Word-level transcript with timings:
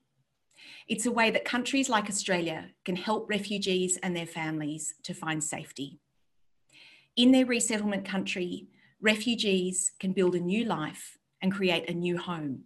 It's 0.87 1.07
a 1.07 1.11
way 1.11 1.31
that 1.31 1.45
countries 1.45 1.89
like 1.89 2.09
Australia 2.09 2.67
can 2.85 2.95
help 2.95 3.27
refugees 3.27 3.97
and 4.03 4.15
their 4.15 4.27
families 4.27 4.93
to 5.01 5.15
find 5.15 5.43
safety. 5.43 5.99
In 7.15 7.31
their 7.31 7.47
resettlement 7.47 8.05
country, 8.05 8.67
refugees 9.01 9.91
can 9.99 10.13
build 10.13 10.35
a 10.35 10.39
new 10.39 10.63
life 10.63 11.17
and 11.41 11.51
create 11.51 11.89
a 11.89 11.93
new 11.93 12.17
home 12.17 12.65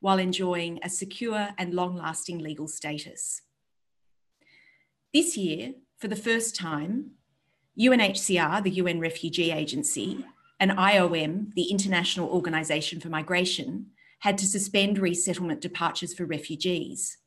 while 0.00 0.18
enjoying 0.18 0.78
a 0.82 0.88
secure 0.88 1.50
and 1.56 1.72
long 1.72 1.96
lasting 1.96 2.38
legal 2.38 2.68
status. 2.68 3.40
This 5.14 5.36
year, 5.36 5.74
for 5.96 6.08
the 6.08 6.16
first 6.16 6.56
time, 6.56 7.12
UNHCR, 7.78 8.62
the 8.62 8.70
UN 8.70 9.00
Refugee 9.00 9.52
Agency, 9.52 10.24
and 10.60 10.72
IOM, 10.72 11.54
the 11.54 11.70
International 11.70 12.28
Organization 12.28 13.00
for 13.00 13.08
Migration, 13.08 13.86
had 14.20 14.38
to 14.38 14.46
suspend 14.46 14.98
resettlement 14.98 15.60
departures 15.60 16.12
for 16.14 16.24
refugees. 16.24 17.18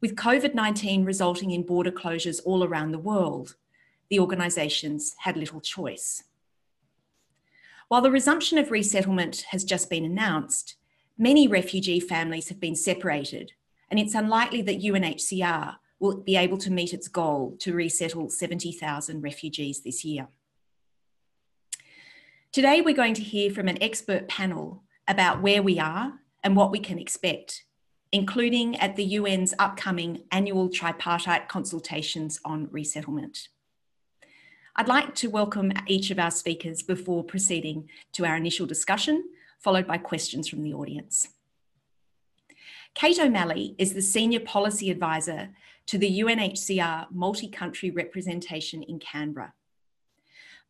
With 0.00 0.16
COVID 0.16 0.54
19 0.54 1.04
resulting 1.04 1.50
in 1.50 1.64
border 1.64 1.92
closures 1.92 2.40
all 2.44 2.64
around 2.64 2.92
the 2.92 2.98
world, 2.98 3.56
the 4.10 4.18
organisations 4.18 5.14
had 5.18 5.36
little 5.36 5.60
choice. 5.60 6.22
While 7.92 8.00
the 8.00 8.10
resumption 8.10 8.56
of 8.56 8.70
resettlement 8.70 9.44
has 9.50 9.64
just 9.64 9.90
been 9.90 10.06
announced, 10.06 10.76
many 11.18 11.46
refugee 11.46 12.00
families 12.00 12.48
have 12.48 12.58
been 12.58 12.74
separated, 12.74 13.52
and 13.90 14.00
it's 14.00 14.14
unlikely 14.14 14.62
that 14.62 14.80
UNHCR 14.80 15.76
will 16.00 16.22
be 16.22 16.34
able 16.34 16.56
to 16.56 16.72
meet 16.72 16.94
its 16.94 17.06
goal 17.06 17.54
to 17.60 17.74
resettle 17.74 18.30
70,000 18.30 19.20
refugees 19.20 19.82
this 19.82 20.06
year. 20.06 20.28
Today, 22.50 22.80
we're 22.80 22.94
going 22.94 23.12
to 23.12 23.22
hear 23.22 23.50
from 23.50 23.68
an 23.68 23.82
expert 23.82 24.26
panel 24.26 24.84
about 25.06 25.42
where 25.42 25.62
we 25.62 25.78
are 25.78 26.14
and 26.42 26.56
what 26.56 26.70
we 26.70 26.78
can 26.78 26.98
expect, 26.98 27.64
including 28.10 28.74
at 28.76 28.96
the 28.96 29.18
UN's 29.18 29.52
upcoming 29.58 30.22
annual 30.30 30.70
tripartite 30.70 31.46
consultations 31.46 32.40
on 32.42 32.68
resettlement. 32.70 33.48
I'd 34.74 34.88
like 34.88 35.14
to 35.16 35.28
welcome 35.28 35.70
each 35.86 36.10
of 36.10 36.18
our 36.18 36.30
speakers 36.30 36.82
before 36.82 37.22
proceeding 37.22 37.90
to 38.12 38.24
our 38.24 38.36
initial 38.36 38.64
discussion, 38.64 39.22
followed 39.58 39.86
by 39.86 39.98
questions 39.98 40.48
from 40.48 40.62
the 40.62 40.72
audience. 40.72 41.28
Kate 42.94 43.18
O'Malley 43.18 43.74
is 43.76 43.92
the 43.92 44.00
Senior 44.00 44.40
Policy 44.40 44.90
Advisor 44.90 45.50
to 45.84 45.98
the 45.98 46.20
UNHCR 46.20 47.10
Multi 47.10 47.48
Country 47.48 47.90
Representation 47.90 48.82
in 48.82 48.98
Canberra. 48.98 49.52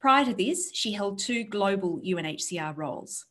Prior 0.01 0.25
to 0.25 0.35
this, 0.35 0.73
she 0.75 0.95
held 0.95 1.21
two 1.21 1.45
global 1.45 2.01
UNHCR 2.01 2.77
roles. 2.77 3.27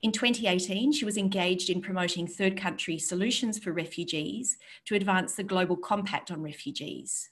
In 0.00 0.12
2018, 0.12 0.92
she 0.92 1.04
was 1.04 1.18
engaged 1.18 1.68
in 1.68 1.82
promoting 1.82 2.26
third 2.26 2.56
country 2.56 2.98
solutions 2.98 3.58
for 3.58 3.70
refugees 3.70 4.56
to 4.86 4.94
advance 4.94 5.34
the 5.34 5.44
Global 5.44 5.76
Compact 5.76 6.30
on 6.30 6.42
Refugees. 6.42 7.28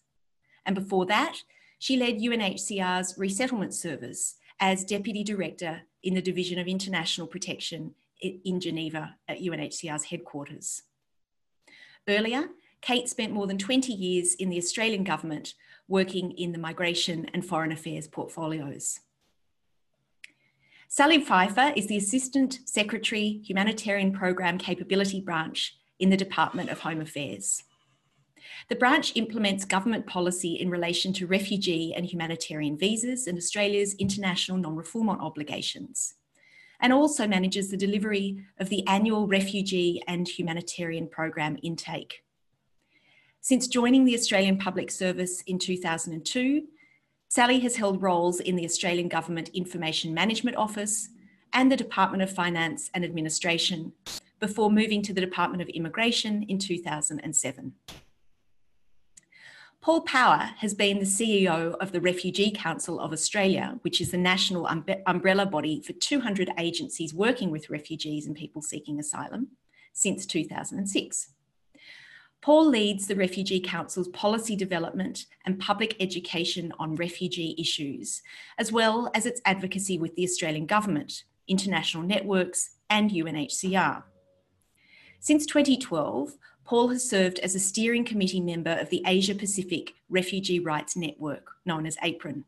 And 0.67 0.75
before 0.75 1.07
that, 1.07 1.39
she 1.83 1.97
led 1.97 2.21
UNHCR's 2.21 3.19
resettlement 3.19 3.75
service 3.75 4.37
as 4.61 4.85
Deputy 4.85 5.25
Director 5.25 5.81
in 6.05 6.15
the 6.15 6.23
Division 6.23 6.61
of 6.61 6.69
International 6.69 7.27
Protection 7.27 7.97
in 8.21 8.61
Geneva 8.61 9.17
at 9.27 9.41
UNHCR's 9.41 10.05
headquarters. 10.05 10.85
Earlier, 12.07 12.51
Kate 12.83 13.09
spent 13.09 13.33
more 13.33 13.49
than 13.49 13.59
20 13.59 13.93
years 13.93 14.37
in 14.37 14.49
the 14.49 14.59
Australian 14.59 15.03
government 15.03 15.55
working 15.89 16.31
in 16.31 16.53
the 16.53 16.59
migration 16.59 17.27
and 17.35 17.45
foreign 17.45 17.73
affairs 17.73 18.07
portfolios. 18.07 19.01
Sally 20.87 21.21
Pfeiffer 21.21 21.73
is 21.75 21.89
the 21.89 21.97
Assistant 21.97 22.61
Secretary 22.65 23.43
Humanitarian 23.45 24.13
Program 24.13 24.57
Capability 24.57 25.21
Branch 25.21 25.77
in 25.99 26.11
the 26.11 26.17
Department 26.17 26.71
of 26.71 26.79
Home 26.83 27.01
Affairs. 27.01 27.65
The 28.69 28.77
branch 28.77 29.13
implements 29.17 29.65
government 29.65 30.07
policy 30.07 30.55
in 30.55 30.71
relation 30.71 31.13
to 31.15 31.27
refugee 31.27 31.95
and 31.95 32.07
humanitarian 32.07 32.77
visas 32.77 33.27
and 33.27 33.37
Australia's 33.39 33.95
international 33.95 34.59
non-refoulement 34.59 35.21
obligations, 35.21 36.15
and 36.81 36.93
also 36.93 37.27
manages 37.27 37.71
the 37.71 37.77
delivery 37.77 38.45
of 38.59 38.69
the 38.69 38.87
annual 38.87 39.27
refugee 39.27 40.03
and 40.07 40.27
humanitarian 40.29 41.09
program 41.09 41.57
intake. 41.63 42.25
Since 43.41 43.67
joining 43.67 44.05
the 44.05 44.15
Australian 44.15 44.59
Public 44.59 44.91
Service 44.91 45.43
in 45.43 45.59
2002, 45.59 46.65
Sally 47.29 47.61
has 47.61 47.77
held 47.77 48.03
roles 48.03 48.41
in 48.41 48.57
the 48.57 48.65
Australian 48.65 49.09
Government 49.09 49.49
Information 49.55 50.13
Management 50.13 50.57
Office 50.57 51.09
and 51.53 51.71
the 51.71 51.77
Department 51.77 52.23
of 52.23 52.33
Finance 52.33 52.91
and 52.95 53.05
Administration 53.05 53.93
before 54.39 54.71
moving 54.71 55.03
to 55.03 55.13
the 55.13 55.21
Department 55.21 55.63
of 55.63 55.69
Immigration 55.69 56.43
in 56.45 56.59
2007. 56.59 57.73
Paul 59.83 60.03
Power 60.03 60.53
has 60.59 60.75
been 60.75 61.01
the 61.01 61.05
CEO 61.05 61.75
of 61.81 61.91
the 61.91 62.01
Refugee 62.01 62.53
Council 62.53 63.01
of 63.01 63.13
Australia, 63.13 63.81
which 63.83 64.01
is 64.01 64.13
the 64.13 64.17
national 64.17 64.69
umbrella 65.07 65.45
body 65.45 65.83
for 65.83 65.93
200 65.93 66.53
agencies 66.57 67.13
working 67.13 67.51
with 67.51 67.69
refugees 67.69 68.25
and 68.25 68.37
people 68.37 68.63
seeking 68.63 69.01
asylum, 69.01 69.49
since 69.93 70.25
2006. 70.25 71.31
Paul 72.41 72.69
leads 72.69 73.09
the 73.09 73.17
Refugee 73.17 73.59
Council's 73.59 74.07
policy 74.11 74.55
development 74.55 75.27
and 75.45 75.59
public 75.59 75.97
education 75.99 76.73
on 76.79 76.95
refugee 76.95 77.57
issues, 77.59 78.23
as 78.59 78.71
well 78.71 79.11
as 79.17 79.27
its 79.27 79.41
advocacy 79.45 79.99
with 79.99 80.15
the 80.15 80.23
Australian 80.23 80.67
Government, 80.67 81.25
international 81.49 82.05
networks, 82.05 82.77
and 82.89 83.11
UNHCR. 83.11 84.05
Since 85.19 85.47
2012, 85.47 86.35
Paul 86.65 86.89
has 86.89 87.09
served 87.09 87.39
as 87.41 87.55
a 87.55 87.61
steering 87.61 88.05
committee 88.05 88.41
member 88.41 88.73
of 88.73 88.89
the 88.91 89.03
Asia 89.07 89.35
Pacific 89.35 89.95
Refugee 90.09 90.61
Rights 90.61 90.97
Network, 90.97 91.57
known 91.67 91.87
as 91.87 91.97
APRRN. 91.97 92.45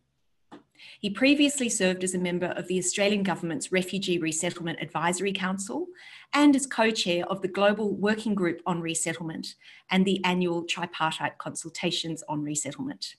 He 1.00 1.10
previously 1.10 1.68
served 1.68 2.04
as 2.04 2.14
a 2.14 2.18
member 2.18 2.46
of 2.46 2.68
the 2.68 2.78
Australian 2.78 3.22
Government's 3.22 3.72
Refugee 3.72 4.18
Resettlement 4.18 4.80
Advisory 4.80 5.32
Council 5.32 5.86
and 6.32 6.54
as 6.54 6.66
co 6.66 6.90
chair 6.90 7.26
of 7.26 7.42
the 7.42 7.48
Global 7.48 7.94
Working 7.94 8.34
Group 8.34 8.60
on 8.66 8.80
Resettlement 8.80 9.54
and 9.90 10.04
the 10.04 10.22
annual 10.24 10.62
tripartite 10.62 11.38
consultations 11.38 12.22
on 12.28 12.42
resettlement. 12.42 13.16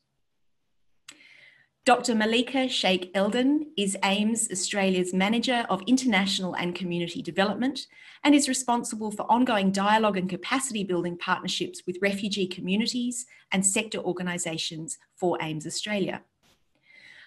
Dr. 1.85 2.16
Malika 2.16 2.68
Sheikh 2.68 3.13
Eldin 3.13 3.68
is 3.78 3.96
AMES 4.01 4.50
Australia's 4.51 5.13
Manager 5.13 5.68
of 5.69 5.84
International 5.85 6.56
and 6.56 6.73
Community 6.73 7.22
Development 7.22 7.85
and 8.23 8.34
is 8.34 8.50
responsible 8.50 9.12
for 9.12 9.31
ongoing 9.31 9.72
dialogue 9.72 10.18
and 10.18 10.28
capacity 10.28 10.84
building 10.84 11.16
partnerships 11.16 11.84
with 11.85 12.00
refugee 12.01 12.47
communities 12.47 13.28
and 13.51 13.63
sector 13.63 14.00
organisations 14.00 14.97
for 15.16 15.38
AMES 15.40 15.68
Australia. 15.68 16.23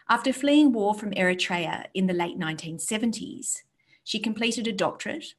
After 0.08 0.32
fleeing 0.32 0.72
war 0.72 0.92
from 0.92 1.12
Eritrea 1.12 1.84
in 1.94 2.08
the 2.08 2.12
late 2.12 2.36
1970s, 2.36 3.58
she 4.02 4.18
completed 4.18 4.66
a 4.66 4.72
doctorate, 4.72 5.34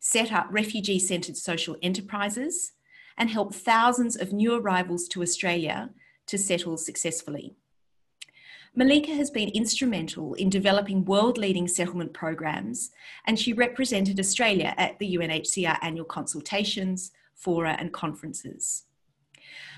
set 0.00 0.32
up 0.32 0.48
refugee 0.50 0.98
centred 0.98 1.36
social 1.36 1.76
enterprises, 1.82 2.72
and 3.16 3.30
helped 3.30 3.54
thousands 3.54 4.16
of 4.16 4.32
new 4.32 4.56
arrivals 4.56 5.06
to 5.06 5.22
Australia 5.22 5.90
to 6.26 6.36
settle 6.36 6.76
successfully. 6.76 7.54
Malika 8.78 9.14
has 9.14 9.30
been 9.30 9.48
instrumental 9.48 10.34
in 10.34 10.50
developing 10.50 11.02
world 11.06 11.38
leading 11.38 11.66
settlement 11.66 12.12
programs, 12.12 12.90
and 13.26 13.38
she 13.38 13.54
represented 13.54 14.20
Australia 14.20 14.74
at 14.76 14.98
the 14.98 15.16
UNHCR 15.16 15.78
annual 15.80 16.04
consultations, 16.04 17.10
fora, 17.34 17.74
and 17.78 17.90
conferences. 17.94 18.84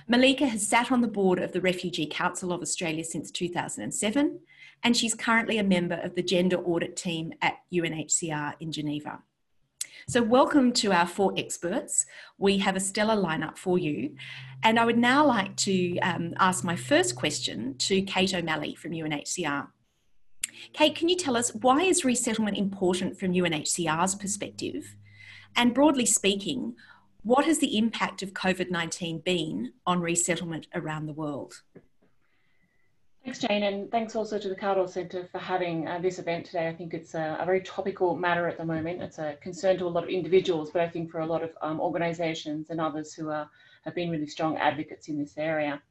Malika 0.08 0.48
has 0.48 0.66
sat 0.66 0.90
on 0.90 1.00
the 1.00 1.06
board 1.06 1.38
of 1.38 1.52
the 1.52 1.60
Refugee 1.60 2.06
Council 2.06 2.52
of 2.52 2.60
Australia 2.60 3.04
since 3.04 3.30
2007, 3.30 4.40
and 4.82 4.96
she's 4.96 5.14
currently 5.14 5.58
a 5.58 5.62
member 5.62 6.00
of 6.02 6.16
the 6.16 6.22
gender 6.22 6.56
audit 6.56 6.96
team 6.96 7.32
at 7.40 7.58
UNHCR 7.72 8.54
in 8.58 8.72
Geneva. 8.72 9.22
So, 10.06 10.22
welcome 10.22 10.72
to 10.74 10.92
our 10.92 11.06
four 11.06 11.34
experts. 11.36 12.06
We 12.38 12.58
have 12.58 12.76
a 12.76 12.80
stellar 12.80 13.16
lineup 13.16 13.58
for 13.58 13.78
you. 13.78 14.14
And 14.62 14.78
I 14.78 14.84
would 14.84 14.98
now 14.98 15.26
like 15.26 15.56
to 15.56 15.98
um, 15.98 16.34
ask 16.38 16.64
my 16.64 16.76
first 16.76 17.16
question 17.16 17.76
to 17.78 18.02
Kate 18.02 18.34
O'Malley 18.34 18.74
from 18.74 18.92
UNHCR. 18.92 19.68
Kate, 20.72 20.94
can 20.94 21.08
you 21.08 21.16
tell 21.16 21.36
us 21.36 21.54
why 21.54 21.82
is 21.82 22.04
resettlement 22.04 22.56
important 22.56 23.18
from 23.18 23.32
UNHCR's 23.32 24.14
perspective? 24.14 24.96
And 25.56 25.74
broadly 25.74 26.06
speaking, 26.06 26.74
what 27.22 27.44
has 27.44 27.58
the 27.58 27.76
impact 27.76 28.22
of 28.22 28.32
COVID 28.32 28.70
19 28.70 29.20
been 29.20 29.72
on 29.86 30.00
resettlement 30.00 30.68
around 30.74 31.06
the 31.06 31.12
world? 31.12 31.62
Thanks, 33.28 33.40
Jane, 33.40 33.62
and 33.62 33.90
thanks 33.90 34.16
also 34.16 34.38
to 34.38 34.48
the 34.48 34.56
Kaldor 34.56 34.88
Centre 34.88 35.28
for 35.30 35.36
having 35.36 35.86
uh, 35.86 35.98
this 35.98 36.18
event 36.18 36.46
today. 36.46 36.66
I 36.66 36.74
think 36.74 36.94
it's 36.94 37.14
a, 37.14 37.36
a, 37.38 37.44
very 37.44 37.60
topical 37.60 38.16
matter 38.16 38.48
at 38.48 38.56
the 38.56 38.64
moment. 38.64 39.02
It's 39.02 39.18
a 39.18 39.36
concern 39.42 39.76
to 39.80 39.84
a 39.84 39.86
lot 39.86 40.02
of 40.02 40.08
individuals, 40.08 40.70
but 40.70 40.80
I 40.80 40.88
think 40.88 41.10
for 41.10 41.20
a 41.20 41.26
lot 41.26 41.42
of 41.42 41.50
um, 41.60 41.78
organisations 41.78 42.70
and 42.70 42.80
others 42.80 43.12
who 43.12 43.28
are, 43.28 43.46
have 43.84 43.94
been 43.94 44.08
really 44.08 44.28
strong 44.28 44.56
advocates 44.56 45.08
in 45.08 45.18
this 45.18 45.36
area. 45.36 45.82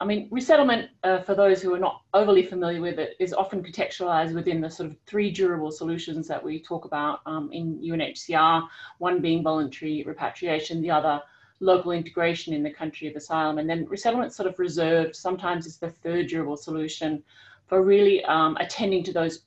I 0.00 0.04
mean, 0.04 0.28
resettlement, 0.30 0.90
uh, 1.02 1.22
for 1.22 1.34
those 1.34 1.62
who 1.62 1.72
are 1.72 1.78
not 1.78 2.02
overly 2.12 2.44
familiar 2.44 2.82
with 2.82 2.98
it, 2.98 3.16
is 3.18 3.32
often 3.32 3.62
contextualised 3.62 4.34
within 4.34 4.60
the 4.60 4.68
sort 4.68 4.90
of 4.90 4.98
three 5.06 5.30
durable 5.30 5.70
solutions 5.70 6.28
that 6.28 6.44
we 6.44 6.62
talk 6.62 6.84
about 6.84 7.20
um, 7.24 7.48
in 7.52 7.80
UNHCR, 7.80 8.68
one 8.98 9.22
being 9.22 9.42
voluntary 9.42 10.04
repatriation, 10.06 10.82
the 10.82 10.90
other 10.90 11.22
local 11.60 11.92
integration 11.92 12.54
in 12.54 12.62
the 12.62 12.70
country 12.70 13.06
of 13.06 13.14
asylum. 13.14 13.58
And 13.58 13.68
then 13.68 13.86
resettlement 13.86 14.32
sort 14.32 14.48
of 14.48 14.58
reserved 14.58 15.14
sometimes 15.14 15.66
is 15.66 15.76
the 15.76 15.90
third 15.90 16.28
durable 16.28 16.56
solution 16.56 17.22
for 17.66 17.82
really 17.82 18.24
um, 18.24 18.56
attending 18.58 19.04
to 19.04 19.12
those 19.12 19.42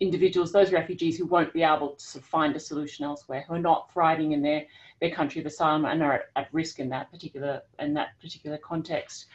individuals, 0.00 0.52
those 0.52 0.72
refugees 0.72 1.18
who 1.18 1.26
won't 1.26 1.52
be 1.52 1.62
able 1.62 1.90
to 1.90 2.04
sort 2.04 2.22
of 2.22 2.28
find 2.28 2.56
a 2.56 2.60
solution 2.60 3.04
elsewhere, 3.04 3.44
who 3.46 3.54
are 3.54 3.60
not 3.60 3.92
thriving 3.92 4.32
in 4.32 4.42
their, 4.42 4.64
their 5.00 5.10
country 5.10 5.40
of 5.40 5.46
asylum 5.46 5.84
and 5.84 6.02
are 6.02 6.12
at, 6.12 6.22
at 6.36 6.48
risk 6.52 6.80
in 6.80 6.88
that 6.88 7.10
particular 7.10 7.62
in 7.78 7.94
that 7.94 8.18
particular 8.20 8.58
context. 8.58 9.26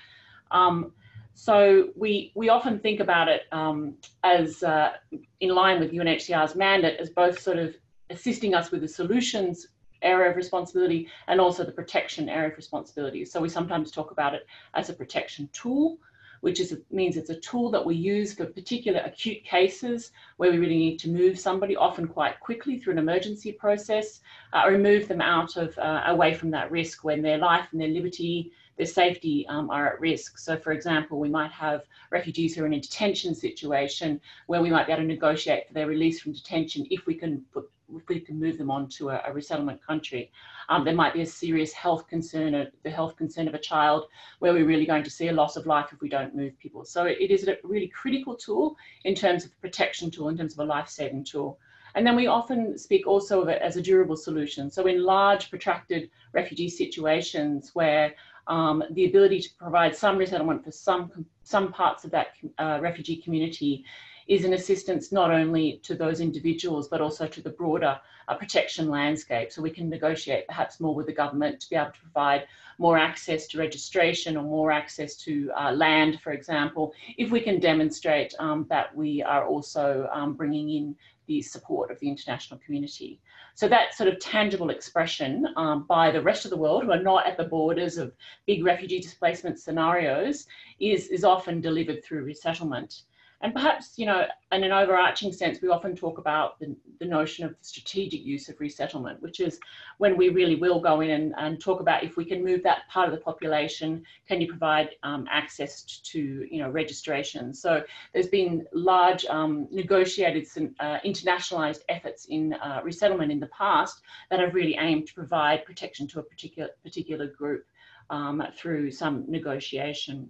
Um, 0.51 0.91
so 1.35 1.89
we 1.95 2.31
we 2.35 2.49
often 2.49 2.79
think 2.79 2.99
about 2.99 3.27
it 3.27 3.43
um, 3.51 3.95
as 4.23 4.63
uh, 4.63 4.93
in 5.39 5.49
line 5.49 5.79
with 5.79 5.91
UNHCR's 5.91 6.55
mandate 6.55 6.99
as 6.99 7.09
both 7.09 7.39
sort 7.39 7.57
of 7.57 7.75
assisting 8.09 8.53
us 8.53 8.71
with 8.71 8.81
the 8.81 8.87
solutions 8.87 9.67
area 10.03 10.29
of 10.29 10.35
responsibility 10.35 11.07
and 11.27 11.39
also 11.41 11.63
the 11.63 11.71
protection 11.71 12.29
area 12.29 12.49
of 12.49 12.57
responsibility. 12.57 13.25
So 13.25 13.41
we 13.41 13.49
sometimes 13.49 13.91
talk 13.91 14.11
about 14.11 14.35
it 14.35 14.45
as 14.73 14.89
a 14.89 14.93
protection 14.93 15.49
tool, 15.53 15.97
which 16.41 16.59
is, 16.59 16.77
means 16.91 17.15
it's 17.15 17.29
a 17.29 17.39
tool 17.39 17.71
that 17.71 17.85
we 17.85 17.95
use 17.95 18.33
for 18.33 18.45
particular 18.45 18.99
acute 18.99 19.43
cases 19.45 20.11
where 20.37 20.51
we 20.51 20.57
really 20.57 20.77
need 20.77 20.99
to 20.99 21.09
move 21.09 21.39
somebody, 21.39 21.75
often 21.75 22.07
quite 22.07 22.39
quickly 22.41 22.77
through 22.77 22.93
an 22.93 22.99
emergency 22.99 23.51
process, 23.53 24.19
uh, 24.51 24.63
or 24.65 24.77
move 24.77 25.07
them 25.07 25.21
out 25.21 25.55
of, 25.55 25.77
uh, 25.77 26.03
away 26.07 26.33
from 26.33 26.51
that 26.51 26.69
risk 26.69 27.03
when 27.03 27.21
their 27.21 27.37
life 27.37 27.67
and 27.71 27.79
their 27.79 27.87
liberty 27.87 28.51
their 28.77 28.85
safety 28.85 29.45
um, 29.47 29.69
are 29.69 29.93
at 29.93 29.99
risk. 29.99 30.37
So, 30.37 30.57
for 30.57 30.71
example, 30.71 31.19
we 31.19 31.29
might 31.29 31.51
have 31.51 31.83
refugees 32.11 32.55
who 32.55 32.63
are 32.63 32.67
in 32.67 32.73
a 32.73 32.79
detention 32.79 33.35
situation 33.35 34.19
where 34.47 34.61
we 34.61 34.69
might 34.69 34.87
be 34.87 34.93
able 34.93 35.03
to 35.03 35.07
negotiate 35.07 35.67
for 35.67 35.73
their 35.73 35.87
release 35.87 36.21
from 36.21 36.33
detention 36.33 36.87
if 36.89 37.05
we 37.05 37.15
can 37.15 37.43
put 37.53 37.69
if 37.95 38.07
we 38.07 38.19
can 38.19 38.39
move 38.39 38.57
them 38.57 38.71
on 38.71 38.87
to 38.87 39.09
a, 39.09 39.21
a 39.25 39.33
resettlement 39.33 39.85
country. 39.85 40.31
Um, 40.69 40.83
there 40.85 40.95
might 40.95 41.13
be 41.13 41.21
a 41.21 41.25
serious 41.25 41.73
health 41.73 42.07
concern, 42.07 42.55
or 42.55 42.71
the 42.83 42.89
health 42.89 43.15
concern 43.17 43.47
of 43.47 43.53
a 43.53 43.59
child, 43.59 44.05
where 44.39 44.53
we're 44.53 44.65
really 44.65 44.85
going 44.85 45.03
to 45.03 45.09
see 45.09 45.27
a 45.27 45.33
loss 45.33 45.57
of 45.57 45.65
life 45.65 45.89
if 45.91 46.01
we 46.01 46.09
don't 46.09 46.35
move 46.35 46.57
people. 46.59 46.85
So 46.85 47.05
it 47.05 47.29
is 47.29 47.47
a 47.47 47.57
really 47.63 47.87
critical 47.87 48.35
tool 48.35 48.77
in 49.03 49.15
terms 49.15 49.45
of 49.45 49.51
a 49.51 49.61
protection 49.61 50.09
tool, 50.09 50.29
in 50.29 50.37
terms 50.37 50.53
of 50.53 50.59
a 50.59 50.65
life-saving 50.65 51.25
tool. 51.25 51.59
And 51.95 52.07
then 52.07 52.15
we 52.15 52.27
often 52.27 52.77
speak 52.77 53.05
also 53.05 53.41
of 53.41 53.49
it 53.49 53.61
as 53.61 53.77
a 53.77 53.81
durable 53.81 54.17
solution. 54.17 54.71
So 54.71 54.87
in 54.87 55.03
large 55.03 55.51
protracted 55.51 56.09
refugee 56.31 56.69
situations 56.69 57.71
where 57.73 58.15
um, 58.47 58.83
the 58.91 59.05
ability 59.05 59.39
to 59.41 59.49
provide 59.59 59.95
some 59.95 60.17
resettlement 60.17 60.63
for 60.63 60.71
some, 60.71 61.25
some 61.43 61.71
parts 61.71 62.03
of 62.03 62.11
that 62.11 62.27
uh, 62.57 62.79
refugee 62.81 63.17
community 63.17 63.85
is 64.27 64.45
an 64.45 64.53
assistance 64.53 65.11
not 65.11 65.31
only 65.31 65.79
to 65.83 65.95
those 65.95 66.19
individuals 66.19 66.87
but 66.87 67.01
also 67.01 67.27
to 67.27 67.41
the 67.41 67.49
broader 67.49 67.99
uh, 68.27 68.35
protection 68.35 68.89
landscape. 68.89 69.51
So 69.51 69.61
we 69.61 69.69
can 69.69 69.89
negotiate 69.89 70.47
perhaps 70.47 70.79
more 70.79 70.95
with 70.95 71.07
the 71.07 71.13
government 71.13 71.59
to 71.61 71.69
be 71.69 71.75
able 71.75 71.91
to 71.91 71.99
provide 71.99 72.47
more 72.77 72.97
access 72.97 73.47
to 73.47 73.57
registration 73.57 74.37
or 74.37 74.43
more 74.43 74.71
access 74.71 75.15
to 75.17 75.51
uh, 75.57 75.71
land, 75.71 76.19
for 76.21 76.31
example, 76.31 76.93
if 77.17 77.31
we 77.31 77.39
can 77.39 77.59
demonstrate 77.59 78.33
um, 78.39 78.65
that 78.69 78.95
we 78.95 79.21
are 79.21 79.45
also 79.45 80.09
um, 80.11 80.33
bringing 80.33 80.69
in 80.69 80.95
the 81.27 81.41
support 81.41 81.89
of 81.91 81.99
the 81.99 82.09
international 82.09 82.59
community. 82.65 83.19
So 83.55 83.67
that 83.69 83.93
sort 83.93 84.09
of 84.09 84.19
tangible 84.19 84.71
expression 84.71 85.47
um, 85.55 85.85
by 85.87 86.11
the 86.11 86.21
rest 86.21 86.43
of 86.43 86.51
the 86.51 86.57
world 86.57 86.83
who 86.83 86.91
are 86.91 87.01
not 87.01 87.27
at 87.27 87.37
the 87.37 87.43
borders 87.43 87.97
of 87.97 88.13
big 88.45 88.65
refugee 88.65 88.99
displacement 88.99 89.59
scenarios 89.59 90.47
is, 90.79 91.07
is 91.07 91.23
often 91.23 91.61
delivered 91.61 92.03
through 92.03 92.23
resettlement. 92.23 93.03
And 93.43 93.53
perhaps, 93.53 93.99
you 93.99 94.05
know, 94.05 94.25
in 94.53 94.63
an 94.63 94.71
overarching 94.71 95.33
sense, 95.33 95.61
we 95.61 95.67
often 95.67 95.97
talk 95.97 96.17
about 96.17 96.57
the, 96.61 96.73
the 96.99 97.05
notion 97.05 97.43
of 97.43 97.51
the 97.51 97.63
strategic 97.65 98.23
use 98.23 98.47
of 98.47 98.57
resettlement, 98.61 99.21
which 99.21 99.41
is 99.41 99.59
when 99.97 100.15
we 100.15 100.29
really 100.29 100.55
will 100.55 100.79
go 100.79 101.01
in 101.01 101.09
and, 101.09 101.33
and 101.37 101.59
talk 101.59 101.81
about 101.81 102.05
if 102.05 102.15
we 102.15 102.23
can 102.23 102.41
move 102.41 102.63
that 102.63 102.87
part 102.89 103.09
of 103.09 103.13
the 103.13 103.19
population, 103.19 104.01
can 104.29 104.39
you 104.39 104.47
provide 104.47 104.91
um, 105.03 105.27
access 105.29 105.83
to, 105.83 106.47
you 106.49 106.59
know, 106.59 106.69
registration? 106.69 107.53
So 107.53 107.83
there's 108.13 108.29
been 108.29 108.65
large 108.71 109.25
um, 109.25 109.67
negotiated 109.71 110.47
uh, 110.79 110.99
internationalized 111.05 111.81
efforts 111.89 112.27
in 112.29 112.53
uh, 112.53 112.79
resettlement 112.81 113.29
in 113.29 113.41
the 113.41 113.47
past 113.47 114.03
that 114.31 114.39
have 114.39 114.53
really 114.53 114.77
aimed 114.79 115.07
to 115.07 115.13
provide 115.13 115.65
protection 115.65 116.07
to 116.07 116.19
a 116.19 116.23
particular, 116.23 116.69
particular 116.81 117.27
group 117.27 117.65
um, 118.09 118.41
through 118.55 118.89
some 118.89 119.25
negotiation. 119.27 120.29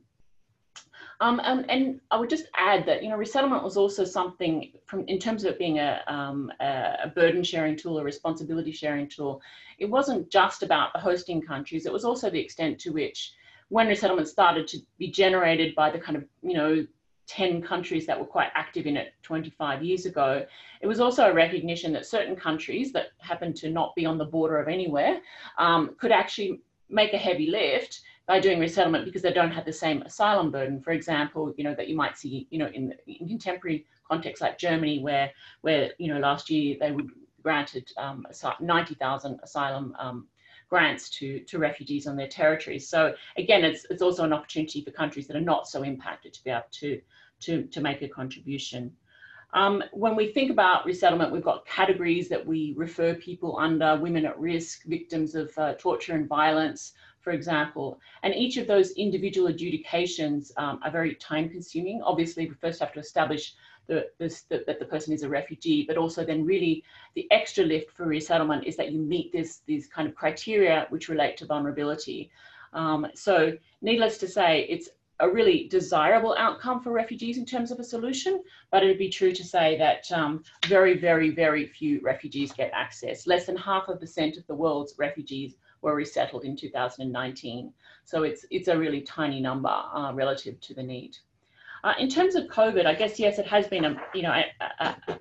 Um, 1.23 1.39
and, 1.45 1.71
and, 1.71 2.01
I 2.11 2.17
would 2.17 2.29
just 2.29 2.47
add 2.57 2.85
that 2.85 3.01
you 3.01 3.07
know 3.07 3.15
resettlement 3.15 3.63
was 3.63 3.77
also 3.77 4.03
something 4.03 4.73
from 4.85 5.05
in 5.07 5.19
terms 5.19 5.45
of 5.45 5.51
it 5.51 5.57
being 5.57 5.79
a, 5.79 6.01
um, 6.07 6.51
a 6.59 7.11
burden 7.15 7.43
sharing 7.43 7.77
tool, 7.77 7.97
a 7.97 8.03
responsibility 8.03 8.73
sharing 8.73 9.07
tool. 9.07 9.41
It 9.79 9.85
wasn't 9.85 10.29
just 10.29 10.63
about 10.63 10.91
the 10.91 10.99
hosting 10.99 11.41
countries. 11.41 11.85
It 11.85 11.93
was 11.93 12.03
also 12.03 12.29
the 12.29 12.41
extent 12.41 12.77
to 12.79 12.89
which 12.89 13.31
when 13.69 13.87
resettlement 13.87 14.27
started 14.27 14.67
to 14.67 14.79
be 14.97 15.09
generated 15.09 15.73
by 15.75 15.89
the 15.91 15.97
kind 15.97 16.17
of 16.17 16.25
you 16.41 16.55
know 16.55 16.85
10 17.27 17.61
countries 17.61 18.05
that 18.05 18.19
were 18.19 18.25
quite 18.25 18.49
active 18.53 18.85
in 18.85 18.97
it 18.97 19.13
25 19.23 19.81
years 19.81 20.05
ago, 20.05 20.45
it 20.81 20.87
was 20.87 20.99
also 20.99 21.29
a 21.29 21.33
recognition 21.33 21.93
that 21.93 22.05
certain 22.05 22.35
countries 22.35 22.91
that 22.91 23.07
happened 23.19 23.55
to 23.55 23.69
not 23.69 23.95
be 23.95 24.05
on 24.05 24.17
the 24.17 24.25
border 24.25 24.57
of 24.57 24.67
anywhere 24.67 25.21
um, 25.57 25.95
could 26.01 26.11
actually 26.11 26.59
make 26.89 27.13
a 27.13 27.17
heavy 27.17 27.49
lift 27.49 28.01
by 28.25 28.39
doing 28.39 28.59
resettlement 28.59 29.05
because 29.05 29.21
they 29.21 29.33
don't 29.33 29.51
have 29.51 29.65
the 29.65 29.73
same 29.73 30.01
asylum 30.03 30.49
burden, 30.49 30.81
for 30.81 30.91
example, 30.91 31.53
you 31.57 31.63
know, 31.63 31.75
that 31.75 31.89
you 31.89 31.95
might 31.95 32.17
see, 32.17 32.47
you 32.51 32.59
know, 32.59 32.67
in, 32.67 32.93
in 33.07 33.27
contemporary 33.27 33.85
contexts 34.09 34.41
like 34.41 34.57
Germany, 34.57 34.99
where, 34.99 35.31
where, 35.61 35.91
you 35.97 36.13
know, 36.13 36.19
last 36.19 36.49
year 36.49 36.77
they 36.79 36.91
would 36.91 37.09
granted 37.43 37.91
um, 37.97 38.25
90,000 38.61 39.39
asylum 39.43 39.93
um, 39.99 40.27
grants 40.69 41.09
to, 41.09 41.41
to 41.41 41.59
refugees 41.59 42.07
on 42.07 42.15
their 42.15 42.27
territories. 42.27 42.87
So 42.87 43.13
again, 43.37 43.63
it's, 43.63 43.85
it's 43.89 44.01
also 44.01 44.23
an 44.23 44.33
opportunity 44.33 44.81
for 44.81 44.91
countries 44.91 45.27
that 45.27 45.35
are 45.35 45.41
not 45.41 45.67
so 45.67 45.83
impacted 45.83 46.33
to 46.33 46.43
be 46.43 46.49
able 46.49 46.63
to, 46.71 47.01
to, 47.41 47.63
to 47.63 47.81
make 47.81 48.01
a 48.01 48.07
contribution. 48.07 48.91
Um, 49.53 49.83
when 49.91 50.15
we 50.15 50.31
think 50.33 50.49
about 50.49 50.85
resettlement, 50.85 51.31
we've 51.31 51.43
got 51.43 51.67
categories 51.67 52.27
that 52.29 52.43
we 52.43 52.73
refer 52.75 53.13
people 53.13 53.59
under, 53.59 53.97
women 53.97 54.25
at 54.25 54.39
risk, 54.39 54.85
victims 54.85 55.35
of 55.35 55.51
uh, 55.59 55.73
torture 55.73 56.15
and 56.15 56.27
violence, 56.27 56.93
for 57.23 57.31
example. 57.31 57.99
And 58.21 58.35
each 58.35 58.57
of 58.57 58.67
those 58.67 58.91
individual 58.91 59.47
adjudications 59.47 60.51
um, 60.57 60.79
are 60.83 60.91
very 60.91 61.15
time 61.15 61.49
consuming. 61.49 62.01
Obviously, 62.03 62.47
we 62.47 62.55
first 62.55 62.79
have 62.81 62.93
to 62.93 62.99
establish 62.99 63.55
the, 63.87 64.07
this, 64.17 64.41
the, 64.43 64.63
that 64.67 64.79
the 64.79 64.85
person 64.85 65.13
is 65.13 65.23
a 65.23 65.29
refugee, 65.29 65.85
but 65.87 65.97
also 65.97 66.25
then 66.25 66.45
really 66.45 66.83
the 67.15 67.27
extra 67.31 67.63
lift 67.63 67.91
for 67.91 68.05
resettlement 68.05 68.65
is 68.65 68.77
that 68.77 68.91
you 68.91 68.99
meet 68.99 69.31
this, 69.31 69.61
these 69.65 69.87
kind 69.87 70.07
of 70.07 70.15
criteria 70.15 70.87
which 70.89 71.09
relate 71.09 71.37
to 71.37 71.45
vulnerability. 71.45 72.31
Um, 72.73 73.07
so 73.13 73.53
needless 73.81 74.17
to 74.19 74.27
say, 74.27 74.65
it's 74.69 74.89
a 75.19 75.29
really 75.29 75.67
desirable 75.67 76.35
outcome 76.37 76.81
for 76.81 76.91
refugees 76.91 77.37
in 77.37 77.45
terms 77.45 77.71
of 77.71 77.79
a 77.79 77.83
solution, 77.83 78.41
but 78.71 78.83
it 78.83 78.87
would 78.87 78.97
be 78.97 79.09
true 79.09 79.31
to 79.31 79.43
say 79.43 79.77
that 79.77 80.11
um, 80.11 80.43
very, 80.67 80.97
very, 80.97 81.29
very 81.29 81.65
few 81.67 81.99
refugees 82.01 82.51
get 82.51 82.71
access. 82.73 83.27
Less 83.27 83.45
than 83.45 83.55
half 83.55 83.89
a 83.89 83.95
percent 83.95 84.37
of 84.37 84.47
the 84.47 84.55
world's 84.55 84.95
refugees 84.97 85.55
were 85.83 85.95
resettled 85.95 86.45
in 86.45 86.55
2019. 86.55 87.71
So 88.05 88.23
it's, 88.23 88.45
it's 88.49 88.67
a 88.67 88.77
really 88.77 89.01
tiny 89.01 89.39
number 89.39 89.69
uh, 89.69 90.11
relative 90.13 90.59
to 90.61 90.73
the 90.73 90.83
need. 90.83 91.15
Uh, 91.83 91.93
in 91.99 92.09
terms 92.09 92.35
of 92.35 92.45
COVID, 92.45 92.85
I 92.85 92.95
guess, 92.95 93.19
yes, 93.19 93.37
it 93.37 93.45
has 93.47 93.67
been 93.67 93.85
a, 93.85 93.95
you 94.15 94.23
know, 94.23 94.31
a, 94.31 94.85
a, 94.85 95.19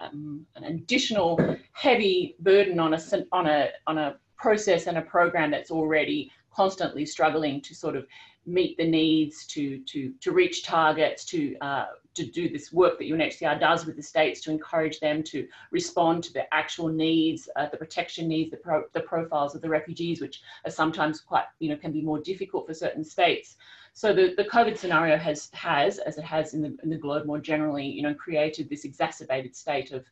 um, 0.00 0.46
an 0.56 0.64
additional 0.64 1.38
heavy 1.72 2.34
burden 2.40 2.80
on 2.80 2.94
a, 2.94 3.00
on, 3.30 3.46
a, 3.46 3.68
on 3.86 3.98
a 3.98 4.16
process 4.36 4.86
and 4.86 4.98
a 4.98 5.02
program 5.02 5.50
that's 5.50 5.70
already 5.70 6.32
constantly 6.50 7.06
struggling 7.06 7.60
to 7.60 7.74
sort 7.74 7.96
of 7.96 8.06
meet 8.46 8.76
the 8.76 8.88
needs, 8.88 9.46
to, 9.46 9.78
to, 9.80 10.12
to 10.20 10.32
reach 10.32 10.64
targets, 10.64 11.24
to 11.26 11.56
uh, 11.60 11.86
to 12.14 12.26
do 12.26 12.48
this 12.48 12.72
work 12.72 12.98
that 12.98 13.08
UNHCR 13.08 13.58
does 13.58 13.86
with 13.86 13.96
the 13.96 14.02
states 14.02 14.40
to 14.42 14.50
encourage 14.50 15.00
them 15.00 15.22
to 15.24 15.48
respond 15.70 16.22
to 16.24 16.32
the 16.32 16.52
actual 16.52 16.88
needs, 16.88 17.48
uh, 17.56 17.68
the 17.70 17.76
protection 17.76 18.28
needs, 18.28 18.50
the, 18.50 18.56
pro 18.56 18.84
the 18.92 19.00
profiles 19.00 19.54
of 19.54 19.62
the 19.62 19.68
refugees, 19.68 20.20
which 20.20 20.42
are 20.66 20.70
sometimes 20.70 21.20
quite, 21.20 21.44
you 21.58 21.68
know, 21.68 21.76
can 21.76 21.92
be 21.92 22.02
more 22.02 22.20
difficult 22.20 22.66
for 22.66 22.74
certain 22.74 23.04
states. 23.04 23.56
So 23.94 24.14
the, 24.14 24.34
the 24.36 24.44
COVID 24.44 24.76
scenario 24.76 25.16
has, 25.16 25.50
has, 25.52 25.98
as 25.98 26.18
it 26.18 26.24
has 26.24 26.54
in 26.54 26.62
the, 26.62 26.76
in 26.82 26.90
the 26.90 26.96
globe 26.96 27.26
more 27.26 27.38
generally, 27.38 27.86
you 27.86 28.02
know, 28.02 28.14
created 28.14 28.68
this 28.68 28.84
exacerbated 28.84 29.54
state 29.54 29.92
of 29.92 30.04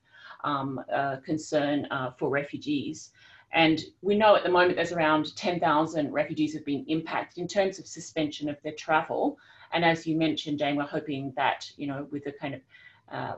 um, 0.45 0.81
uh, 0.93 1.17
concern 1.25 1.87
uh, 1.91 2.13
for 2.19 2.31
refugees. 2.31 3.11
And 3.52 3.80
we 4.00 4.16
know 4.16 4.37
at 4.37 4.45
the 4.45 4.50
moment 4.50 4.76
there's 4.76 4.92
around 4.92 5.35
10,000 5.35 6.12
refugees 6.12 6.54
have 6.54 6.64
been 6.64 6.85
impacted 6.87 7.38
in 7.38 7.49
terms 7.49 7.78
of 7.78 7.87
suspension 7.87 8.49
of 8.49 8.57
their 8.62 8.73
travel 8.73 9.38
And 9.73 9.85
as 9.85 10.07
you 10.07 10.16
mentioned, 10.16 10.59
Jane, 10.59 10.76
we're 10.76 10.85
hoping 10.85 11.33
that, 11.37 11.71
you 11.76 11.87
know, 11.87 12.07
with 12.11 12.25
the 12.25 12.33
kind 12.33 12.54
of 12.54 12.61
uh, 13.11 13.35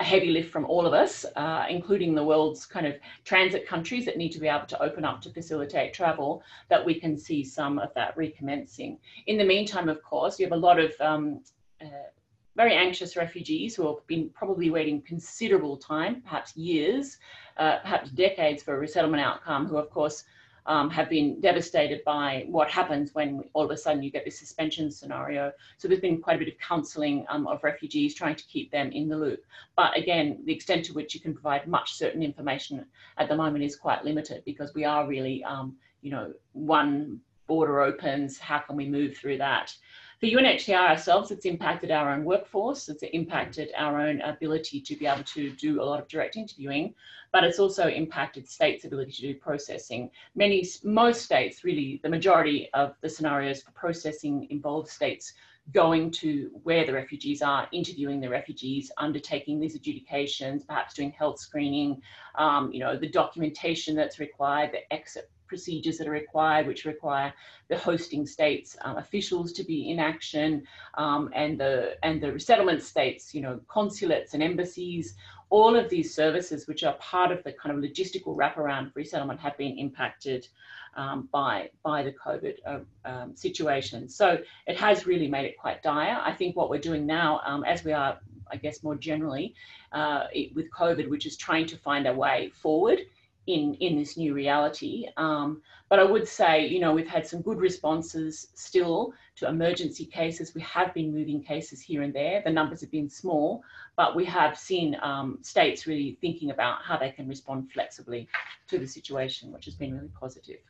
a 0.00 0.04
heavy 0.04 0.30
lift 0.30 0.50
from 0.50 0.64
all 0.64 0.86
of 0.86 0.92
us, 0.92 1.24
uh, 1.36 1.66
including 1.68 2.14
the 2.14 2.24
world's 2.24 2.66
kind 2.66 2.86
of 2.86 2.94
transit 3.24 3.66
countries 3.66 4.04
that 4.04 4.16
need 4.16 4.32
to 4.32 4.40
be 4.40 4.48
able 4.48 4.66
to 4.66 4.82
open 4.82 5.04
up 5.04 5.20
to 5.22 5.30
facilitate 5.30 5.94
travel, 5.94 6.42
that 6.68 6.84
we 6.84 6.98
can 6.98 7.16
see 7.16 7.44
some 7.44 7.78
of 7.78 7.92
that 7.94 8.16
recommencing. 8.16 8.98
In 9.26 9.38
the 9.38 9.44
meantime, 9.44 9.88
of 9.88 10.02
course, 10.02 10.38
you 10.38 10.46
have 10.46 10.52
a 10.52 10.56
lot 10.56 10.78
of 10.78 10.92
um, 11.00 11.40
uh, 11.80 12.08
very 12.56 12.74
anxious 12.74 13.16
refugees 13.16 13.74
who 13.74 13.86
have 13.86 14.06
been 14.06 14.28
probably 14.30 14.70
waiting 14.70 15.02
considerable 15.02 15.76
time, 15.76 16.20
perhaps 16.22 16.56
years, 16.56 17.18
uh, 17.56 17.78
perhaps 17.78 18.10
decades 18.10 18.62
for 18.62 18.74
a 18.74 18.78
resettlement 18.78 19.22
outcome, 19.22 19.66
who 19.66 19.76
of 19.76 19.90
course 19.90 20.24
um, 20.66 20.90
have 20.90 21.08
been 21.08 21.40
devastated 21.40 22.02
by 22.04 22.44
what 22.48 22.70
happens 22.70 23.14
when 23.14 23.42
all 23.52 23.64
of 23.64 23.70
a 23.70 23.76
sudden 23.76 24.02
you 24.02 24.10
get 24.10 24.24
this 24.24 24.38
suspension 24.38 24.90
scenario. 24.90 25.50
So 25.76 25.88
there's 25.88 26.00
been 26.00 26.20
quite 26.20 26.36
a 26.36 26.38
bit 26.38 26.48
of 26.48 26.58
counselling 26.58 27.24
um, 27.28 27.46
of 27.46 27.64
refugees 27.64 28.14
trying 28.14 28.36
to 28.36 28.44
keep 28.44 28.70
them 28.70 28.92
in 28.92 29.08
the 29.08 29.16
loop. 29.16 29.44
But 29.76 29.96
again, 29.96 30.42
the 30.44 30.52
extent 30.52 30.84
to 30.86 30.92
which 30.92 31.14
you 31.14 31.20
can 31.20 31.32
provide 31.32 31.66
much 31.66 31.94
certain 31.94 32.22
information 32.22 32.84
at 33.18 33.28
the 33.28 33.36
moment 33.36 33.64
is 33.64 33.76
quite 33.76 34.04
limited 34.04 34.44
because 34.44 34.72
we 34.74 34.84
are 34.84 35.06
really, 35.06 35.42
um, 35.44 35.76
you 36.00 36.10
know, 36.10 36.32
one 36.52 37.20
border 37.48 37.80
opens, 37.80 38.38
how 38.38 38.58
can 38.58 38.76
we 38.76 38.88
move 38.88 39.16
through 39.16 39.38
that? 39.38 39.74
For 40.22 40.28
UNHCR 40.28 40.88
ourselves, 40.90 41.32
it's 41.32 41.46
impacted 41.46 41.90
our 41.90 42.12
own 42.12 42.24
workforce, 42.24 42.88
it's 42.88 43.02
impacted 43.02 43.72
our 43.76 44.00
own 44.00 44.20
ability 44.20 44.80
to 44.82 44.94
be 44.94 45.04
able 45.04 45.24
to 45.24 45.50
do 45.50 45.82
a 45.82 45.84
lot 45.84 45.98
of 45.98 46.06
direct 46.06 46.36
interviewing, 46.36 46.94
but 47.32 47.42
it's 47.42 47.58
also 47.58 47.88
impacted 47.88 48.48
states' 48.48 48.84
ability 48.84 49.10
to 49.10 49.22
do 49.22 49.34
processing. 49.34 50.12
Many, 50.36 50.64
most 50.84 51.22
states, 51.22 51.64
really, 51.64 51.98
the 52.04 52.08
majority 52.08 52.68
of 52.72 52.94
the 53.00 53.08
scenarios 53.08 53.64
for 53.64 53.72
processing 53.72 54.46
involve 54.48 54.88
states 54.88 55.32
going 55.70 56.10
to 56.10 56.50
where 56.64 56.84
the 56.84 56.92
refugees 56.92 57.40
are, 57.40 57.68
interviewing 57.72 58.20
the 58.20 58.28
refugees, 58.28 58.90
undertaking 58.98 59.60
these 59.60 59.74
adjudications, 59.74 60.64
perhaps 60.64 60.94
doing 60.94 61.12
health 61.12 61.38
screening, 61.38 62.02
um, 62.34 62.72
you 62.72 62.80
know, 62.80 62.96
the 62.96 63.08
documentation 63.08 63.94
that's 63.94 64.18
required, 64.18 64.72
the 64.72 64.92
exit 64.92 65.30
procedures 65.46 65.98
that 65.98 66.08
are 66.08 66.12
required, 66.12 66.66
which 66.66 66.86
require 66.86 67.32
the 67.68 67.76
hosting 67.76 68.26
states 68.26 68.74
um, 68.82 68.96
officials 68.96 69.52
to 69.52 69.62
be 69.62 69.90
in 69.90 69.98
action, 69.98 70.62
um, 70.94 71.30
and 71.34 71.60
the 71.60 71.96
and 72.02 72.22
the 72.22 72.32
resettlement 72.32 72.82
states, 72.82 73.34
you 73.34 73.42
know, 73.42 73.60
consulates 73.68 74.32
and 74.32 74.42
embassies. 74.42 75.14
All 75.50 75.76
of 75.76 75.90
these 75.90 76.14
services, 76.14 76.66
which 76.66 76.82
are 76.82 76.94
part 76.94 77.30
of 77.30 77.44
the 77.44 77.52
kind 77.52 77.76
of 77.76 77.84
logistical 77.84 78.34
wraparound 78.34 78.92
resettlement, 78.94 79.38
have 79.40 79.58
been 79.58 79.78
impacted 79.78 80.48
um, 80.96 81.28
by 81.32 81.70
by 81.82 82.02
the 82.02 82.12
COVID 82.12 82.54
uh, 82.66 82.78
um, 83.04 83.34
situation. 83.34 84.08
So 84.08 84.38
it 84.66 84.76
has 84.76 85.06
really 85.06 85.28
made 85.28 85.46
it 85.46 85.56
quite 85.58 85.82
dire. 85.82 86.20
I 86.22 86.32
think 86.32 86.56
what 86.56 86.70
we're 86.70 86.78
doing 86.78 87.06
now, 87.06 87.40
um, 87.44 87.64
as 87.64 87.84
we 87.84 87.92
are, 87.92 88.18
I 88.50 88.56
guess, 88.56 88.82
more 88.82 88.96
generally 88.96 89.54
uh, 89.92 90.24
with 90.54 90.70
COVID, 90.70 91.08
which 91.08 91.26
is 91.26 91.36
trying 91.36 91.66
to 91.66 91.76
find 91.76 92.06
a 92.06 92.14
way 92.14 92.50
forward 92.54 93.00
in 93.46 93.74
in 93.74 93.98
this 93.98 94.16
new 94.16 94.34
reality. 94.34 95.06
Um, 95.16 95.62
but 95.88 95.98
I 95.98 96.04
would 96.04 96.26
say, 96.26 96.66
you 96.66 96.80
know, 96.80 96.94
we've 96.94 97.06
had 97.06 97.26
some 97.26 97.42
good 97.42 97.58
responses 97.58 98.48
still 98.54 99.12
to 99.36 99.46
emergency 99.46 100.06
cases. 100.06 100.54
We 100.54 100.62
have 100.62 100.94
been 100.94 101.12
moving 101.12 101.42
cases 101.42 101.82
here 101.82 102.00
and 102.00 102.14
there. 102.14 102.40
The 102.42 102.50
numbers 102.50 102.80
have 102.80 102.90
been 102.90 103.10
small, 103.10 103.62
but 103.96 104.16
we 104.16 104.24
have 104.24 104.58
seen 104.58 104.96
um, 105.02 105.38
states 105.42 105.86
really 105.86 106.16
thinking 106.20 106.50
about 106.50 106.82
how 106.82 106.96
they 106.96 107.10
can 107.10 107.28
respond 107.28 107.70
flexibly 107.72 108.26
to 108.68 108.78
the 108.78 108.86
situation, 108.86 109.52
which 109.52 109.66
has 109.66 109.74
been 109.74 109.94
really 109.94 110.10
positive. 110.18 110.60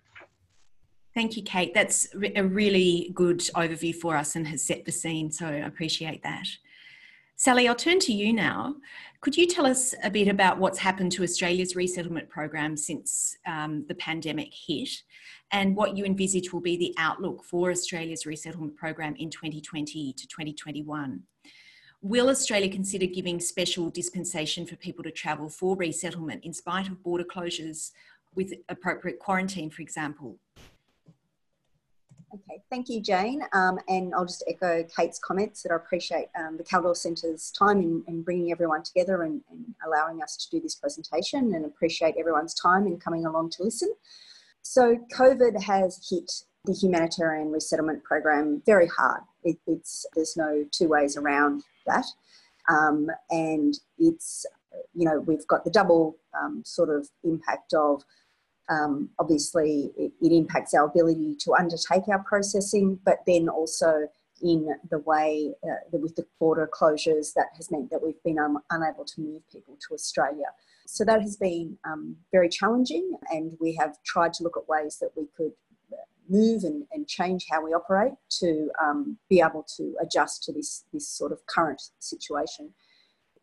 Thank 1.15 1.37
you, 1.37 1.43
Kate. 1.43 1.75
That's 1.75 2.09
a 2.35 2.43
really 2.43 3.11
good 3.15 3.41
overview 3.55 3.95
for 3.95 4.17
us 4.17 4.35
and 4.35 4.47
has 4.49 4.65
set 4.65 4.87
the 4.87 4.93
scene. 4.93 5.31
So 5.31 5.47
I 5.47 5.67
appreciate 5.67 6.23
that. 6.23 6.47
Sally, 7.37 7.69
I'll 7.69 7.75
turn 7.75 7.99
to 8.01 8.13
you 8.13 8.33
now. 8.33 8.77
Could 9.21 9.37
you 9.37 9.47
tell 9.47 9.67
us 9.67 9.95
a 10.03 10.11
bit 10.11 10.29
about 10.29 10.59
what's 10.59 10.79
happened 10.79 11.13
to 11.13 11.23
Australia's 11.23 11.77
resettlement 11.77 12.29
program 12.31 12.77
since 12.77 13.37
um, 13.47 13.85
the 13.89 13.95
pandemic 13.97 14.53
hit 14.55 14.89
and 15.51 15.77
what 15.77 15.97
you 15.97 16.05
envisage 16.05 16.53
will 16.53 16.61
be 16.61 16.77
the 16.77 16.95
outlook 16.99 17.45
for 17.45 17.71
Australia's 17.71 18.27
resettlement 18.27 18.77
program 18.77 19.15
in 19.17 19.29
2020 19.29 20.13
to 20.15 20.27
2021? 20.27 21.21
Will 22.01 22.31
Australia 22.31 22.71
consider 22.71 23.07
giving 23.07 23.39
special 23.39 23.91
dispensation 23.91 24.67
for 24.67 24.77
people 24.77 25.05
to 25.05 25.11
travel 25.11 25.49
for 25.49 25.77
resettlement 25.77 26.45
in 26.45 26.53
spite 26.53 26.89
of 26.89 27.03
border 27.03 27.25
closures 27.25 27.91
with 28.35 28.55
appropriate 28.69 29.19
quarantine, 29.19 29.69
for 29.69 29.83
example? 29.83 30.39
Okay, 32.35 32.63
thank 32.71 32.89
you, 32.89 33.03
Jane. 33.03 33.43
Um, 33.53 33.79
and 33.89 34.15
I'll 34.15 34.25
just 34.25 34.43
echo 34.49 34.85
Kate's 34.97 35.19
comments 35.19 35.63
that 35.63 35.73
I 35.73 35.77
appreciate 35.77 36.29
um, 36.39 36.57
the 36.57 36.65
Kaldor 36.65 36.97
Centre's 36.97 37.51
time 37.51 37.79
in, 37.83 38.03
in, 38.09 38.23
bringing 38.23 38.51
everyone 38.51 38.83
together 38.83 39.23
and, 39.23 39.43
and, 39.51 39.75
allowing 39.87 40.23
us 40.23 40.37
to 40.39 40.49
do 40.51 40.63
this 40.63 40.75
presentation 40.75 41.55
and 41.55 41.67
appreciate 41.67 42.15
everyone's 42.19 42.55
time 42.55 42.87
in 42.87 42.99
coming 42.99 43.27
along 43.27 43.51
to 43.51 43.63
listen. 43.63 43.93
So 44.63 44.97
COVID 45.15 45.63
has 45.63 46.01
hit 46.09 46.31
the 46.65 46.73
humanitarian 46.73 47.51
resettlement 47.51 48.03
program 48.03 48.63
very 48.65 48.87
hard. 48.87 49.23
It, 49.45 49.59
it's, 49.67 50.07
there's 50.15 50.37
no 50.37 50.65
two 50.71 50.89
ways 50.89 51.19
around 51.19 51.65
that. 51.87 52.07
Um, 52.71 53.09
and 53.31 53.75
it's, 53.99 54.47
you 54.95 55.05
know, 55.05 55.21
we've 55.21 55.47
got 55.49 55.65
the 55.65 55.71
double 55.71 56.17
um, 56.41 56.63
sort 56.65 56.89
of 56.89 57.11
impact 57.25 57.75
of 57.75 58.05
um, 58.73 59.11
obviously 59.19 59.91
it, 59.97 60.13
it, 60.21 60.33
impacts 60.33 60.73
our 60.75 60.87
ability 60.87 61.37
to 61.41 61.55
undertake 61.55 62.09
our 62.09 62.23
processing, 62.23 62.99
but 63.05 63.19
then 63.27 63.49
also 63.49 64.09
in 64.43 64.69
the 64.91 64.99
way 65.01 65.53
uh, 65.65 65.99
with 65.99 66.17
the 66.17 66.27
border 66.41 66.69
closures 66.73 67.35
that 67.35 67.49
has 67.57 67.71
meant 67.71 67.91
that 67.91 68.03
we've 68.03 68.23
been 68.25 68.39
un- 68.39 68.57
unable 68.71 69.05
to 69.05 69.21
move 69.21 69.43
people 69.51 69.77
to 69.87 69.95
Australia. 69.95 70.47
So 70.87 71.05
that 71.05 71.21
has 71.21 71.37
been 71.37 71.79
um, 71.85 72.17
very 72.33 72.49
challenging, 72.49 73.13
and 73.31 73.57
we 73.61 73.75
have 73.77 73.97
tried 74.05 74.33
to 74.35 74.43
look 74.43 74.57
at 74.57 74.69
ways 74.69 74.99
that 75.01 75.11
we 75.17 75.27
could 75.37 75.53
uh, 75.93 75.97
move 76.29 76.65
and, 76.65 76.85
and 76.93 77.07
change 77.07 77.47
how 77.51 77.65
we 77.65 77.73
operate 77.73 78.13
to 78.41 78.71
um, 78.83 79.17
be 79.29 79.41
able 79.41 79.65
to 79.77 79.95
adjust 80.01 80.43
to 80.45 80.53
this, 80.53 80.85
this 80.93 81.09
sort 81.09 81.31
of 81.31 81.45
current 81.47 81.83
situation. 81.99 82.71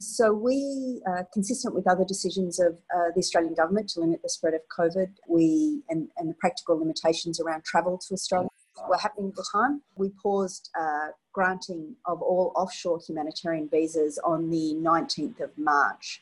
So 0.02 0.32
we, 0.34 1.02
uh, 1.10 1.24
consistent 1.34 1.76
with 1.76 1.86
other 1.86 2.06
decisions 2.06 2.58
of 2.60 2.80
uh, 2.96 3.12
the 3.14 3.20
Australian 3.20 3.54
government 3.54 3.90
to 3.90 4.00
limit 4.00 4.22
the 4.24 4.30
spread 4.30 4.54
of 4.54 4.62
COVID, 4.78 5.10
we 5.28 5.82
and, 5.90 6.08
and 6.18 6.30
the 6.30 6.36
practical 6.36 6.80
limitations 6.80 7.40
around 7.42 7.66
travel 7.66 7.98
to 8.08 8.14
Australia 8.14 8.48
were 8.88 8.98
happening 8.98 9.30
at 9.30 9.36
the 9.36 9.46
time. 9.52 9.82
We 9.98 10.12
paused 10.24 10.70
uh, 10.80 11.08
granting 11.34 11.98
of 12.06 12.22
all 12.22 12.54
offshore 12.56 13.02
humanitarian 13.06 13.68
visas 13.70 14.18
on 14.24 14.50
the 14.50 14.74
19th 14.78 15.42
of 15.42 15.52
March, 15.58 16.22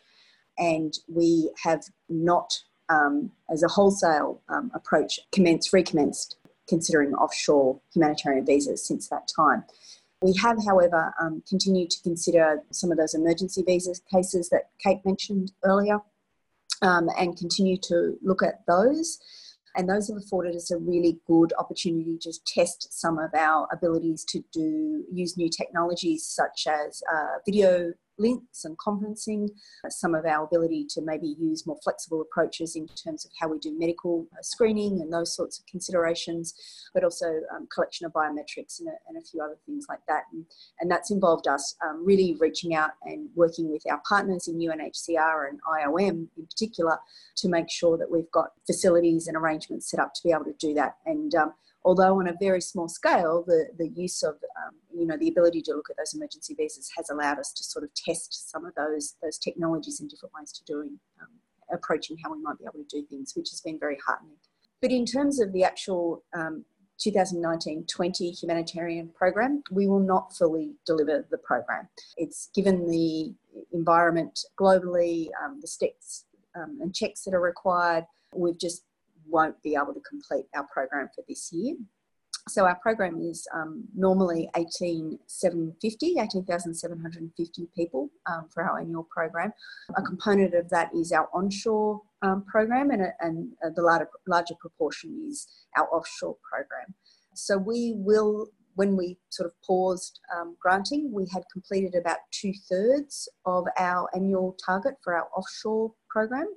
and 0.57 0.97
we 1.07 1.51
have 1.63 1.83
not, 2.09 2.59
um, 2.89 3.31
as 3.51 3.61
a 3.61 3.67
wholesale 3.67 4.41
um, 4.49 4.71
approach, 4.73 5.19
commenced 5.31 5.71
recommenced 5.71 6.37
considering 6.67 7.13
offshore 7.13 7.79
humanitarian 7.93 8.45
visas 8.45 8.85
since 8.85 9.07
that 9.09 9.27
time. 9.33 9.63
We 10.21 10.33
have, 10.41 10.57
however, 10.65 11.13
um, 11.21 11.43
continued 11.47 11.91
to 11.91 12.01
consider 12.01 12.63
some 12.71 12.91
of 12.91 12.97
those 12.97 13.13
emergency 13.13 13.63
visa 13.65 13.93
cases 14.11 14.49
that 14.49 14.69
Kate 14.83 15.05
mentioned 15.05 15.51
earlier 15.63 15.99
um, 16.81 17.09
and 17.17 17.37
continue 17.37 17.77
to 17.83 18.17
look 18.23 18.41
at 18.41 18.65
those. 18.67 19.19
And 19.75 19.87
those 19.87 20.07
have 20.07 20.17
afforded 20.17 20.55
us 20.55 20.71
a 20.71 20.77
really 20.77 21.19
good 21.27 21.53
opportunity 21.59 22.17
to 22.21 22.33
test 22.47 22.99
some 22.99 23.19
of 23.19 23.29
our 23.35 23.67
abilities 23.71 24.23
to 24.29 24.43
do 24.51 25.05
use 25.11 25.37
new 25.37 25.49
technologies 25.49 26.25
such 26.25 26.65
as 26.67 27.03
uh, 27.13 27.37
video 27.45 27.93
links 28.17 28.65
and 28.65 28.77
conferencing, 28.77 29.49
some 29.89 30.15
of 30.15 30.25
our 30.25 30.45
ability 30.45 30.85
to 30.89 31.01
maybe 31.01 31.35
use 31.39 31.65
more 31.65 31.77
flexible 31.83 32.21
approaches 32.21 32.75
in 32.75 32.87
terms 32.87 33.25
of 33.25 33.31
how 33.39 33.47
we 33.47 33.59
do 33.59 33.77
medical 33.77 34.27
uh, 34.33 34.41
screening 34.41 35.01
and 35.01 35.11
those 35.11 35.35
sorts 35.35 35.59
of 35.59 35.65
considerations, 35.65 36.53
but 36.93 37.03
also 37.03 37.25
um, 37.55 37.67
collection 37.73 38.05
of 38.05 38.13
biometrics 38.13 38.79
and 38.79 38.89
a, 38.89 38.93
and 39.07 39.17
a, 39.17 39.21
few 39.21 39.41
other 39.41 39.57
things 39.65 39.85
like 39.89 39.99
that. 40.07 40.23
And, 40.31 40.45
and 40.79 40.89
that's 40.89 41.11
involved 41.11 41.47
us 41.47 41.75
um, 41.85 42.05
really 42.05 42.35
reaching 42.39 42.75
out 42.75 42.91
and 43.03 43.29
working 43.35 43.71
with 43.71 43.83
our 43.89 44.01
partners 44.07 44.47
in 44.47 44.57
UNHCR 44.57 45.49
and 45.49 45.59
IOM 45.63 46.27
in 46.37 46.45
particular 46.45 46.97
to 47.37 47.49
make 47.49 47.69
sure 47.69 47.97
that 47.97 48.09
we've 48.09 48.31
got 48.31 48.51
facilities 48.65 49.27
and 49.27 49.37
arrangements 49.37 49.89
set 49.91 49.99
up 49.99 50.13
to 50.13 50.21
be 50.23 50.31
able 50.31 50.45
to 50.45 50.55
do 50.59 50.73
that. 50.73 50.95
And 51.05 51.33
um, 51.35 51.53
although 51.87 52.19
on 52.19 52.27
a 52.27 52.33
very 52.37 52.59
small 52.59 52.89
scale, 52.89 53.45
the, 53.47 53.69
the 53.77 53.87
use 53.87 54.21
of, 54.21 54.35
um, 54.61 54.75
you 54.93 55.05
know, 55.07 55.15
the 55.17 55.29
ability 55.29 55.61
to 55.61 55.71
look 55.73 55.89
at 55.89 55.95
those 55.95 56.13
emergency 56.13 56.53
visas 56.53 56.89
has 56.97 57.09
allowed 57.09 57.39
us 57.39 57.53
to 57.53 57.63
sort 57.63 57.85
of 57.85 57.89
test 57.93 58.51
some 58.51 58.65
of 58.65 58.75
those, 58.75 59.15
those 59.23 59.37
technologies 59.37 60.01
and 60.01 60.09
different 60.09 60.33
ways 60.37 60.51
to 60.51 60.61
doing, 60.65 60.99
um, 61.21 61.29
approaching 61.71 62.17
how 62.21 62.33
we 62.33 62.41
might 62.41 62.57
be 62.59 62.65
able 62.65 62.83
to 62.83 62.99
do 63.01 63.07
things, 63.07 63.31
which 63.37 63.49
has 63.51 63.61
been 63.61 63.79
very 63.79 63.97
heartening. 64.05 64.35
But 64.81 64.91
in 64.91 65.05
terms 65.05 65.39
of 65.39 65.53
the 65.53 65.63
actual 65.63 66.25
2019-20 66.35 67.87
um, 67.95 68.33
humanitarian 68.33 69.09
program, 69.17 69.63
we 69.71 69.87
will 69.87 70.01
not 70.01 70.35
fully 70.35 70.73
deliver 70.85 71.25
the 71.31 71.37
program. 71.37 71.87
It's 72.17 72.49
given 72.53 72.85
the 72.91 73.33
environment 73.71 74.37
globally, 74.59 75.29
um, 75.41 75.59
the 75.61 75.67
steps 75.67 76.25
um, 76.53 76.79
and 76.81 76.93
checks 76.93 77.23
that 77.23 77.33
are 77.33 77.39
required, 77.39 78.03
we've 78.35 78.59
just 78.59 78.83
won't 79.29 79.61
be 79.63 79.75
able 79.75 79.93
to 79.93 80.01
complete 80.01 80.45
our 80.55 80.65
program 80.73 81.09
for 81.15 81.23
this 81.27 81.51
year. 81.51 81.75
So 82.47 82.65
our 82.65 82.75
program 82.75 83.19
is 83.19 83.45
um, 83.53 83.83
normally 83.95 84.49
18,750, 84.55 86.15
18,750 86.19 87.67
people 87.75 88.09
um, 88.25 88.47
for 88.53 88.63
our 88.63 88.79
annual 88.79 89.07
program. 89.11 89.51
A 89.95 90.01
component 90.01 90.53
of 90.53 90.69
that 90.69 90.89
is 90.95 91.11
our 91.11 91.27
onshore 91.33 92.01
um, 92.21 92.45
program 92.45 92.91
and, 92.91 93.03
and 93.19 93.49
uh, 93.65 93.69
the 93.75 93.81
larger, 93.81 94.09
larger 94.27 94.55
proportion 94.59 95.27
is 95.29 95.47
our 95.77 95.87
offshore 95.93 96.37
program. 96.49 96.93
So 97.33 97.57
we 97.57 97.93
will, 97.97 98.47
when 98.75 98.95
we 98.95 99.17
sort 99.29 99.47
of 99.47 99.53
paused 99.65 100.19
um, 100.35 100.55
granting, 100.59 101.11
we 101.11 101.27
had 101.33 101.43
completed 101.51 101.95
about 101.95 102.17
two 102.31 102.53
thirds 102.69 103.27
of 103.45 103.65
our 103.77 104.09
annual 104.15 104.55
target 104.65 104.95
for 105.03 105.15
our 105.15 105.27
offshore 105.35 105.91
program 106.09 106.47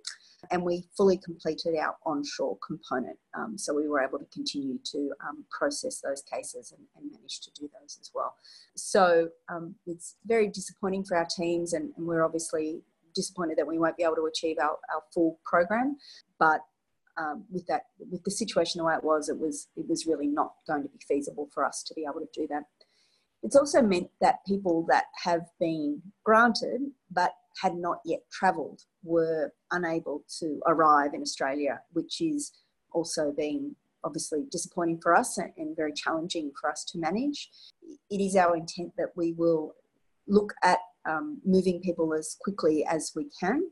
and 0.51 0.63
we 0.65 0.85
fully 0.97 1.17
completed 1.17 1.77
our 1.77 1.97
onshore 2.05 2.59
component. 2.67 3.17
Um, 3.35 3.57
so 3.57 3.73
we 3.73 3.89
were 3.89 4.01
able 4.01 4.19
to 4.19 4.27
continue 4.27 4.79
to 4.93 5.13
um, 5.27 5.45
process 5.57 6.01
those 6.01 6.23
cases 6.23 6.73
and, 6.77 6.85
and, 6.97 7.11
manage 7.13 7.41
to 7.41 7.51
do 7.53 7.71
those 7.81 7.99
as 8.01 8.11
well. 8.15 8.35
So 8.75 9.29
um, 9.49 9.77
it's 9.87 10.17
very 10.27 10.49
disappointing 10.49 11.05
for 11.05 11.17
our 11.17 11.27
teams, 11.27 11.73
and, 11.73 11.93
and, 11.97 12.07
we're 12.07 12.25
obviously 12.25 12.83
disappointed 13.15 13.59
that 13.59 13.67
we 13.67 13.79
won't 13.79 13.97
be 13.97 14.03
able 14.03 14.17
to 14.17 14.27
achieve 14.27 14.57
our, 14.61 14.79
our 14.93 15.03
full 15.15 15.39
program. 15.45 15.97
But 16.39 16.61
um, 17.17 17.45
with 17.51 17.67
that, 17.67 17.83
with 18.11 18.25
the 18.25 18.31
situation 18.31 18.79
the 18.79 18.85
way 18.85 18.95
it 18.95 19.05
was, 19.05 19.29
it 19.29 19.39
was 19.39 19.69
it 19.77 19.89
was 19.89 20.07
really 20.07 20.27
not 20.27 20.55
going 20.67 20.83
to 20.83 20.89
be 20.89 20.99
feasible 21.07 21.49
for 21.53 21.65
us 21.65 21.83
to 21.85 21.95
be 21.95 22.05
able 22.09 22.21
to 22.21 22.29
do 22.35 22.47
that. 22.49 22.65
It's 23.43 23.57
also 23.57 23.81
meant 23.81 24.11
that 24.21 24.45
people 24.47 24.85
that 24.89 25.05
have 25.25 25.47
been 25.59 26.03
granted 26.25 26.83
but 27.11 27.33
had 27.63 27.75
not 27.75 27.99
yet 28.05 28.21
travelled 28.31 28.83
were 29.03 29.53
unable 29.73 30.25
to 30.39 30.61
arrive 30.67 31.15
in 31.15 31.23
Australia, 31.23 31.81
which 31.93 32.21
is 32.21 32.53
also 32.93 33.33
being 33.37 33.75
obviously 34.03 34.45
disappointing 34.51 34.99
for 35.01 35.15
us 35.15 35.39
and 35.39 35.77
very 35.77 35.93
challenging 35.93 36.51
for 36.59 36.71
us 36.71 36.85
to 36.85 36.99
manage. 36.99 37.51
It 38.11 38.21
is 38.21 38.37
our 38.37 38.57
intent 38.57 38.93
that 38.97 39.11
we 39.15 39.33
will 39.33 39.75
look 40.27 40.55
at 40.63 40.79
um, 41.05 41.41
moving 41.45 41.81
people 41.81 42.15
as 42.15 42.37
quickly 42.41 42.85
as 42.87 43.13
we 43.15 43.29
can. 43.39 43.71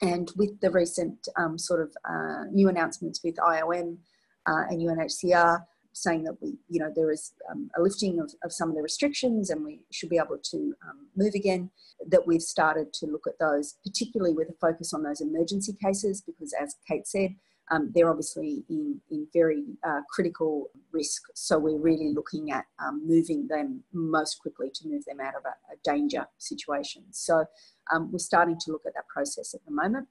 And 0.00 0.30
with 0.36 0.60
the 0.60 0.70
recent 0.70 1.28
um, 1.36 1.58
sort 1.58 1.80
of 1.80 1.94
uh, 2.08 2.44
new 2.50 2.68
announcements 2.68 3.20
with 3.22 3.36
IOM 3.36 3.98
uh, 4.46 4.64
and 4.68 4.80
UNHCR, 4.80 5.64
saying 5.92 6.24
that 6.24 6.40
we, 6.40 6.56
you 6.68 6.80
know, 6.80 6.92
there 6.94 7.10
is 7.10 7.32
um, 7.50 7.70
a 7.76 7.82
lifting 7.82 8.20
of, 8.20 8.32
of 8.44 8.52
some 8.52 8.68
of 8.68 8.74
the 8.74 8.82
restrictions 8.82 9.50
and 9.50 9.64
we 9.64 9.80
should 9.90 10.08
be 10.08 10.18
able 10.18 10.38
to 10.42 10.74
um, 10.88 11.06
move 11.16 11.34
again, 11.34 11.70
that 12.08 12.26
we've 12.26 12.42
started 12.42 12.92
to 12.92 13.06
look 13.06 13.26
at 13.26 13.38
those, 13.38 13.76
particularly 13.84 14.34
with 14.34 14.48
a 14.48 14.54
focus 14.60 14.92
on 14.92 15.02
those 15.02 15.20
emergency 15.20 15.76
cases, 15.82 16.20
because 16.20 16.52
as 16.60 16.76
Kate 16.88 17.06
said, 17.06 17.34
um, 17.70 17.90
they're 17.94 18.10
obviously 18.10 18.64
in, 18.68 19.00
in 19.10 19.26
very 19.32 19.64
uh, 19.86 20.00
critical 20.10 20.70
risk. 20.90 21.22
So 21.34 21.58
we're 21.58 21.78
really 21.78 22.12
looking 22.12 22.50
at 22.50 22.66
um, 22.78 23.02
moving 23.06 23.46
them 23.48 23.82
most 23.92 24.40
quickly 24.40 24.68
to 24.74 24.88
move 24.88 25.04
them 25.06 25.20
out 25.20 25.34
of 25.34 25.44
a, 25.44 25.72
a 25.72 25.76
danger 25.84 26.26
situation. 26.38 27.04
So 27.12 27.44
um, 27.92 28.10
we're 28.12 28.18
starting 28.18 28.58
to 28.64 28.72
look 28.72 28.82
at 28.86 28.94
that 28.94 29.08
process 29.08 29.54
at 29.54 29.64
the 29.64 29.70
moment. 29.70 30.08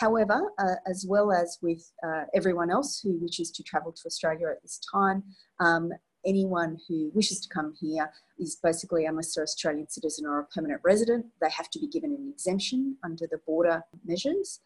However, 0.00 0.52
uh, 0.58 0.76
as 0.86 1.06
well 1.08 1.32
as 1.32 1.58
with 1.62 1.90
uh, 2.06 2.24
everyone 2.34 2.70
else 2.70 3.00
who 3.00 3.18
wishes 3.20 3.50
to 3.52 3.62
travel 3.62 3.92
to 3.92 4.02
Australia 4.06 4.48
at 4.48 4.62
this 4.62 4.80
time, 4.92 5.22
um, 5.60 5.90
anyone 6.26 6.76
who 6.88 7.10
wishes 7.14 7.40
to 7.40 7.48
come 7.48 7.74
here 7.80 8.10
is 8.38 8.58
basically, 8.62 9.06
unless 9.06 9.34
they're 9.34 9.44
Australian 9.44 9.88
citizen 9.88 10.26
or 10.26 10.40
a 10.40 10.46
permanent 10.46 10.80
resident, 10.84 11.26
they 11.40 11.50
have 11.50 11.70
to 11.70 11.78
be 11.78 11.88
given 11.88 12.10
an 12.10 12.30
exemption 12.32 12.96
under 13.04 13.26
the 13.30 13.38
border 13.46 13.82
measures. 14.04 14.60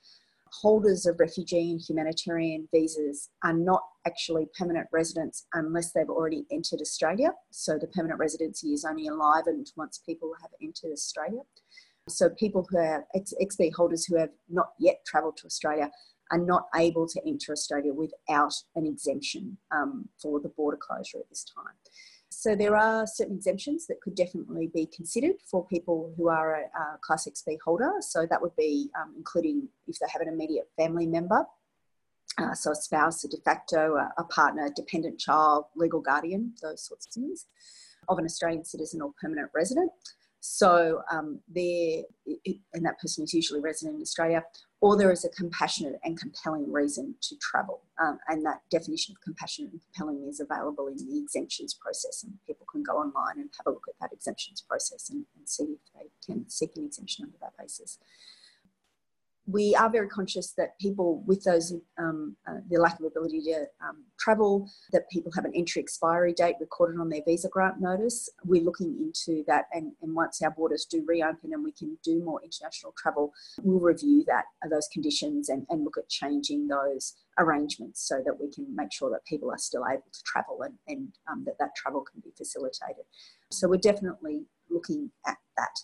Holders 0.61 1.07
of 1.07 1.19
refugee 1.19 1.71
and 1.71 1.81
humanitarian 1.81 2.69
visas 2.75 3.31
are 3.43 3.55
not 3.55 3.83
actually 4.07 4.49
permanent 4.59 4.87
residents 4.93 5.47
unless 5.55 5.93
they've 5.93 6.11
already 6.11 6.45
entered 6.50 6.81
Australia. 6.81 7.33
So 7.50 7.79
the 7.79 7.87
permanent 7.87 8.21
residency 8.21 8.69
is 8.75 8.85
only 8.85 9.07
enlivened 9.07 9.73
once 9.76 10.02
people 10.05 10.33
have 10.43 10.50
entered 10.61 10.93
Australia. 10.93 11.41
So 12.09 12.30
people 12.30 12.66
who 12.68 12.78
are 12.78 13.06
XB 13.14 13.75
holders 13.75 14.04
who 14.04 14.16
have 14.16 14.30
not 14.49 14.71
yet 14.78 15.04
travelled 15.06 15.37
to 15.38 15.47
Australia 15.47 15.91
are 16.30 16.38
not 16.38 16.67
able 16.75 17.06
to 17.06 17.21
enter 17.26 17.52
Australia 17.52 17.93
without 17.93 18.54
an 18.75 18.86
exemption 18.86 19.56
um, 19.71 20.08
for 20.21 20.41
the 20.41 20.49
border 20.49 20.78
closure 20.80 21.19
at 21.19 21.28
this 21.28 21.45
time. 21.45 21.75
So 22.30 22.56
there 22.56 22.76
are 22.76 23.06
certain 23.06 23.36
exemptions 23.36 23.86
that 23.86 24.00
could 24.00 24.15
definitely 24.15 24.71
be 24.75 24.86
considered 24.86 25.36
for 25.49 25.67
people 25.67 26.12
who 26.17 26.28
are 26.28 26.54
a, 26.54 26.62
a 26.62 26.99
Class 27.02 27.28
XB 27.28 27.58
holder. 27.65 27.93
So 28.00 28.26
that 28.28 28.41
would 28.41 28.56
be 28.56 28.91
um, 29.00 29.15
including 29.17 29.69
if 29.86 29.99
they 29.99 30.06
have 30.10 30.23
an 30.23 30.28
immediate 30.28 30.69
family 30.76 31.06
member, 31.06 31.47
uh, 32.38 32.54
so 32.54 32.73
a 32.73 32.75
spouse, 32.75 33.25
a 33.25 33.28
de 33.28 33.36
facto, 33.38 33.97
a, 33.97 34.12
a 34.19 34.25
partner, 34.25 34.71
dependent 34.75 35.19
child, 35.21 35.67
legal 35.76 36.00
guardian, 36.00 36.54
those 36.62 36.82
sorts 36.86 37.06
of 37.06 37.12
things, 37.12 37.47
of 38.08 38.19
an 38.19 38.25
Australian 38.25 38.65
citizen 38.65 39.02
or 39.02 39.12
permanent 39.21 39.50
resident. 39.54 39.91
So 40.45 41.02
um, 41.09 41.39
there, 41.47 42.02
and 42.75 42.85
that 42.85 42.99
person 42.99 43.23
is 43.23 43.33
usually 43.33 43.61
resident 43.61 43.95
in 43.95 44.02
Australia, 44.02 44.43
or 44.81 44.97
there 44.97 45.13
is 45.13 45.25
a 45.25 45.28
compassionate 45.28 46.00
and 46.02 46.19
compelling 46.19 46.73
reason 46.73 47.15
to 47.23 47.37
travel. 47.37 47.83
Um, 48.02 48.19
and 48.26 48.45
that 48.45 48.63
definition 48.69 49.15
of 49.15 49.21
compassionate 49.23 49.71
and 49.71 49.81
compelling 49.81 50.26
is 50.28 50.41
available 50.41 50.89
in 50.89 50.97
the 50.97 51.17
exemptions 51.17 51.75
process, 51.75 52.25
and 52.25 52.33
people 52.45 52.67
can 52.73 52.83
go 52.83 52.95
online 52.95 53.39
and 53.39 53.50
have 53.57 53.69
a 53.69 53.71
look 53.71 53.85
at 53.89 53.95
that 54.00 54.13
exemptions 54.13 54.61
process 54.61 55.11
and, 55.11 55.25
and 55.37 55.49
see 55.49 55.63
if 55.63 55.78
they 55.95 56.11
can 56.26 56.50
seek 56.50 56.71
an 56.75 56.87
exemption 56.87 57.25
under 57.25 57.39
that 57.41 57.57
basis 57.57 57.99
we 59.47 59.75
are 59.75 59.91
very 59.91 60.09
conscious 60.09 60.52
that 60.52 60.78
people 60.78 61.23
with 61.26 61.43
those 61.43 61.75
um, 61.99 62.37
uh, 62.49 62.59
the 62.71 62.78
lack 62.78 62.99
of 63.00 63.07
ability 63.07 63.41
to 63.41 63.67
um, 63.83 64.05
travel, 64.19 64.71
that 64.93 65.11
people 65.11 65.33
have 65.35 65.45
an 65.45 65.52
entry 65.55 65.83
expiry 65.83 66.33
date 66.33 66.57
recorded 66.61 67.00
on 67.00 67.09
their 67.09 67.23
visa 67.26 67.49
grant 67.49 67.81
notice. 67.81 68.31
We're 68.45 68.63
looking 68.63 68.97
into 69.00 69.43
that, 69.49 69.65
and, 69.73 69.93
and 70.00 70.15
once 70.15 70.41
our 70.43 70.50
borders 70.52 70.87
do 70.89 71.05
reopen 71.07 71.52
and 71.52 71.65
we 71.65 71.73
can 71.73 71.99
do 72.05 72.23
more 72.23 72.41
international 72.43 72.95
travel, 72.97 73.33
we'll 73.63 73.81
review 73.81 74.25
that 74.28 74.45
uh, 74.65 74.69
those 74.69 74.89
conditions 74.93 75.49
and, 75.49 75.67
and 75.71 75.85
look 75.85 75.99
at 75.99 76.09
changing 76.09 76.69
those 76.69 77.15
arrangements 77.39 78.07
so 78.07 78.23
that 78.25 78.39
we 78.41 78.50
can 78.50 78.67
make 78.76 78.93
sure 78.93 79.11
that 79.11 79.25
people 79.25 79.50
are 79.50 79.59
still 79.59 79.85
able 79.91 80.05
to 80.13 80.23
travel 80.25 80.63
and, 80.63 80.75
and 80.87 81.09
um, 81.31 81.43
that 81.45 81.59
that 81.59 81.75
travel 81.75 82.02
can 82.02 82.21
be 82.21 82.31
facilitated. 82.37 83.05
So 83.50 83.69
we're 83.69 83.78
definitely 83.78 84.45
looking 84.71 85.11
at 85.26 85.39
that. 85.57 85.81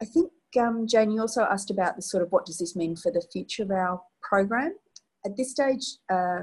I 0.00 0.04
think 0.04 0.32
um, 0.56 0.86
Jane, 0.86 1.10
you 1.10 1.20
also 1.20 1.42
asked 1.42 1.70
about 1.70 1.96
the 1.96 2.02
sort 2.02 2.22
of 2.22 2.30
what 2.32 2.46
does 2.46 2.58
this 2.58 2.76
mean 2.76 2.96
for 2.96 3.10
the 3.10 3.24
future 3.32 3.62
of 3.62 3.70
our 3.70 4.00
program. 4.22 4.74
At 5.24 5.36
this 5.36 5.50
stage, 5.50 5.84
uh, 6.10 6.40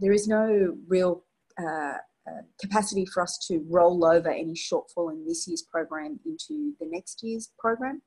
there 0.00 0.12
is 0.12 0.26
no 0.26 0.76
real 0.88 1.24
uh, 1.58 1.94
uh, 2.28 2.42
capacity 2.60 3.06
for 3.06 3.22
us 3.22 3.38
to 3.48 3.64
roll 3.68 4.04
over 4.04 4.28
any 4.28 4.54
shortfall 4.54 5.10
in 5.10 5.26
this 5.26 5.48
year's 5.48 5.62
program 5.62 6.20
into 6.26 6.74
the 6.80 6.86
next 6.86 7.22
year's 7.22 7.50
program. 7.58 8.02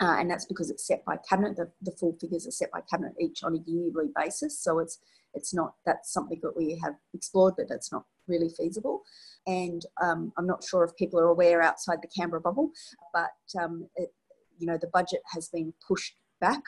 Uh, 0.00 0.16
and 0.18 0.30
that's 0.30 0.46
because 0.46 0.70
it's 0.70 0.86
set 0.86 1.04
by 1.04 1.16
cabinet. 1.28 1.56
The, 1.56 1.70
the, 1.82 1.92
full 1.92 2.16
figures 2.20 2.46
are 2.46 2.52
set 2.52 2.70
by 2.72 2.80
cabinet 2.88 3.12
each 3.20 3.42
on 3.42 3.54
a 3.54 3.70
yearly 3.70 4.10
basis. 4.16 4.58
So 4.58 4.78
it's 4.78 4.98
it's 5.34 5.54
not 5.54 5.74
that's 5.86 6.12
something 6.12 6.40
that 6.42 6.56
we 6.56 6.78
have 6.82 6.94
explored, 7.14 7.54
but 7.56 7.68
that's 7.68 7.92
not 7.92 8.04
really 8.26 8.48
feasible. 8.48 9.02
And 9.46 9.84
um, 10.02 10.32
I'm 10.38 10.46
not 10.46 10.64
sure 10.64 10.84
if 10.84 10.96
people 10.96 11.20
are 11.20 11.28
aware 11.28 11.62
outside 11.62 11.98
the 12.00 12.08
Canberra 12.08 12.40
bubble, 12.40 12.70
but 13.12 13.32
um, 13.60 13.88
it, 13.96 14.12
you 14.58 14.66
know, 14.66 14.78
the 14.78 14.88
budget 14.88 15.20
has 15.32 15.48
been 15.48 15.72
pushed 15.86 16.14
back 16.40 16.62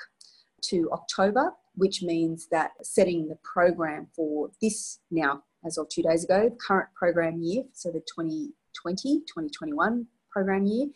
to 0.62 0.88
October, 0.92 1.52
which 1.74 2.02
means 2.02 2.48
that 2.50 2.72
setting 2.82 3.28
the 3.28 3.36
program 3.42 4.06
for 4.14 4.50
this 4.60 5.00
now, 5.10 5.42
as 5.64 5.78
of 5.78 5.88
two 5.88 6.02
days 6.02 6.24
ago, 6.24 6.50
current 6.66 6.88
program 6.94 7.42
year, 7.42 7.64
so 7.72 7.90
the 7.90 8.00
2020 8.00 9.20
2021 9.20 10.06
program 10.30 10.66
year, 10.66 10.86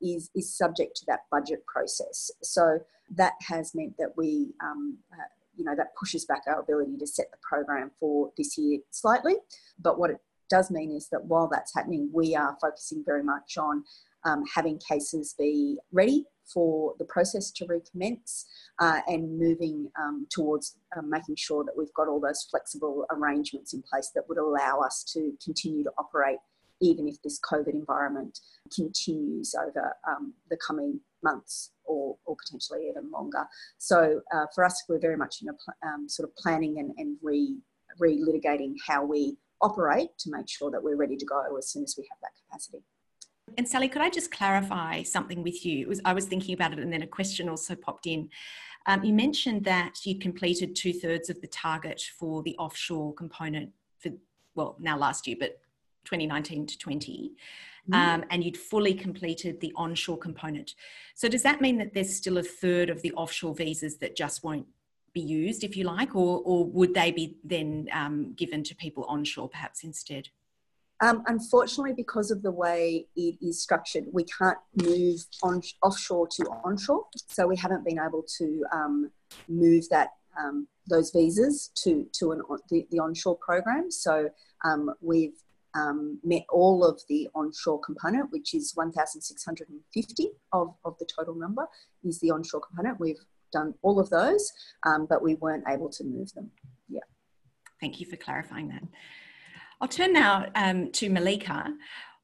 is, 0.00 0.30
is 0.34 0.56
subject 0.56 0.96
to 0.96 1.04
that 1.06 1.20
budget 1.30 1.64
process. 1.66 2.30
So 2.42 2.78
that 3.16 3.34
has 3.42 3.74
meant 3.74 3.96
that 3.98 4.12
we, 4.16 4.54
um, 4.62 4.98
uh, 5.12 5.22
you 5.56 5.64
know, 5.64 5.74
that 5.76 5.94
pushes 5.98 6.24
back 6.24 6.42
our 6.46 6.60
ability 6.60 6.96
to 6.98 7.06
set 7.06 7.30
the 7.30 7.38
program 7.42 7.90
for 7.98 8.30
this 8.36 8.56
year 8.56 8.78
slightly. 8.90 9.36
But 9.78 9.98
what 9.98 10.10
it 10.10 10.18
does 10.48 10.70
mean 10.70 10.90
is 10.92 11.08
that 11.10 11.24
while 11.24 11.48
that's 11.48 11.74
happening, 11.74 12.10
we 12.12 12.34
are 12.34 12.56
focusing 12.60 13.02
very 13.04 13.22
much 13.22 13.58
on 13.58 13.84
um, 14.24 14.44
having 14.54 14.78
cases 14.78 15.34
be 15.38 15.78
ready 15.92 16.24
for 16.52 16.94
the 16.98 17.04
process 17.04 17.50
to 17.50 17.66
recommence 17.66 18.46
uh, 18.78 19.00
and 19.06 19.38
moving 19.38 19.90
um, 20.00 20.26
towards 20.30 20.76
uh, 20.96 21.02
making 21.02 21.36
sure 21.36 21.64
that 21.64 21.76
we've 21.76 21.92
got 21.94 22.08
all 22.08 22.20
those 22.20 22.46
flexible 22.50 23.04
arrangements 23.10 23.74
in 23.74 23.82
place 23.82 24.10
that 24.14 24.24
would 24.28 24.38
allow 24.38 24.80
us 24.80 25.04
to 25.12 25.32
continue 25.44 25.84
to 25.84 25.90
operate 25.98 26.38
even 26.80 27.08
if 27.08 27.20
this 27.22 27.40
COVID 27.40 27.74
environment 27.74 28.38
continues 28.74 29.54
over 29.54 29.94
um, 30.08 30.32
the 30.48 30.56
coming 30.64 31.00
months 31.22 31.72
or, 31.84 32.16
or 32.24 32.36
potentially 32.36 32.88
even 32.88 33.10
longer. 33.10 33.44
So 33.78 34.20
uh, 34.32 34.46
for 34.54 34.64
us, 34.64 34.84
we're 34.88 35.00
very 35.00 35.16
much 35.16 35.42
in 35.42 35.48
a 35.48 35.52
pl- 35.52 35.74
um, 35.82 36.08
sort 36.08 36.28
of 36.28 36.36
planning 36.36 36.78
and, 36.78 36.92
and 36.96 37.16
re, 37.22 37.56
re-litigating 37.98 38.74
how 38.86 39.04
we 39.04 39.36
operate 39.60 40.10
to 40.18 40.30
make 40.30 40.48
sure 40.48 40.70
that 40.70 40.82
we're 40.82 40.96
ready 40.96 41.16
to 41.16 41.26
go 41.26 41.56
as 41.56 41.68
soon 41.68 41.82
as 41.82 41.96
we 41.98 42.06
have 42.08 42.18
that 42.22 42.30
capacity. 42.46 42.84
And 43.56 43.68
Sally, 43.68 43.88
could 43.88 44.02
I 44.02 44.10
just 44.10 44.30
clarify 44.30 45.02
something 45.02 45.42
with 45.42 45.64
you? 45.64 45.88
Was, 45.88 46.00
I 46.04 46.12
was 46.12 46.26
thinking 46.26 46.54
about 46.54 46.72
it 46.72 46.78
and 46.78 46.92
then 46.92 47.02
a 47.02 47.06
question 47.06 47.48
also 47.48 47.74
popped 47.74 48.06
in. 48.06 48.28
Um, 48.86 49.04
you 49.04 49.12
mentioned 49.12 49.64
that 49.64 50.04
you 50.04 50.18
completed 50.18 50.74
two 50.74 50.92
thirds 50.92 51.30
of 51.30 51.40
the 51.40 51.46
target 51.46 52.02
for 52.18 52.42
the 52.42 52.56
offshore 52.56 53.14
component 53.14 53.70
for 53.98 54.10
well, 54.54 54.76
now 54.80 54.96
last 54.96 55.26
year, 55.26 55.36
but 55.38 55.60
2019 56.04 56.66
to 56.66 56.78
20. 56.78 57.32
Mm. 57.90 57.94
Um, 57.94 58.24
and 58.30 58.44
you'd 58.44 58.56
fully 58.56 58.94
completed 58.94 59.60
the 59.60 59.72
onshore 59.76 60.18
component. 60.18 60.74
So, 61.14 61.28
does 61.28 61.42
that 61.42 61.60
mean 61.60 61.78
that 61.78 61.94
there's 61.94 62.14
still 62.14 62.38
a 62.38 62.42
third 62.42 62.90
of 62.90 63.02
the 63.02 63.12
offshore 63.12 63.54
visas 63.54 63.98
that 63.98 64.16
just 64.16 64.44
won't 64.44 64.66
be 65.12 65.20
used, 65.20 65.64
if 65.64 65.76
you 65.76 65.84
like, 65.84 66.14
or, 66.14 66.42
or 66.44 66.64
would 66.66 66.94
they 66.94 67.10
be 67.10 67.36
then 67.44 67.88
um, 67.92 68.34
given 68.34 68.62
to 68.64 68.74
people 68.74 69.04
onshore 69.04 69.48
perhaps 69.48 69.84
instead? 69.84 70.28
Um, 71.00 71.22
unfortunately, 71.26 71.92
because 71.94 72.30
of 72.30 72.42
the 72.42 72.50
way 72.50 73.06
it 73.14 73.36
is 73.40 73.62
structured, 73.62 74.04
we 74.12 74.24
can't 74.24 74.58
move 74.82 75.20
on 75.42 75.62
offshore 75.82 76.26
to 76.28 76.44
onshore. 76.64 77.04
So 77.28 77.46
we 77.46 77.56
haven't 77.56 77.84
been 77.84 78.00
able 78.00 78.24
to 78.38 78.64
um, 78.72 79.10
move 79.48 79.88
that 79.90 80.08
um, 80.38 80.66
those 80.88 81.10
visas 81.10 81.70
to 81.82 82.06
to 82.14 82.32
an, 82.32 82.42
the, 82.70 82.86
the 82.90 82.98
onshore 82.98 83.36
program. 83.36 83.90
So 83.90 84.30
um, 84.64 84.92
we've 85.00 85.36
um, 85.74 86.18
met 86.24 86.44
all 86.50 86.84
of 86.84 87.00
the 87.08 87.28
onshore 87.34 87.80
component, 87.80 88.32
which 88.32 88.54
is 88.54 88.72
1,650 88.74 90.30
of, 90.52 90.74
of 90.84 90.96
the 90.98 91.06
total 91.06 91.34
number 91.34 91.66
is 92.04 92.18
the 92.20 92.30
onshore 92.30 92.60
component. 92.60 92.98
We've 92.98 93.20
done 93.52 93.74
all 93.82 94.00
of 94.00 94.10
those, 94.10 94.52
um, 94.86 95.06
but 95.08 95.22
we 95.22 95.34
weren't 95.36 95.64
able 95.68 95.88
to 95.90 96.04
move 96.04 96.32
them. 96.34 96.50
Yeah. 96.88 97.00
Thank 97.80 98.00
you 98.00 98.06
for 98.06 98.16
clarifying 98.16 98.68
that. 98.68 98.82
I'll 99.80 99.88
turn 99.88 100.12
now 100.12 100.46
um, 100.56 100.90
to 100.92 101.08
Malika. 101.08 101.72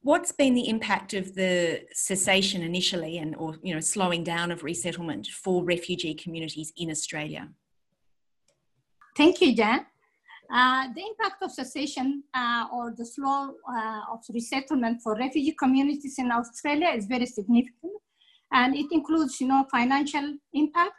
What's 0.02 0.32
been 0.32 0.54
the 0.54 0.68
impact 0.68 1.14
of 1.14 1.34
the 1.34 1.82
cessation 1.92 2.62
initially 2.62 3.18
and 3.18 3.34
or 3.36 3.56
you 3.62 3.72
know 3.72 3.80
slowing 3.80 4.24
down 4.24 4.50
of 4.50 4.64
resettlement 4.64 5.28
for 5.28 5.64
refugee 5.64 6.14
communities 6.14 6.72
in 6.76 6.90
Australia? 6.90 7.48
Thank 9.16 9.40
you, 9.40 9.54
Jan. 9.54 9.86
Uh, 10.52 10.88
the 10.94 11.00
impact 11.00 11.42
of 11.42 11.50
cessation 11.52 12.24
uh, 12.34 12.66
or 12.72 12.92
the 12.96 13.06
slow 13.06 13.54
uh, 13.72 14.00
of 14.12 14.20
resettlement 14.34 15.00
for 15.00 15.16
refugee 15.16 15.54
communities 15.58 16.16
in 16.18 16.30
Australia 16.30 16.88
is 16.88 17.06
very 17.06 17.24
significant, 17.24 17.92
and 18.52 18.76
it 18.76 18.86
includes, 18.90 19.40
you 19.40 19.46
know, 19.46 19.64
financial 19.70 20.36
impact. 20.52 20.92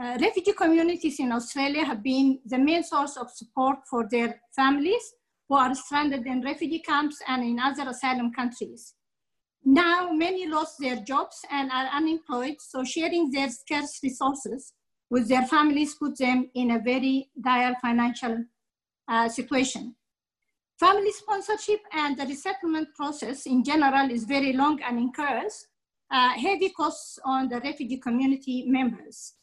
Uh, 0.00 0.16
refugee 0.20 0.52
communities 0.52 1.18
in 1.18 1.32
Australia 1.32 1.84
have 1.84 2.02
been 2.04 2.38
the 2.46 2.56
main 2.56 2.84
source 2.84 3.16
of 3.16 3.28
support 3.30 3.78
for 3.90 4.06
their 4.10 4.40
families 4.54 5.14
who 5.48 5.56
are 5.56 5.74
stranded 5.74 6.26
in 6.26 6.42
refugee 6.42 6.80
camps 6.80 7.18
and 7.26 7.42
in 7.42 7.58
other 7.58 7.88
asylum 7.88 8.32
countries. 8.32 8.94
Now, 9.64 10.10
many 10.12 10.46
lost 10.46 10.78
their 10.78 10.96
jobs 10.96 11.44
and 11.50 11.70
are 11.70 11.86
unemployed, 11.86 12.56
so 12.60 12.84
sharing 12.84 13.30
their 13.30 13.50
scarce 13.50 13.98
resources 14.02 14.72
with 15.10 15.28
their 15.28 15.46
families 15.46 15.94
puts 15.94 16.20
them 16.20 16.50
in 16.54 16.70
a 16.70 16.78
very 16.78 17.30
dire 17.40 17.74
financial 17.80 18.44
uh, 19.08 19.28
situation. 19.28 19.94
Family 20.78 21.10
sponsorship 21.10 21.80
and 21.92 22.16
the 22.16 22.26
resettlement 22.26 22.88
process 22.94 23.46
in 23.46 23.64
general 23.64 24.10
is 24.10 24.24
very 24.24 24.52
long 24.52 24.80
and 24.82 24.98
incurs 24.98 25.66
uh, 26.10 26.30
heavy 26.30 26.70
costs 26.70 27.18
on 27.24 27.48
the 27.48 27.60
refugee 27.60 27.98
community 27.98 28.64
members. 28.66 29.34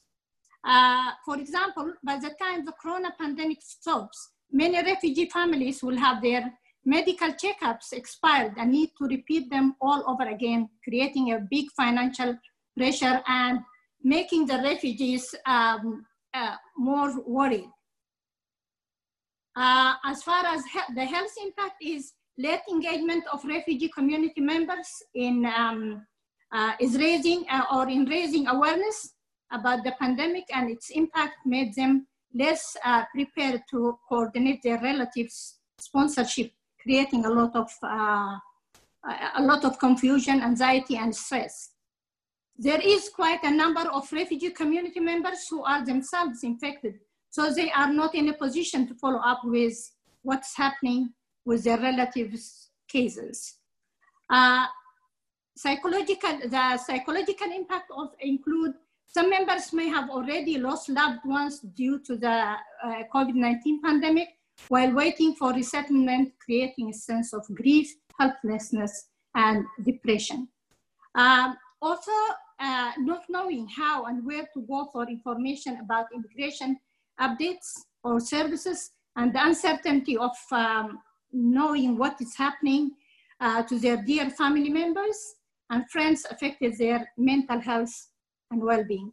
Uh, 0.64 1.12
for 1.26 1.38
example, 1.38 1.94
by 2.04 2.18
the 2.18 2.32
time 2.42 2.66
the 2.66 2.74
corona 2.82 3.14
pandemic 3.20 3.60
stops, 3.62 4.32
many 4.52 4.82
refugee 4.84 5.30
families 5.30 5.84
will 5.84 5.98
have 5.98 6.22
their 6.22 6.52
medical 6.86 7.30
checkups 7.34 7.94
expired 7.94 8.54
and 8.58 8.72
need 8.72 8.92
to 8.98 9.06
repeat 9.06 9.50
them 9.50 9.76
all 9.82 10.04
over 10.08 10.30
again, 10.30 10.70
creating 10.84 11.34
a 11.34 11.40
big 11.50 11.66
financial 11.76 12.38
pressure 12.78 13.22
and 13.28 13.60
making 14.04 14.46
the 14.46 14.58
refugees 14.60 15.34
um, 15.46 16.06
uh, 16.34 16.56
more 16.78 17.12
worried. 17.26 17.70
Uh, 19.56 19.94
as 20.06 20.22
far 20.22 20.46
as 20.46 20.64
he 20.66 20.80
the 20.94 21.06
health 21.06 21.32
impact 21.42 21.76
is 21.82 22.14
late 22.38 22.62
engagement 22.70 23.24
of 23.32 23.44
refugee 23.46 23.90
community 23.90 24.42
members 24.42 24.90
in 25.14 25.46
um, 25.46 26.06
uh, 26.52 26.74
is 26.80 26.98
raising 26.98 27.46
uh, 27.50 27.64
or 27.74 27.88
in 27.90 28.06
raising 28.06 28.48
awareness 28.48 29.14
about 29.52 29.84
the 29.84 29.94
pandemic 30.00 30.44
and 30.54 30.70
its 30.70 30.90
impact 30.90 31.36
made 31.46 31.74
them 31.76 32.06
less 32.36 32.78
uh, 32.84 33.06
prepared 33.14 33.64
to 33.72 33.98
coordinate 34.08 34.62
their 34.62 34.80
relatives 34.82 35.56
sponsorship, 35.80 36.52
creating 36.82 37.26
a 37.26 37.30
lot 37.30 37.56
of 37.56 37.72
uh, 37.82 38.38
a 39.36 39.42
lot 39.42 39.64
of 39.64 39.80
confusion, 39.80 40.42
anxiety, 40.42 40.98
and 40.98 41.16
stress. 41.16 41.72
There 42.58 42.82
is 42.82 43.10
quite 43.10 43.44
a 43.44 43.52
number 43.52 43.82
of 43.82 44.12
refugee 44.12 44.52
community 44.52 45.00
members 45.00 45.48
who 45.50 45.64
are 45.64 45.86
themselves 45.86 46.44
infected 46.44 46.96
so 47.36 47.52
they 47.52 47.70
are 47.72 47.92
not 47.92 48.16
in 48.16 48.30
a 48.30 48.34
position 48.34 48.88
to 48.88 48.96
follow 48.96 49.20
up 49.20 49.42
with 49.44 49.92
what's 50.22 50.56
happening 50.56 51.10
with 51.44 51.66
their 51.66 51.78
relatives' 51.78 52.70
cases. 52.88 53.56
Uh, 54.30 54.68
psychological, 55.58 56.40
the 56.48 56.78
psychological 56.78 57.52
impact 57.52 57.92
of 57.92 58.08
include 58.22 58.74
some 59.16 59.30
members 59.30 59.72
may 59.72 59.88
have 59.88 60.10
already 60.10 60.58
lost 60.58 60.90
loved 60.90 61.24
ones 61.24 61.62
due 61.62 62.00
to 62.00 62.18
the 62.18 62.38
uh, 62.84 63.04
COVID-19 63.14 63.82
pandemic 63.82 64.28
while 64.68 64.92
waiting 64.92 65.34
for 65.36 65.54
resettlement, 65.54 66.34
creating 66.44 66.90
a 66.90 66.94
sense 66.94 67.34
of 67.34 67.44
grief, 67.56 67.90
helplessness, 68.20 69.08
and 69.34 69.64
depression. 69.86 70.50
Um, 71.16 71.56
also, 71.82 72.12
uh, 72.60 72.92
not 72.98 73.24
knowing 73.30 73.70
how 73.70 74.04
and 74.04 74.26
where 74.26 74.50
to 74.54 74.60
go 74.68 74.90
for 74.92 75.08
information 75.08 75.80
about 75.80 76.08
immigration 76.14 76.78
updates 77.18 77.72
or 78.04 78.20
services 78.20 78.92
and 79.16 79.34
the 79.34 79.42
uncertainty 79.42 80.18
of 80.18 80.36
um, 80.52 81.00
knowing 81.32 81.98
what 81.98 82.20
is 82.20 82.36
happening 82.36 82.92
uh, 83.40 83.64
to 83.64 83.80
their 83.80 83.96
dear 83.96 84.30
family 84.30 84.70
members 84.70 85.36
and 85.70 85.90
friends 85.90 86.26
affected 86.30 86.78
their 86.78 87.10
mental 87.18 87.62
health 87.62 87.96
and 88.52 88.62
well-being. 88.62 89.12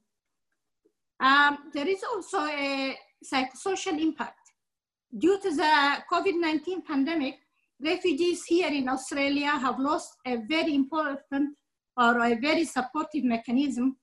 Um, 1.21 1.59
there 1.73 1.88
is 1.88 2.03
also 2.03 2.40
a 2.45 2.97
psychosocial 3.25 4.01
impact. 4.01 4.38
Due 5.16 5.40
to 5.40 5.55
the 5.55 5.97
COVID-19 6.11 6.85
pandemic, 6.85 7.37
refugees 7.81 8.45
here 8.45 8.68
in 8.68 8.88
Australia 8.88 9.51
have 9.51 9.79
lost 9.79 10.16
a 10.27 10.37
very 10.49 10.75
important 10.75 11.57
or 11.97 12.25
a 12.25 12.35
very 12.35 12.64
supportive 12.64 13.25
mechanism 13.25 13.97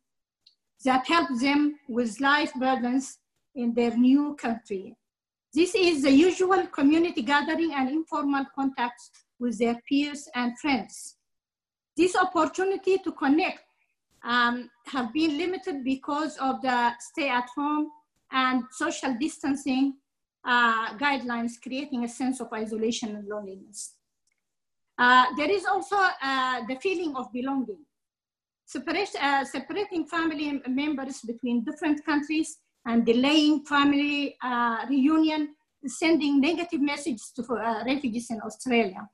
that 0.85 1.05
helps 1.07 1.41
them 1.41 1.75
with 1.87 2.19
life 2.21 2.53
burdens 2.55 3.17
in 3.55 3.73
their 3.73 3.95
new 3.97 4.35
country. 4.35 4.95
This 5.53 5.73
is 5.73 6.03
the 6.03 6.11
usual 6.11 6.67
community 6.67 7.23
gathering 7.23 7.73
and 7.73 7.89
informal 7.89 8.45
contacts 8.53 9.09
with 9.39 9.57
their 9.57 9.81
peers 9.87 10.27
and 10.35 10.57
friends. 10.59 11.15
This 11.97 12.15
opportunity 12.15 12.99
to 12.99 13.11
connect 13.11 13.59
um, 14.23 14.69
have 14.85 15.13
been 15.13 15.37
limited 15.37 15.83
because 15.83 16.37
of 16.37 16.61
the 16.61 16.93
stay 16.99 17.29
at 17.29 17.47
home 17.55 17.89
and 18.31 18.63
social 18.71 19.15
distancing 19.19 19.95
uh, 20.45 20.95
guidelines, 20.97 21.53
creating 21.61 22.03
a 22.03 22.07
sense 22.07 22.39
of 22.39 22.51
isolation 22.53 23.15
and 23.15 23.27
loneliness. 23.27 23.95
Uh, 24.97 25.25
there 25.37 25.49
is 25.49 25.65
also 25.65 25.95
uh, 25.95 26.61
the 26.67 26.75
feeling 26.81 27.15
of 27.15 27.31
belonging. 27.31 27.79
Uh, 28.75 29.43
separating 29.43 30.05
family 30.05 30.61
members 30.67 31.21
between 31.21 31.63
different 31.63 32.05
countries 32.05 32.59
and 32.85 33.03
delaying 33.03 33.65
family 33.65 34.35
uh, 34.43 34.85
reunion, 34.87 35.55
sending 35.87 36.39
negative 36.39 36.79
messages 36.79 37.31
to 37.35 37.41
uh, 37.53 37.83
refugees 37.85 38.29
in 38.29 38.39
Australia. 38.41 39.09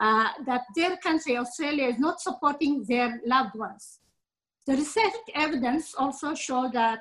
That 0.00 0.62
their 0.74 0.96
country, 0.98 1.36
Australia, 1.36 1.88
is 1.88 1.98
not 1.98 2.20
supporting 2.20 2.84
their 2.88 3.20
loved 3.26 3.54
ones. 3.54 4.00
The 4.66 4.74
research 4.74 5.12
evidence 5.34 5.94
also 5.94 6.34
show 6.34 6.70
that 6.72 7.00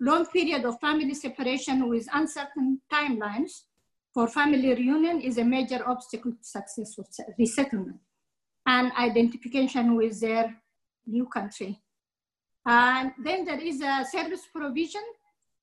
long 0.00 0.26
period 0.26 0.64
of 0.64 0.80
family 0.80 1.14
separation 1.14 1.88
with 1.88 2.08
uncertain 2.12 2.80
timelines 2.92 3.62
for 4.14 4.28
family 4.28 4.74
reunion 4.74 5.20
is 5.20 5.38
a 5.38 5.44
major 5.44 5.86
obstacle 5.88 6.32
to 6.32 6.44
successful 6.44 7.06
resettlement 7.38 7.98
and 8.66 8.92
identification 8.92 9.96
with 9.96 10.20
their 10.20 10.54
new 11.06 11.26
country. 11.26 11.80
And 12.64 13.12
then 13.22 13.44
there 13.44 13.60
is 13.60 13.80
a 13.80 14.04
service 14.10 14.46
provision 14.54 15.02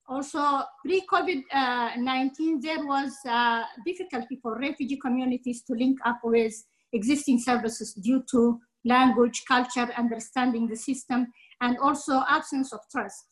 also, 0.09 0.41
pre-COVID-19, 0.83 2.61
there 2.63 2.83
was 2.83 3.13
uh, 3.27 3.61
difficulty 3.85 4.39
for 4.41 4.57
refugee 4.57 4.97
communities 4.97 5.61
to 5.67 5.73
link 5.73 5.99
up 6.03 6.19
with 6.23 6.51
existing 6.91 7.39
services 7.39 7.93
due 7.93 8.23
to 8.31 8.59
language, 8.85 9.43
culture, 9.47 9.89
understanding 9.97 10.67
the 10.67 10.75
system, 10.75 11.27
and 11.61 11.77
also 11.79 12.23
absence 12.27 12.73
of 12.73 12.79
trust. 12.91 13.25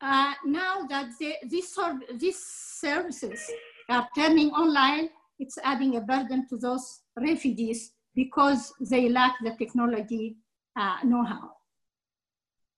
Uh, 0.00 0.34
now 0.44 0.86
that 0.88 1.10
the, 1.18 1.34
these, 1.48 1.74
these 2.18 2.38
services 2.38 3.40
are 3.88 4.06
turning 4.14 4.50
online, 4.50 5.08
it's 5.38 5.58
adding 5.64 5.96
a 5.96 6.00
burden 6.00 6.46
to 6.48 6.56
those 6.58 7.00
refugees 7.18 7.92
because 8.14 8.72
they 8.80 9.08
lack 9.08 9.34
the 9.42 9.54
technology 9.58 10.36
uh, 10.78 10.96
know-how. 11.04 11.50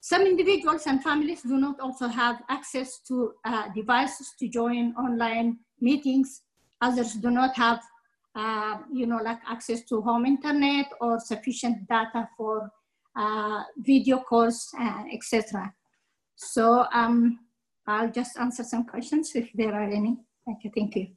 Some 0.01 0.23
individuals 0.23 0.87
and 0.87 1.03
families 1.03 1.43
do 1.43 1.59
not 1.59 1.81
also 1.81 2.07
have 2.09 2.43
access 2.49 3.01
to 3.09 3.33
uh, 3.45 3.69
devices 3.75 4.33
to 4.39 4.49
join 4.49 4.95
online 4.95 5.59
meetings 5.81 6.43
others 6.81 7.15
do 7.15 7.31
not 7.31 7.57
have, 7.57 7.81
uh, 8.35 8.79
you 8.93 9.07
know, 9.07 9.19
like 9.23 9.41
access 9.49 9.83
to 9.85 10.01
home 10.01 10.27
internet 10.27 10.87
or 11.01 11.19
sufficient 11.21 11.89
data 11.89 12.29
for 12.37 12.71
uh, 13.17 13.63
video 13.79 14.19
calls, 14.19 14.69
uh, 14.79 15.05
etc. 15.13 15.73
So 16.37 16.87
um, 16.93 17.41
I'll 17.87 18.11
just 18.11 18.39
answer 18.39 18.63
some 18.63 18.85
questions 18.85 19.33
if 19.35 19.51
there 19.55 19.75
are 19.75 19.91
any. 19.91 20.19
Thank 20.47 20.65
you. 20.65 20.71
Thank 20.75 20.97
you. 20.97 21.09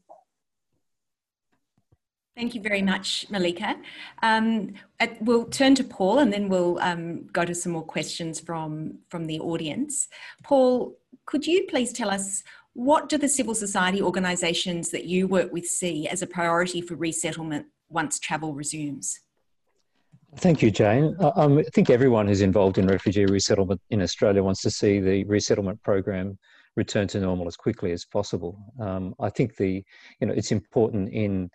Thank 2.35 2.55
you 2.55 2.61
very 2.61 2.81
much, 2.81 3.27
Malika. 3.29 3.75
Um, 4.23 4.73
we'll 5.19 5.45
turn 5.45 5.75
to 5.75 5.83
Paul 5.83 6.19
and 6.19 6.31
then 6.31 6.47
we'll 6.47 6.79
um, 6.79 7.27
go 7.33 7.43
to 7.43 7.53
some 7.53 7.73
more 7.73 7.83
questions 7.83 8.39
from, 8.39 8.99
from 9.09 9.27
the 9.27 9.39
audience. 9.41 10.07
Paul, 10.43 10.95
could 11.25 11.45
you 11.45 11.67
please 11.69 11.91
tell 11.91 12.09
us 12.09 12.41
what 12.73 13.09
do 13.09 13.17
the 13.17 13.27
civil 13.27 13.53
society 13.53 14.01
organisations 14.01 14.89
that 14.91 15.05
you 15.05 15.27
work 15.27 15.51
with 15.51 15.65
see 15.65 16.07
as 16.07 16.21
a 16.21 16.27
priority 16.27 16.81
for 16.81 16.95
resettlement 16.95 17.65
once 17.89 18.19
travel 18.19 18.53
resumes? 18.53 19.19
Thank 20.37 20.61
you, 20.61 20.71
Jane. 20.71 21.15
Um, 21.35 21.57
I 21.57 21.63
think 21.73 21.89
everyone 21.89 22.27
who's 22.27 22.41
involved 22.41 22.77
in 22.77 22.87
refugee 22.87 23.25
resettlement 23.25 23.81
in 23.89 24.01
Australia 24.01 24.41
wants 24.41 24.61
to 24.61 24.71
see 24.71 25.01
the 25.01 25.25
resettlement 25.25 25.83
program 25.83 26.37
return 26.77 27.05
to 27.09 27.19
normal 27.19 27.47
as 27.47 27.57
quickly 27.57 27.91
as 27.91 28.05
possible. 28.05 28.57
Um, 28.79 29.13
I 29.19 29.29
think 29.29 29.57
the, 29.57 29.83
you 30.21 30.27
know, 30.27 30.33
it's 30.33 30.53
important 30.53 31.11
in 31.11 31.49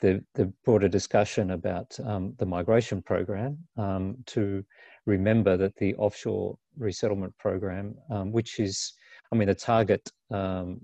the, 0.00 0.24
the 0.34 0.50
broader 0.64 0.88
discussion 0.88 1.50
about 1.50 1.94
um, 2.04 2.34
the 2.38 2.46
migration 2.46 3.02
program 3.02 3.58
um, 3.76 4.16
to 4.28 4.64
remember 5.04 5.58
that 5.58 5.76
the 5.76 5.94
offshore 5.96 6.56
resettlement 6.78 7.36
program, 7.36 7.94
um, 8.10 8.32
which 8.32 8.58
is, 8.58 8.94
I 9.32 9.34
mean, 9.34 9.48
the 9.48 9.54
target 9.54 10.10
um, 10.30 10.80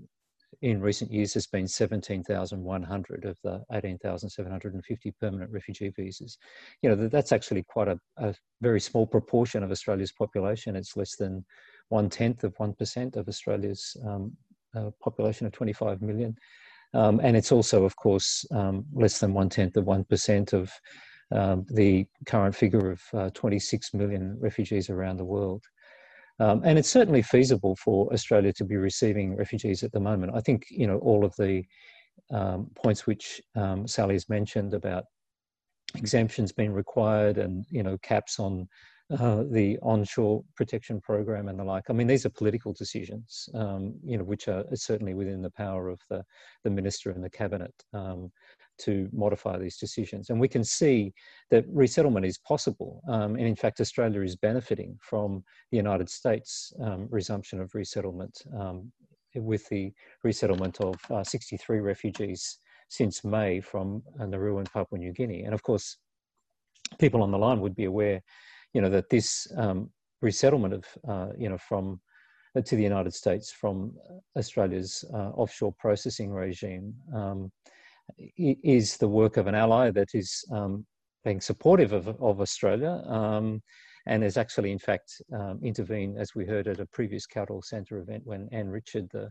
in 0.61 0.81
recent 0.81 1.11
years 1.11 1.33
has 1.35 1.45
been 1.45 1.67
17,100 1.67 3.25
of 3.25 3.37
the 3.43 3.63
18,750 3.71 5.11
permanent 5.21 5.51
refugee 5.51 5.93
visas. 5.95 6.37
You 6.81 6.89
know, 6.89 7.07
that's 7.07 7.31
actually 7.31 7.63
quite 7.63 7.87
a, 7.87 7.99
a, 8.17 8.33
very 8.61 8.81
small 8.81 9.05
proportion 9.05 9.63
of 9.63 9.71
Australia's 9.71 10.11
population. 10.11 10.75
It's 10.75 10.97
less 10.97 11.15
than 11.15 11.45
one 11.89 12.09
tenth 12.09 12.43
of 12.43 12.57
1% 12.57 13.15
of 13.15 13.27
Australia's 13.27 13.95
um, 14.05 14.35
uh, 14.75 14.89
population 15.01 15.47
of 15.47 15.53
25 15.53 16.01
million. 16.01 16.35
Um, 16.93 17.21
and 17.23 17.37
it's 17.37 17.51
also, 17.51 17.85
of 17.85 17.95
course, 17.95 18.45
um, 18.51 18.83
less 18.93 19.19
than 19.19 19.33
one 19.33 19.49
tenth 19.49 19.77
of 19.77 19.85
1% 19.85 20.53
of 20.53 20.71
um, 21.31 21.65
the 21.69 22.07
current 22.25 22.55
figure 22.55 22.91
of 22.91 23.01
uh, 23.13 23.29
26 23.35 23.93
million 23.93 24.37
refugees 24.39 24.89
around 24.89 25.17
the 25.17 25.25
world. 25.25 25.63
Um, 26.39 26.61
and 26.63 26.79
it's 26.79 26.89
certainly 26.89 27.21
feasible 27.21 27.75
for 27.75 28.11
Australia 28.13 28.53
to 28.53 28.63
be 28.63 28.77
receiving 28.77 29.35
refugees 29.35 29.83
at 29.83 29.91
the 29.91 29.99
moment. 29.99 30.33
I 30.35 30.41
think, 30.41 30.67
you 30.69 30.87
know, 30.87 30.97
all 30.99 31.25
of 31.25 31.35
the 31.37 31.63
um, 32.31 32.69
points 32.75 33.05
which 33.05 33.41
um, 33.55 33.87
Sally 33.87 34.15
has 34.15 34.29
mentioned 34.29 34.73
about 34.73 35.05
exemptions 35.95 36.51
being 36.51 36.73
required 36.73 37.37
and, 37.37 37.65
you 37.69 37.83
know, 37.83 37.97
caps 37.99 38.39
on 38.39 38.67
uh, 39.11 39.43
the 39.49 39.77
onshore 39.81 40.43
protection 40.55 41.01
program 41.01 41.47
and 41.47 41.59
the 41.59 41.63
like. 41.63 41.89
I 41.89 41.93
mean, 41.93 42.05
these 42.05 42.25
are 42.25 42.29
political 42.29 42.73
decisions, 42.73 43.49
um, 43.55 43.95
you 44.03 44.17
know, 44.17 44.23
which 44.23 44.47
are 44.47 44.63
certainly 44.75 45.15
within 45.15 45.41
the 45.41 45.49
power 45.49 45.89
of 45.89 45.99
the, 46.09 46.23
the 46.63 46.69
minister 46.69 47.09
and 47.09 47.23
the 47.23 47.29
cabinet 47.29 47.73
um, 47.93 48.31
to 48.79 49.09
modify 49.11 49.57
these 49.57 49.77
decisions. 49.77 50.29
And 50.29 50.39
we 50.39 50.47
can 50.47 50.63
see 50.63 51.13
that 51.51 51.65
resettlement 51.67 52.25
is 52.25 52.37
possible. 52.37 53.01
Um, 53.07 53.35
and 53.35 53.47
in 53.47 53.55
fact, 53.55 53.79
Australia 53.79 54.21
is 54.21 54.35
benefiting 54.35 54.97
from 55.01 55.43
the 55.71 55.77
United 55.77 56.09
States 56.09 56.73
um, 56.81 57.07
resumption 57.09 57.59
of 57.59 57.75
resettlement 57.75 58.41
um, 58.57 58.91
with 59.35 59.67
the 59.69 59.91
resettlement 60.23 60.79
of 60.81 60.95
uh, 61.11 61.23
63 61.23 61.79
refugees 61.79 62.59
since 62.89 63.23
May 63.23 63.61
from 63.61 64.01
uh, 64.19 64.25
Nauru 64.25 64.57
and 64.57 64.71
Papua 64.71 64.99
New 64.99 65.13
Guinea. 65.13 65.43
And 65.43 65.53
of 65.53 65.61
course, 65.61 65.97
people 66.99 67.21
on 67.21 67.31
the 67.31 67.37
line 67.37 67.61
would 67.61 67.75
be 67.75 67.85
aware 67.85 68.21
you 68.73 68.81
know, 68.81 68.89
that 68.89 69.09
this 69.09 69.51
um, 69.57 69.89
resettlement 70.21 70.73
of, 70.73 70.85
uh, 71.07 71.27
you 71.37 71.49
know, 71.49 71.57
from 71.57 71.99
uh, 72.55 72.61
to 72.61 72.75
the 72.75 72.83
United 72.83 73.13
States 73.13 73.51
from 73.51 73.93
Australia's 74.37 75.05
uh, 75.13 75.29
offshore 75.35 75.73
processing 75.79 76.31
regime 76.31 76.93
um, 77.15 77.51
is 78.37 78.97
the 78.97 79.07
work 79.07 79.37
of 79.37 79.47
an 79.47 79.55
ally 79.55 79.91
that 79.91 80.09
is 80.13 80.43
um, 80.51 80.85
being 81.23 81.41
supportive 81.41 81.93
of, 81.93 82.07
of 82.07 82.41
Australia 82.41 83.03
um, 83.07 83.61
and 84.05 84.23
has 84.23 84.37
actually, 84.37 84.71
in 84.71 84.79
fact, 84.79 85.21
um, 85.33 85.59
intervened, 85.63 86.17
as 86.17 86.33
we 86.33 86.45
heard 86.45 86.67
at 86.67 86.79
a 86.79 86.85
previous 86.87 87.27
Kaldor 87.27 87.63
Centre 87.63 87.99
event 87.99 88.23
when 88.25 88.47
Anne 88.51 88.69
Richard, 88.69 89.09
the 89.11 89.29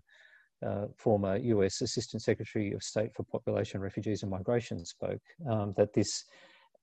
uh, 0.67 0.87
former 0.97 1.37
US 1.37 1.81
Assistant 1.81 2.23
Secretary 2.23 2.73
of 2.73 2.83
State 2.83 3.11
for 3.15 3.25
Population, 3.25 3.81
Refugees 3.81 4.23
and 4.23 4.31
Migration, 4.31 4.85
spoke, 4.85 5.23
um, 5.49 5.75
that 5.77 5.93
this 5.93 6.25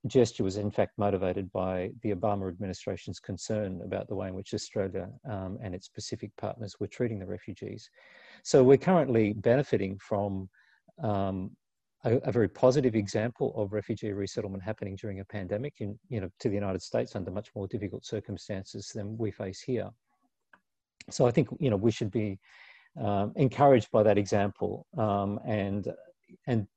gesture 0.07 0.43
was 0.43 0.57
in 0.57 0.71
fact 0.71 0.91
motivated 0.97 1.51
by 1.51 1.89
the 2.01 2.13
Obama 2.13 2.47
administration's 2.47 3.19
concern 3.19 3.81
about 3.83 4.07
the 4.07 4.15
way 4.15 4.27
in 4.27 4.35
which 4.35 4.53
Australia 4.53 5.09
um, 5.29 5.57
and 5.63 5.73
its 5.73 5.87
Pacific 5.87 6.31
partners 6.37 6.75
were 6.79 6.87
treating 6.87 7.19
the 7.19 7.25
refugees. 7.25 7.89
So 8.43 8.63
we're 8.63 8.77
currently 8.77 9.33
benefiting 9.33 9.97
from 9.97 10.47
um, 11.01 11.51
a, 12.05 12.17
a, 12.17 12.31
very 12.31 12.47
positive 12.47 12.95
example 12.95 13.53
of 13.55 13.73
refugee 13.73 14.13
resettlement 14.13 14.63
happening 14.63 14.95
during 14.95 15.19
a 15.19 15.25
pandemic 15.25 15.73
in, 15.79 15.97
you 16.07 16.21
know, 16.21 16.29
to 16.39 16.49
the 16.49 16.55
United 16.55 16.81
States 16.81 17.15
under 17.15 17.31
much 17.31 17.49
more 17.55 17.67
difficult 17.67 18.05
circumstances 18.05 18.91
than 18.93 19.17
we 19.17 19.31
face 19.31 19.59
here. 19.59 19.89
So 21.09 21.27
I 21.27 21.31
think, 21.31 21.49
you 21.59 21.69
know, 21.69 21.75
we 21.75 21.91
should 21.91 22.11
be 22.11 22.39
um, 23.01 23.33
encouraged 23.35 23.91
by 23.91 24.03
that 24.03 24.17
example 24.17 24.85
um, 24.97 25.39
and, 25.45 25.91
and 26.47 26.67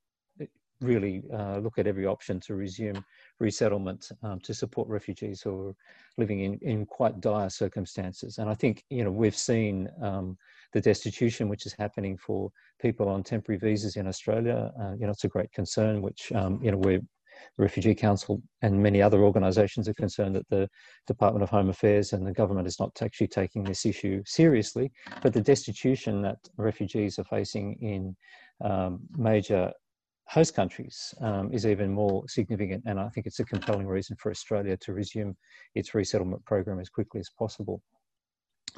really 0.80 1.22
uh, 1.32 1.58
look 1.58 1.78
at 1.78 1.86
every 1.86 2.06
option 2.06 2.40
to 2.40 2.54
resume 2.54 3.04
resettlement 3.40 4.10
um, 4.22 4.40
to 4.40 4.54
support 4.54 4.88
refugees 4.88 5.42
who 5.42 5.68
are 5.68 5.74
living 6.16 6.40
in, 6.40 6.58
in 6.62 6.86
quite 6.86 7.20
dire 7.20 7.50
circumstances. 7.50 8.38
And 8.38 8.48
I 8.48 8.54
think, 8.54 8.84
you 8.90 9.04
know, 9.04 9.10
we've 9.10 9.36
seen 9.36 9.88
um, 10.00 10.38
the 10.72 10.80
destitution 10.80 11.48
which 11.48 11.66
is 11.66 11.74
happening 11.78 12.16
for 12.16 12.50
people 12.80 13.08
on 13.08 13.22
temporary 13.22 13.58
visas 13.58 13.96
in 13.96 14.06
Australia. 14.06 14.70
Uh, 14.80 14.92
you 14.98 15.06
know, 15.06 15.12
it's 15.12 15.24
a 15.24 15.28
great 15.28 15.52
concern, 15.52 16.02
which, 16.02 16.30
um, 16.32 16.60
you 16.62 16.70
know, 16.70 16.78
we're 16.78 17.00
the 17.56 17.62
Refugee 17.62 17.94
Council 17.94 18.42
and 18.62 18.82
many 18.82 19.00
other 19.02 19.22
organisations 19.22 19.88
are 19.88 19.94
concerned 19.94 20.34
that 20.34 20.48
the 20.48 20.68
Department 21.06 21.42
of 21.42 21.50
Home 21.50 21.68
Affairs 21.68 22.12
and 22.12 22.26
the 22.26 22.32
government 22.32 22.66
is 22.66 22.78
not 22.80 23.00
actually 23.02 23.28
taking 23.28 23.64
this 23.64 23.86
issue 23.86 24.22
seriously. 24.26 24.90
But 25.22 25.32
the 25.32 25.40
destitution 25.40 26.22
that 26.22 26.38
refugees 26.56 27.18
are 27.18 27.24
facing 27.24 27.76
in 27.80 28.16
um, 28.64 29.00
major 29.16 29.72
host 30.26 30.54
countries 30.54 31.14
um, 31.22 31.50
is 31.52 31.66
even 31.66 31.90
more 31.92 32.24
significant. 32.28 32.82
And 32.86 33.00
I 33.00 33.08
think 33.08 33.26
it's 33.26 33.40
a 33.40 33.44
compelling 33.44 33.86
reason 33.86 34.16
for 34.16 34.30
Australia 34.30 34.76
to 34.78 34.92
resume 34.92 35.36
its 35.74 35.94
resettlement 35.94 36.44
program 36.44 36.80
as 36.80 36.88
quickly 36.88 37.20
as 37.20 37.30
possible. 37.38 37.82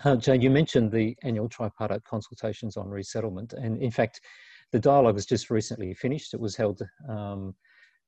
Uh, 0.04 0.16
Jane, 0.16 0.40
you 0.40 0.50
mentioned 0.50 0.90
the 0.90 1.14
annual 1.22 1.48
tripartite 1.48 2.04
consultations 2.04 2.76
on 2.76 2.88
resettlement. 2.88 3.52
And 3.52 3.82
in 3.82 3.90
fact, 3.90 4.20
the 4.72 4.78
dialogue 4.78 5.16
has 5.16 5.26
just 5.26 5.50
recently 5.50 5.92
finished. 5.94 6.32
It 6.32 6.40
was 6.40 6.56
held 6.56 6.80
um, 7.08 7.54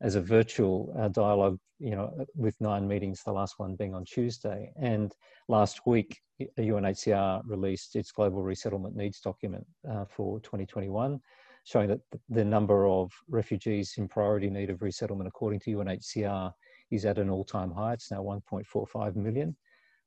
as 0.00 0.14
a 0.14 0.20
virtual 0.20 0.94
uh, 0.98 1.08
dialogue, 1.08 1.58
you 1.78 1.90
know, 1.90 2.10
with 2.34 2.58
nine 2.60 2.88
meetings, 2.88 3.22
the 3.22 3.32
last 3.32 3.58
one 3.58 3.76
being 3.76 3.94
on 3.94 4.04
Tuesday. 4.04 4.72
And 4.80 5.12
last 5.48 5.80
week, 5.86 6.18
UNHCR 6.58 7.42
released 7.46 7.94
its 7.94 8.10
global 8.10 8.42
resettlement 8.42 8.96
needs 8.96 9.20
document 9.20 9.66
uh, 9.90 10.04
for 10.06 10.40
2021 10.40 11.20
showing 11.64 11.88
that 11.88 12.00
the 12.28 12.44
number 12.44 12.88
of 12.88 13.12
refugees 13.28 13.94
in 13.96 14.08
priority 14.08 14.50
need 14.50 14.68
of 14.68 14.82
resettlement, 14.82 15.28
according 15.28 15.60
to 15.60 15.70
UNHCR, 15.70 16.52
is 16.90 17.04
at 17.04 17.18
an 17.18 17.30
all-time 17.30 17.70
high. 17.70 17.92
It's 17.92 18.10
now 18.10 18.22
1.45 18.22 19.14
million. 19.14 19.56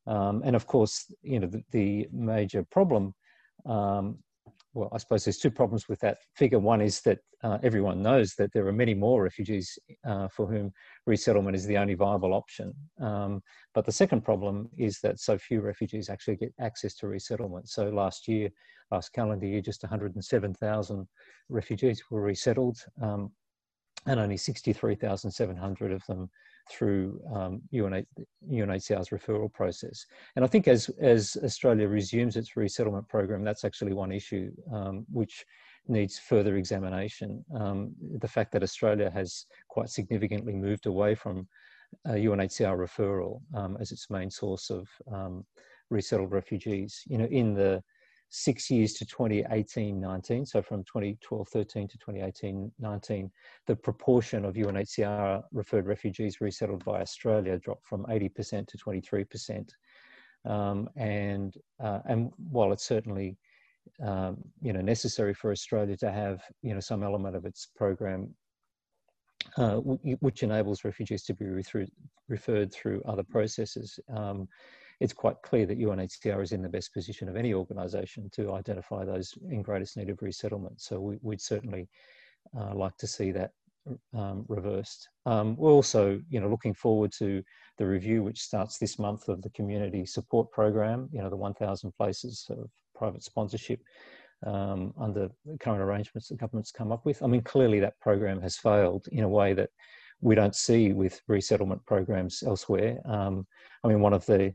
Um, 0.07 0.41
and 0.45 0.55
of 0.55 0.67
course, 0.67 1.11
you 1.21 1.39
know, 1.39 1.47
the, 1.47 1.63
the 1.71 2.07
major 2.11 2.63
problem 2.63 3.13
um, 3.65 4.19
well, 4.75 4.89
I 4.93 4.97
suppose 4.97 5.23
there's 5.23 5.37
two 5.37 5.49
problems 5.49 5.87
with 5.87 5.99
that 6.01 6.17
figure. 6.35 6.59
One 6.59 6.81
is 6.81 7.01
that 7.01 7.19
uh, 7.43 7.57
everyone 7.63 8.01
knows 8.01 8.35
that 8.35 8.51
there 8.53 8.67
are 8.67 8.73
many 8.73 8.93
more 8.93 9.23
refugees 9.23 9.79
uh, 10.05 10.27
for 10.27 10.45
whom 10.47 10.71
resettlement 11.05 11.55
is 11.55 11.65
the 11.65 11.77
only 11.77 11.93
viable 11.93 12.33
option. 12.33 12.73
Um, 12.99 13.41
but 13.73 13.85
the 13.85 13.93
second 13.93 14.21
problem 14.25 14.69
is 14.77 14.99
that 14.99 15.19
so 15.19 15.37
few 15.37 15.61
refugees 15.61 16.09
actually 16.09 16.35
get 16.35 16.53
access 16.59 16.93
to 16.95 17.07
resettlement. 17.07 17.69
So 17.69 17.89
last 17.89 18.27
year, 18.27 18.49
last 18.91 19.13
calendar 19.13 19.45
year, 19.45 19.61
just 19.61 19.83
107,000 19.83 21.07
refugees 21.47 22.03
were 22.11 22.21
resettled, 22.21 22.77
um, 23.01 23.31
and 24.07 24.19
only 24.19 24.37
63,700 24.37 25.91
of 25.93 26.05
them 26.05 26.29
through 26.69 27.21
um, 27.33 27.61
UNHCR's 27.73 29.09
referral 29.09 29.51
process. 29.51 30.05
And 30.35 30.43
I 30.43 30.47
think 30.47 30.67
as, 30.67 30.89
as 30.99 31.37
Australia 31.43 31.87
resumes 31.87 32.35
its 32.35 32.57
resettlement 32.57 33.07
program, 33.07 33.43
that's 33.43 33.63
actually 33.63 33.93
one 33.93 34.11
issue 34.11 34.51
um, 34.73 35.05
which 35.11 35.45
needs 35.87 36.17
further 36.17 36.57
examination. 36.57 37.43
Um, 37.55 37.93
the 38.19 38.27
fact 38.27 38.51
that 38.53 38.63
Australia 38.63 39.11
has 39.11 39.45
quite 39.67 39.89
significantly 39.89 40.53
moved 40.53 40.87
away 40.87 41.15
from 41.15 41.47
UNHCR 42.07 42.77
referral 42.77 43.41
um, 43.53 43.77
as 43.79 43.91
its 43.91 44.09
main 44.09 44.29
source 44.29 44.69
of 44.69 44.87
um, 45.11 45.45
resettled 45.89 46.31
refugees. 46.31 47.03
You 47.07 47.19
know, 47.19 47.25
in 47.25 47.53
the 47.53 47.83
six 48.29 48.69
years 48.69 48.93
to 48.93 49.05
2018-19, 49.05 50.47
so 50.47 50.61
from 50.61 50.83
2012-13 50.83 51.89
to 51.89 51.97
2018-19, 51.97 53.29
the 53.67 53.75
proportion 53.75 54.45
of 54.45 54.55
UNHCR 54.55 55.43
referred 55.51 55.85
refugees 55.85 56.41
resettled 56.41 56.83
by 56.83 57.01
Australia 57.01 57.57
dropped 57.57 57.85
from 57.85 58.05
80% 58.05 58.67
to 58.67 58.77
23%. 58.77 59.69
Um, 60.45 60.89
and 60.95 61.55
uh, 61.83 62.01
and 62.05 62.31
while 62.37 62.71
it's 62.71 62.85
certainly 62.85 63.35
um, 64.03 64.37
you 64.61 64.73
know 64.73 64.81
necessary 64.81 65.33
for 65.33 65.51
Australia 65.51 65.97
to 65.97 66.11
have 66.11 66.43
you 66.61 66.73
know 66.75 66.79
some 66.79 67.01
element 67.01 67.35
of 67.35 67.45
its 67.45 67.67
program 67.75 68.35
uh, 69.57 69.75
which 69.77 70.43
enables 70.43 70.83
refugees 70.83 71.23
to 71.23 71.33
be 71.33 71.45
referred 72.27 72.73
through 72.73 73.01
other 73.07 73.23
processes. 73.23 73.99
Um, 74.13 74.47
it's 74.99 75.13
quite 75.13 75.41
clear 75.43 75.65
that 75.65 75.79
UNHCR 75.79 76.41
is 76.41 76.51
in 76.51 76.61
the 76.61 76.69
best 76.69 76.93
position 76.93 77.27
of 77.29 77.35
any 77.35 77.53
organisation 77.53 78.29
to 78.31 78.53
identify 78.53 79.03
those 79.03 79.33
in 79.49 79.61
greatest 79.61 79.97
need 79.97 80.09
of 80.09 80.21
resettlement. 80.21 80.81
So 80.81 80.99
we, 80.99 81.17
would 81.21 81.41
certainly 81.41 81.89
uh, 82.57 82.73
like 82.73 82.95
to 82.97 83.07
see 83.07 83.31
that 83.31 83.51
um, 84.15 84.45
reversed. 84.47 85.09
Um, 85.25 85.55
we're 85.57 85.71
also, 85.71 86.19
you 86.29 86.39
know, 86.39 86.49
looking 86.49 86.73
forward 86.73 87.11
to 87.19 87.43
the 87.77 87.85
review 87.85 88.23
which 88.23 88.39
starts 88.39 88.77
this 88.77 88.97
month 88.97 89.27
of 89.27 89.41
the 89.41 89.49
community 89.51 90.05
support 90.05 90.51
program. 90.51 91.09
You 91.11 91.21
know, 91.21 91.29
the 91.29 91.35
1,000 91.35 91.91
places 91.97 92.45
of 92.49 92.69
private 92.95 93.23
sponsorship 93.23 93.81
um, 94.45 94.93
under 94.99 95.29
the 95.45 95.57
current 95.59 95.81
arrangements 95.81 96.29
the 96.29 96.35
government's 96.35 96.71
come 96.71 96.91
up 96.91 97.05
with. 97.05 97.21
I 97.21 97.27
mean, 97.27 97.41
clearly 97.41 97.79
that 97.81 97.99
program 97.99 98.41
has 98.41 98.57
failed 98.57 99.07
in 99.11 99.23
a 99.23 99.29
way 99.29 99.53
that 99.53 99.69
we 100.21 100.35
don't 100.35 100.55
see 100.55 100.93
with 100.93 101.19
resettlement 101.27 101.85
programs 101.85 102.43
elsewhere. 102.43 102.99
Um, 103.05 103.45
I 103.83 103.87
mean, 103.87 103.99
one 103.99 104.13
of 104.13 104.25
the 104.25 104.53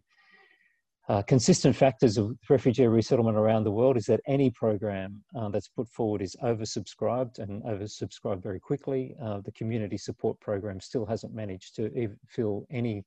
uh, 1.09 1.23
consistent 1.23 1.75
factors 1.75 2.19
of 2.19 2.37
refugee 2.49 2.87
resettlement 2.87 3.37
around 3.37 3.65
the 3.65 3.71
world 3.71 3.97
is 3.97 4.07
that 4.07 4.21
any 4.29 4.51
program 4.51 5.21
uh, 5.35 5.49
that's 5.49 5.69
put 5.69 5.89
forward 5.89 6.23
is 6.23 6.37
oversubscribed 6.43 7.39
and 7.39 7.63
oversubscribed 7.65 8.43
very 8.43 8.61
quickly. 8.61 9.17
Uh, 9.21 9.41
the 9.45 9.53
community 9.53 9.97
support 9.97 10.39
program 10.41 10.81
still 10.81 11.05
hasn't 11.05 11.35
managed 11.35 11.75
to 11.75 12.09
fill 12.29 12.67
any 12.71 13.05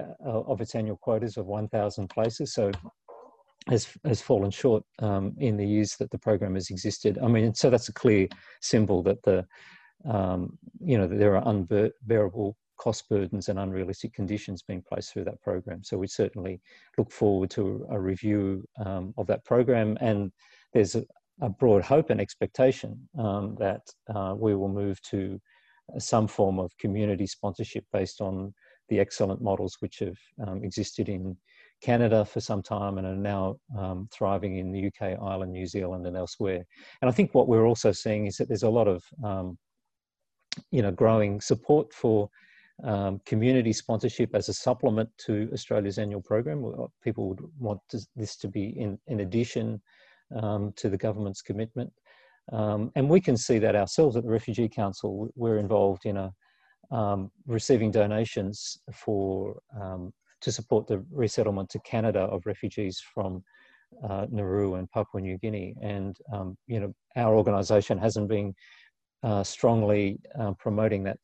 uh, 0.00 0.04
of 0.24 0.60
its 0.60 0.74
annual 0.74 0.96
quotas 0.96 1.36
of 1.36 1.46
1,000 1.46 2.08
places. 2.08 2.54
So 2.54 2.72
has 3.68 3.88
has 4.04 4.20
fallen 4.20 4.50
short 4.50 4.84
um, 4.98 5.34
in 5.38 5.56
the 5.56 5.66
years 5.66 5.96
that 5.96 6.10
the 6.10 6.18
program 6.18 6.54
has 6.54 6.70
existed. 6.70 7.18
I 7.22 7.28
mean, 7.28 7.54
so 7.54 7.70
that's 7.70 7.88
a 7.88 7.94
clear 7.94 8.28
symbol 8.60 9.02
that 9.04 9.22
the 9.22 9.46
um, 10.04 10.58
you 10.80 10.98
know 10.98 11.06
there 11.06 11.36
are 11.36 11.48
unbearable 11.48 12.56
cost 12.76 13.08
burdens 13.08 13.48
and 13.48 13.58
unrealistic 13.58 14.12
conditions 14.12 14.62
being 14.62 14.82
placed 14.82 15.12
through 15.12 15.24
that 15.24 15.40
program. 15.42 15.82
So 15.82 15.96
we 15.96 16.06
certainly 16.06 16.60
look 16.98 17.10
forward 17.10 17.50
to 17.50 17.86
a 17.90 18.00
review 18.00 18.64
um, 18.84 19.14
of 19.16 19.26
that 19.28 19.44
program, 19.44 19.96
and 20.00 20.32
there's 20.72 20.94
a, 20.94 21.04
a 21.40 21.48
broad 21.48 21.82
hope 21.82 22.10
and 22.10 22.20
expectation 22.20 23.08
um, 23.18 23.56
that 23.58 23.82
uh, 24.14 24.34
we 24.36 24.54
will 24.54 24.68
move 24.68 25.00
to 25.02 25.40
some 25.98 26.26
form 26.26 26.58
of 26.58 26.76
community 26.78 27.26
sponsorship 27.26 27.84
based 27.92 28.20
on 28.20 28.54
the 28.88 28.98
excellent 29.00 29.42
models 29.42 29.76
which 29.80 29.98
have 29.98 30.16
um, 30.46 30.64
existed 30.64 31.08
in 31.08 31.36
Canada 31.82 32.24
for 32.24 32.40
some 32.40 32.62
time 32.62 32.98
and 32.98 33.06
are 33.06 33.14
now 33.14 33.56
um, 33.78 34.08
thriving 34.12 34.58
in 34.58 34.72
the 34.72 34.86
UK, 34.86 35.18
Ireland, 35.20 35.52
New 35.52 35.66
Zealand, 35.66 36.06
and 36.06 36.16
elsewhere. 36.16 36.64
And 37.02 37.08
I 37.08 37.12
think 37.12 37.34
what 37.34 37.48
we're 37.48 37.66
also 37.66 37.92
seeing 37.92 38.26
is 38.26 38.36
that 38.36 38.48
there's 38.48 38.62
a 38.62 38.70
lot 38.70 38.88
of 38.88 39.02
um, 39.22 39.58
you 40.70 40.82
know 40.82 40.92
growing 40.92 41.40
support 41.40 41.92
for 41.92 42.28
um, 42.82 43.20
community 43.24 43.72
sponsorship 43.72 44.34
as 44.34 44.48
a 44.48 44.52
supplement 44.52 45.08
to 45.18 45.48
Australia's 45.52 45.98
annual 45.98 46.20
program. 46.20 46.64
People 47.02 47.28
would 47.28 47.40
want 47.58 47.80
to, 47.90 48.00
this 48.16 48.36
to 48.36 48.48
be 48.48 48.78
in, 48.78 48.98
in 49.06 49.20
addition 49.20 49.80
um, 50.34 50.72
to 50.76 50.88
the 50.88 50.98
government's 50.98 51.42
commitment. 51.42 51.92
Um, 52.52 52.90
and 52.96 53.08
we 53.08 53.20
can 53.20 53.36
see 53.36 53.58
that 53.60 53.76
ourselves 53.76 54.16
at 54.16 54.24
the 54.24 54.30
Refugee 54.30 54.68
Council. 54.68 55.28
We're 55.34 55.58
involved 55.58 56.04
in 56.04 56.16
a 56.16 56.32
um, 56.90 57.30
receiving 57.46 57.90
donations 57.90 58.78
for 58.92 59.58
um, 59.80 60.12
to 60.42 60.52
support 60.52 60.86
the 60.86 61.04
resettlement 61.10 61.70
to 61.70 61.78
Canada 61.80 62.20
of 62.20 62.44
refugees 62.44 63.02
from 63.14 63.42
uh, 64.06 64.26
Nauru 64.30 64.74
and 64.74 64.90
Papua 64.90 65.22
New 65.22 65.38
Guinea. 65.38 65.74
And 65.80 66.16
um, 66.32 66.56
you 66.66 66.80
know, 66.80 66.94
our 67.16 67.34
organisation 67.34 67.96
hasn't 67.98 68.28
been 68.28 68.54
uh, 69.22 69.42
strongly 69.42 70.18
uh, 70.38 70.52
promoting 70.58 71.02
that 71.04 71.18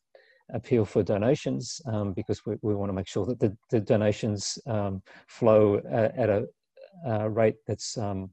appeal 0.54 0.84
for 0.84 1.02
donations 1.02 1.80
um, 1.86 2.12
because 2.12 2.44
we, 2.46 2.56
we 2.62 2.74
want 2.74 2.88
to 2.88 2.94
make 2.94 3.08
sure 3.08 3.26
that 3.26 3.38
the, 3.38 3.56
the 3.70 3.80
donations 3.80 4.58
um, 4.66 5.02
flow 5.28 5.80
at, 5.90 6.16
at 6.16 6.28
a, 6.28 6.46
a, 7.06 7.28
rate 7.28 7.56
that's 7.66 7.96
um, 7.98 8.30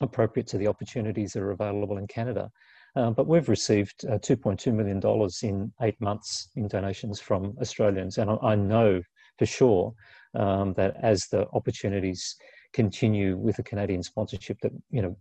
appropriate 0.00 0.46
to 0.48 0.58
the 0.58 0.66
opportunities 0.66 1.32
that 1.32 1.42
are 1.42 1.52
available 1.52 1.98
in 1.98 2.06
Canada. 2.06 2.50
Um, 2.96 3.14
but 3.14 3.26
we've 3.26 3.48
received 3.48 4.04
uh, 4.06 4.18
$2.2 4.18 4.72
million 4.72 5.00
in 5.42 5.72
eight 5.82 6.00
months 6.00 6.48
in 6.56 6.66
donations 6.66 7.20
from 7.20 7.56
Australians. 7.60 8.18
And 8.18 8.30
I, 8.30 8.36
I 8.42 8.54
know 8.54 9.02
for 9.38 9.46
sure 9.46 9.94
um, 10.34 10.74
that 10.74 10.96
as 11.02 11.26
the 11.26 11.46
opportunities 11.52 12.36
continue 12.72 13.36
with 13.36 13.56
the 13.56 13.62
Canadian 13.62 14.02
sponsorship, 14.02 14.58
that 14.60 14.72
you 14.90 15.02
know 15.02 15.16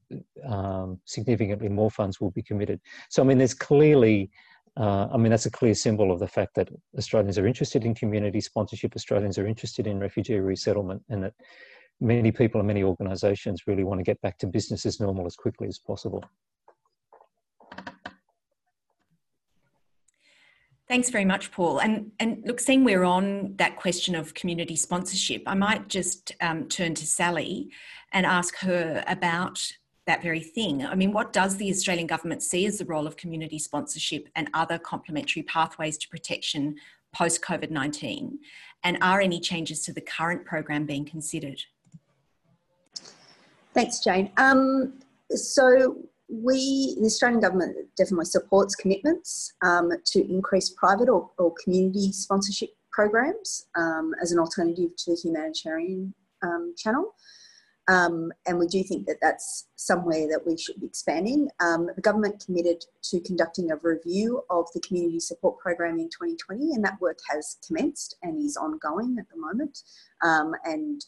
um, 0.47 0.99
significantly 1.05 1.69
more 1.69 1.89
funds 1.89 2.21
will 2.21 2.31
be 2.31 2.43
committed. 2.43 2.79
So 3.09 3.21
I 3.21 3.25
mean, 3.25 3.37
there's 3.37 3.53
clearly. 3.53 4.29
Uh, 4.77 5.07
I 5.11 5.17
mean, 5.17 5.29
that's 5.29 5.45
a 5.45 5.51
clear 5.51 5.73
symbol 5.73 6.11
of 6.11 6.19
the 6.19 6.27
fact 6.27 6.55
that 6.55 6.69
Australians 6.97 7.37
are 7.37 7.47
interested 7.47 7.85
in 7.85 7.93
community 7.95 8.41
sponsorship, 8.41 8.95
Australians 8.95 9.37
are 9.37 9.47
interested 9.47 9.87
in 9.87 9.99
refugee 9.99 10.39
resettlement, 10.39 11.03
and 11.09 11.23
that 11.23 11.33
many 11.99 12.31
people 12.31 12.59
and 12.59 12.67
many 12.67 12.83
organisations 12.83 13.67
really 13.67 13.83
want 13.83 13.99
to 13.99 14.03
get 14.03 14.21
back 14.21 14.37
to 14.39 14.47
business 14.47 14.85
as 14.85 14.99
normal 14.99 15.25
as 15.25 15.35
quickly 15.35 15.67
as 15.67 15.77
possible. 15.77 16.23
Thanks 20.87 21.11
very 21.11 21.25
much, 21.25 21.51
Paul. 21.51 21.79
And 21.79 22.11
and 22.19 22.41
look, 22.45 22.59
seeing 22.59 22.83
we're 22.83 23.03
on 23.03 23.55
that 23.57 23.75
question 23.75 24.15
of 24.15 24.33
community 24.33 24.75
sponsorship, 24.75 25.43
I 25.45 25.53
might 25.53 25.87
just 25.87 26.31
um, 26.41 26.67
turn 26.67 26.95
to 26.95 27.05
Sally 27.05 27.69
and 28.11 28.25
ask 28.25 28.57
her 28.57 29.03
about 29.05 29.71
that 30.09 30.23
very 30.23 30.39
thing. 30.39 30.83
I 30.85 30.95
mean, 30.95 31.11
what 31.13 31.31
does 31.31 31.57
the 31.57 31.69
Australian 31.69 32.07
government 32.07 32.41
see 32.41 32.65
as 32.65 32.79
the 32.79 32.85
role 32.85 33.05
of 33.05 33.15
community 33.15 33.59
sponsorship 33.59 34.27
and 34.35 34.49
other 34.55 34.79
complementary 34.79 35.43
pathways 35.43 35.97
to 35.99 36.09
protection 36.09 36.75
post 37.13 37.43
COVID 37.43 37.69
19? 37.69 38.39
And 38.83 38.97
are 39.01 39.21
any 39.21 39.39
changes 39.39 39.83
to 39.83 39.93
the 39.93 40.01
current 40.01 40.45
program 40.45 40.85
being 40.85 41.05
considered? 41.05 41.61
Thanks, 43.73 43.99
Jane. 43.99 44.31
Um, 44.37 44.93
so, 45.29 45.97
we, 46.27 46.95
the 46.99 47.05
Australian 47.05 47.39
government 47.39 47.75
definitely 47.97 48.25
supports 48.25 48.75
commitments 48.75 49.53
um, 49.63 49.91
to 50.05 50.31
increase 50.31 50.69
private 50.69 51.09
or, 51.09 51.29
or 51.37 51.53
community 51.63 52.11
sponsorship 52.11 52.69
programs 52.91 53.67
um, 53.75 54.13
as 54.21 54.31
an 54.31 54.39
alternative 54.39 54.95
to 54.95 55.11
the 55.11 55.17
humanitarian 55.17 56.13
um, 56.43 56.73
channel. 56.77 57.15
Um, 57.89 58.31
and 58.45 58.59
we 58.59 58.67
do 58.67 58.83
think 58.83 59.07
that 59.07 59.17
that's 59.21 59.67
somewhere 59.75 60.27
that 60.27 60.45
we 60.45 60.57
should 60.57 60.79
be 60.79 60.85
expanding. 60.85 61.49
Um, 61.59 61.89
the 61.95 62.01
government 62.01 62.43
committed 62.45 62.85
to 63.03 63.19
conducting 63.21 63.71
a 63.71 63.77
review 63.77 64.43
of 64.49 64.67
the 64.73 64.81
community 64.81 65.19
support 65.19 65.57
program 65.57 65.97
in 65.97 66.09
2020, 66.09 66.73
and 66.73 66.85
that 66.85 67.01
work 67.01 67.19
has 67.29 67.57
commenced 67.65 68.15
and 68.21 68.43
is 68.43 68.57
ongoing 68.57 69.17
at 69.19 69.27
the 69.29 69.37
moment. 69.37 69.83
Um, 70.23 70.53
and 70.65 71.03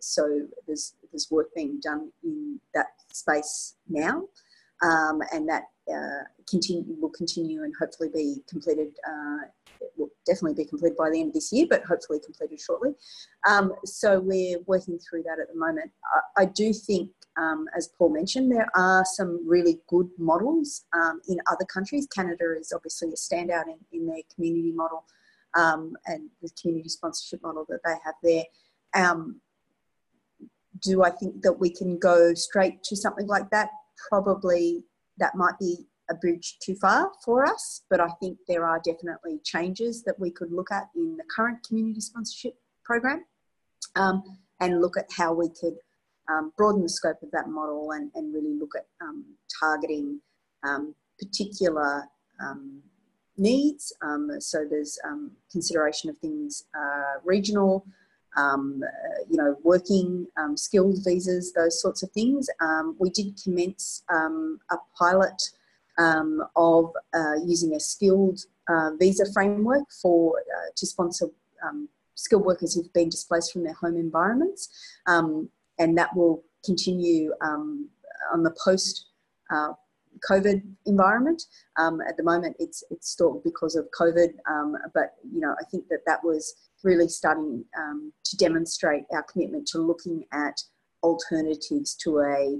so 0.00 0.46
there's, 0.66 0.94
there's 1.12 1.30
work 1.30 1.48
being 1.54 1.80
done 1.80 2.10
in 2.24 2.60
that 2.74 2.86
space 3.12 3.74
now 3.88 4.22
um, 4.82 5.22
and 5.32 5.48
that 5.48 5.64
uh, 5.92 6.24
continue 6.48 6.84
will 7.00 7.10
continue 7.10 7.62
and 7.62 7.72
hopefully 7.78 8.08
be 8.12 8.42
completed. 8.48 8.88
Uh, 9.06 9.46
will 9.96 10.10
definitely 10.24 10.54
be 10.54 10.68
completed 10.68 10.96
by 10.96 11.10
the 11.10 11.20
end 11.20 11.28
of 11.28 11.34
this 11.34 11.52
year, 11.52 11.66
but 11.68 11.84
hopefully 11.84 12.20
completed 12.24 12.60
shortly. 12.60 12.94
Um, 13.48 13.72
so 13.84 14.20
we're 14.20 14.58
working 14.66 14.98
through 14.98 15.22
that 15.24 15.38
at 15.40 15.48
the 15.52 15.58
moment. 15.58 15.90
I, 16.36 16.42
I 16.42 16.44
do 16.46 16.72
think, 16.72 17.10
um, 17.36 17.66
as 17.76 17.88
Paul 17.96 18.10
mentioned, 18.10 18.50
there 18.50 18.68
are 18.74 19.04
some 19.04 19.46
really 19.46 19.80
good 19.88 20.08
models 20.18 20.84
um, 20.94 21.20
in 21.28 21.38
other 21.50 21.64
countries. 21.64 22.06
Canada 22.14 22.54
is 22.58 22.72
obviously 22.74 23.08
a 23.08 23.12
standout 23.12 23.64
in, 23.66 23.78
in 23.92 24.06
their 24.06 24.22
community 24.34 24.72
model 24.72 25.04
um, 25.56 25.96
and 26.06 26.28
the 26.42 26.50
community 26.60 26.88
sponsorship 26.88 27.42
model 27.42 27.64
that 27.68 27.80
they 27.84 27.94
have 28.04 28.14
there 28.22 28.44
um, 28.94 29.40
do 30.82 31.02
I 31.02 31.10
think 31.10 31.42
that 31.42 31.54
we 31.54 31.70
can 31.70 31.98
go 31.98 32.34
straight 32.34 32.82
to 32.84 32.96
something 32.96 33.26
like 33.26 33.50
that? 33.50 33.70
probably 34.08 34.84
that 35.18 35.34
might 35.34 35.58
be 35.58 35.86
a 36.10 36.14
bridge 36.14 36.58
too 36.60 36.74
far 36.76 37.10
for 37.24 37.44
us, 37.44 37.82
but 37.90 38.00
I 38.00 38.08
think 38.20 38.38
there 38.48 38.64
are 38.64 38.80
definitely 38.84 39.40
changes 39.44 40.02
that 40.04 40.18
we 40.18 40.30
could 40.30 40.52
look 40.52 40.70
at 40.70 40.88
in 40.94 41.16
the 41.16 41.24
current 41.34 41.66
community 41.66 42.00
sponsorship 42.00 42.54
program 42.84 43.24
um, 43.96 44.22
and 44.60 44.80
look 44.80 44.96
at 44.96 45.06
how 45.16 45.32
we 45.32 45.48
could 45.48 45.76
um, 46.28 46.52
broaden 46.56 46.82
the 46.82 46.88
scope 46.88 47.22
of 47.22 47.30
that 47.32 47.48
model 47.48 47.92
and, 47.92 48.10
and 48.14 48.34
really 48.34 48.54
look 48.58 48.74
at 48.76 48.86
um, 49.00 49.24
targeting 49.60 50.20
um, 50.64 50.94
particular 51.18 52.04
um, 52.40 52.82
needs. 53.36 53.92
So 54.40 54.64
there's 54.68 54.98
consideration 55.50 56.10
of 56.10 56.18
things 56.18 56.64
uh, 56.74 57.20
regional 57.24 57.86
um, 58.36 58.82
uh, 58.84 59.24
you 59.30 59.36
know, 59.36 59.56
working 59.62 60.26
um, 60.36 60.56
skilled 60.56 60.98
visas, 61.04 61.52
those 61.52 61.80
sorts 61.80 62.02
of 62.02 62.10
things. 62.10 62.48
Um, 62.60 62.96
we 62.98 63.10
did 63.10 63.38
commence 63.42 64.02
a 64.10 64.76
pilot 64.98 65.42
um, 65.98 66.42
of 66.56 66.92
uh, 67.14 67.34
using 67.44 67.74
a 67.74 67.80
skilled 67.80 68.40
uh, 68.68 68.90
visa 68.98 69.24
framework 69.32 69.84
for 70.02 70.38
uh, 70.38 70.70
to 70.74 70.86
sponsor 70.86 71.26
um, 71.66 71.88
skilled 72.14 72.44
workers 72.44 72.74
who've 72.74 72.92
been 72.92 73.08
displaced 73.08 73.52
from 73.52 73.64
their 73.64 73.74
home 73.74 73.96
environments, 73.96 74.68
and 75.06 75.98
that 75.98 76.14
will 76.16 76.42
continue 76.64 77.32
on 77.42 78.42
the 78.42 78.54
post. 78.62 79.06
Uh, 79.50 79.72
COVID 80.30 80.62
environment. 80.86 81.42
Um, 81.76 82.00
at 82.00 82.16
the 82.16 82.22
moment, 82.22 82.56
it's 82.58 82.82
it's 82.90 83.10
stalled 83.10 83.44
because 83.44 83.76
of 83.76 83.86
COVID, 83.90 84.30
um, 84.50 84.74
but 84.94 85.16
you 85.30 85.40
know 85.40 85.54
I 85.60 85.64
think 85.70 85.88
that 85.88 86.00
that 86.06 86.24
was 86.24 86.54
really 86.82 87.08
starting 87.08 87.64
um, 87.78 88.12
to 88.24 88.36
demonstrate 88.36 89.04
our 89.12 89.22
commitment 89.24 89.66
to 89.68 89.78
looking 89.78 90.24
at 90.32 90.58
alternatives 91.02 91.94
to 91.94 92.20
a 92.20 92.58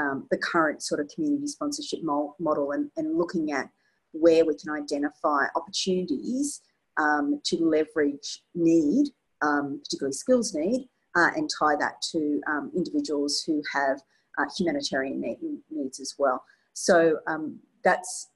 um, 0.00 0.26
the 0.30 0.38
current 0.38 0.82
sort 0.82 1.00
of 1.00 1.08
community 1.14 1.46
sponsorship 1.46 2.00
model 2.02 2.72
and, 2.72 2.90
and 2.96 3.18
looking 3.18 3.52
at 3.52 3.68
where 4.12 4.44
we 4.44 4.54
can 4.56 4.70
identify 4.70 5.44
opportunities 5.54 6.62
um, 6.96 7.40
to 7.44 7.56
leverage 7.58 8.42
need, 8.54 9.08
um, 9.42 9.80
particularly 9.84 10.12
skills 10.12 10.54
need, 10.54 10.88
uh, 11.16 11.30
and 11.36 11.50
tie 11.58 11.76
that 11.78 12.00
to 12.12 12.40
um, 12.48 12.70
individuals 12.74 13.42
who 13.46 13.62
have 13.72 14.00
uh, 14.38 14.44
humanitarian 14.56 15.20
need, 15.20 15.38
needs 15.70 16.00
as 16.00 16.14
well. 16.18 16.42
So 16.72 17.18
um, 17.26 17.58
that's 17.84 18.28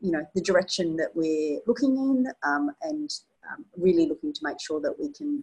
you 0.00 0.12
know 0.12 0.24
the 0.34 0.42
direction 0.42 0.96
that 0.96 1.08
we're 1.14 1.58
looking 1.66 1.96
in, 1.96 2.26
um, 2.42 2.70
and 2.82 3.10
um, 3.50 3.64
really 3.76 4.06
looking 4.06 4.32
to 4.32 4.40
make 4.42 4.60
sure 4.60 4.80
that 4.80 4.94
we 4.98 5.10
can 5.12 5.42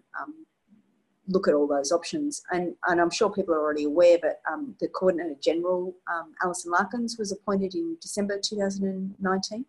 look 1.28 1.48
at 1.48 1.54
all 1.54 1.68
those 1.68 1.92
options. 1.92 2.44
And, 2.52 2.76
and 2.88 3.00
I'm 3.00 3.10
sure 3.10 3.30
people 3.30 3.54
are 3.54 3.62
already 3.62 3.86
aware, 3.86 4.18
but 4.22 4.42
um, 4.52 4.76
the 4.80 4.88
Coordinator 4.90 5.36
General, 5.42 5.96
um, 6.14 6.34
Alison 6.44 6.72
Larkins, 6.72 7.18
was 7.18 7.32
appointed 7.32 7.76
in 7.76 7.98
December 8.02 8.40
2019. 8.40 9.66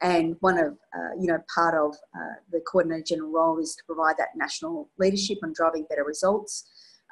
And 0.00 0.36
one 0.40 0.58
of, 0.58 0.78
uh, 0.96 1.14
you 1.20 1.26
know, 1.26 1.38
part 1.52 1.74
of 1.74 1.96
uh, 2.14 2.36
the 2.52 2.60
Coordinator 2.60 3.02
General 3.02 3.30
role 3.30 3.58
is 3.58 3.74
to 3.74 3.84
provide 3.84 4.16
that 4.18 4.28
national 4.36 4.88
leadership 4.98 5.38
on 5.42 5.52
driving 5.52 5.86
better 5.88 6.04
results 6.04 6.64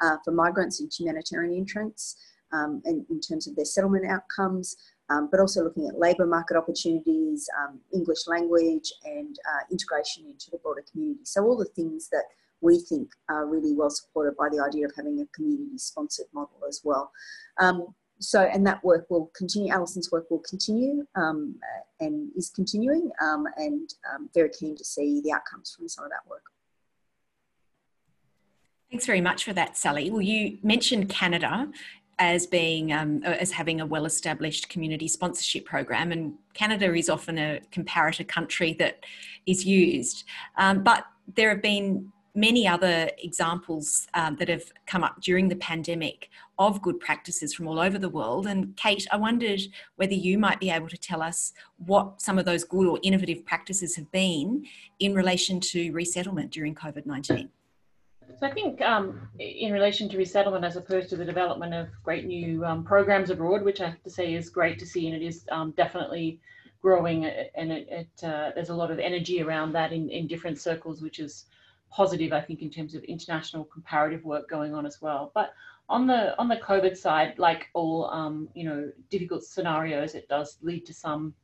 uh, 0.03 0.17
for 0.25 0.31
migrants 0.31 0.81
and 0.81 0.93
humanitarian 0.93 1.57
entrants 1.57 2.17
um, 2.53 2.81
in, 2.85 3.05
in 3.11 3.21
terms 3.21 3.49
of 3.49 3.57
their 3.57 3.65
settlement 3.65 4.07
outcomes, 4.07 4.77
um, 5.11 5.29
but 5.31 5.41
also 5.41 5.65
looking 5.65 5.89
at 5.89 5.99
labour 5.99 6.27
market 6.27 6.57
opportunities, 6.57 7.49
um, 7.61 7.81
English 7.93 8.27
language, 8.29 8.93
and 9.05 9.37
uh, 9.53 9.65
integration 9.71 10.25
into 10.27 10.51
the 10.51 10.59
broader 10.59 10.85
community. 10.91 11.21
So, 11.25 11.45
all 11.45 11.57
the 11.57 11.65
things 11.65 12.09
that 12.11 12.25
we 12.61 12.79
think 12.79 13.09
are 13.29 13.47
really 13.47 13.75
well 13.75 13.91
supported 13.91 14.37
by 14.37 14.49
the 14.51 14.63
idea 14.63 14.87
of 14.87 14.93
having 14.97 15.21
a 15.21 15.27
community 15.35 15.79
sponsored 15.79 16.27
model 16.33 16.61
as 16.69 16.81
well. 16.85 17.11
Um, 17.59 17.95
so, 18.19 18.41
and 18.41 18.67
that 18.67 18.83
work 18.83 19.07
will 19.11 19.31
continue, 19.37 19.73
Alison's 19.73 20.11
work 20.11 20.31
will 20.31 20.43
continue 20.49 21.07
um, 21.17 21.57
and 22.01 22.31
is 22.35 22.51
continuing, 22.51 23.11
um, 23.23 23.45
and 23.57 23.93
um, 24.11 24.31
very 24.35 24.49
keen 24.49 24.75
to 24.77 24.85
see 24.85 25.21
the 25.23 25.33
outcomes 25.33 25.75
from 25.77 25.89
some 25.89 26.05
of 26.05 26.11
that 26.11 26.29
work. 26.29 26.43
Thanks 28.91 29.05
very 29.05 29.21
much 29.21 29.45
for 29.45 29.53
that, 29.53 29.77
Sally. 29.77 30.11
Well, 30.11 30.23
you 30.23 30.59
mentioned 30.63 31.09
Canada 31.09 31.69
as 32.19 32.47
being 32.47 32.93
um, 32.93 33.23
as 33.25 33.51
having 33.51 33.81
a 33.81 33.87
well-established 33.87 34.71
community 34.71 35.09
sponsorship 35.09 35.67
program, 35.67 36.13
and 36.13 36.35
Canada 36.55 36.95
is 36.95 37.11
often 37.11 37.37
a 37.37 37.61
comparator 37.71 38.27
country 38.27 38.75
that 38.79 39.05
is 39.45 39.67
used. 39.67 40.25
Um, 40.57 40.83
but 40.83 41.05
there 41.35 41.51
have 41.51 41.61
been 41.61 42.11
many 42.37 42.69
other 42.69 43.11
examples 43.19 44.07
um, 44.15 44.37
that 44.37 44.49
have 44.49 44.71
come 44.87 45.03
up 45.03 45.21
during 45.23 45.49
the 45.49 45.57
pandemic 45.57 46.29
of 46.59 46.83
good 46.83 47.01
practices 47.01 47.55
from 47.55 47.67
all 47.67 47.81
over 47.81 47.99
the 47.99 48.11
world. 48.11 48.47
And 48.47 48.77
Kate, 48.77 49.07
I 49.11 49.17
wondered 49.17 49.61
whether 49.97 50.15
you 50.15 50.39
might 50.39 50.61
be 50.61 50.71
able 50.71 50.89
to 50.89 50.99
tell 50.99 51.23
us 51.23 51.55
what 51.79 52.21
some 52.21 52.39
of 52.39 52.45
those 52.45 52.63
good 52.63 52.87
or 52.87 53.01
innovative 53.03 53.45
practices 53.47 53.97
have 53.97 54.11
been 54.13 54.67
in 55.01 55.15
relation 55.15 55.61
to 55.61 55.91
resettlement 55.93 56.53
during 56.53 56.75
COVID 56.75 57.07
19. 57.07 57.49
So 58.39 58.47
I 58.47 58.51
think 58.51 58.83
um, 58.83 59.29
in 59.39 59.73
relation 59.73 60.09
to 60.11 60.19
resettlement, 60.19 60.65
as 60.65 60.77
opposed 60.77 61.09
to 61.11 61.17
the 61.17 61.25
development 61.25 61.73
of 61.73 61.89
great 62.03 62.27
new 62.27 62.65
um, 62.67 62.85
programs 62.85 63.31
abroad, 63.31 63.63
which 63.63 63.81
I 63.81 63.89
have 63.89 64.03
to 64.03 64.11
say 64.11 64.35
is 64.35 64.51
great 64.51 64.79
to 64.81 64.87
see, 64.87 65.07
and 65.07 65.17
it 65.17 65.25
is 65.25 65.47
um, 65.51 65.73
definitely 65.77 66.39
growing, 66.83 67.25
and 67.25 67.73
it, 67.73 67.89
it 67.91 68.25
uh, 68.25 68.51
there's 68.55 68.69
a 68.69 68.75
lot 68.75 68.91
of 68.91 68.99
energy 68.99 69.43
around 69.43 69.73
that 69.73 69.93
in, 69.93 70.11
in 70.11 70.27
different 70.27 70.59
circles, 70.59 71.01
which 71.01 71.19
is 71.19 71.47
positive, 71.97 72.33
I 72.35 72.43
think, 72.43 72.61
in 72.61 72.71
terms 72.71 72.95
of 72.95 73.03
international 73.05 73.65
comparative 73.65 74.23
work 74.23 74.51
going 74.51 74.75
on 74.75 74.85
as 74.85 75.01
well. 75.01 75.33
But 75.35 75.55
on 75.89 76.07
the 76.07 76.39
on 76.39 76.49
the 76.49 76.57
COVID 76.57 76.95
side, 76.97 77.39
like 77.39 77.69
all 77.73 78.11
um, 78.11 78.49
you 78.55 78.65
know 78.65 78.93
difficult 79.11 79.45
scenarios, 79.45 80.15
it 80.15 80.29
does 80.29 80.59
lead 80.63 80.85
to 80.87 80.95
some 80.95 81.35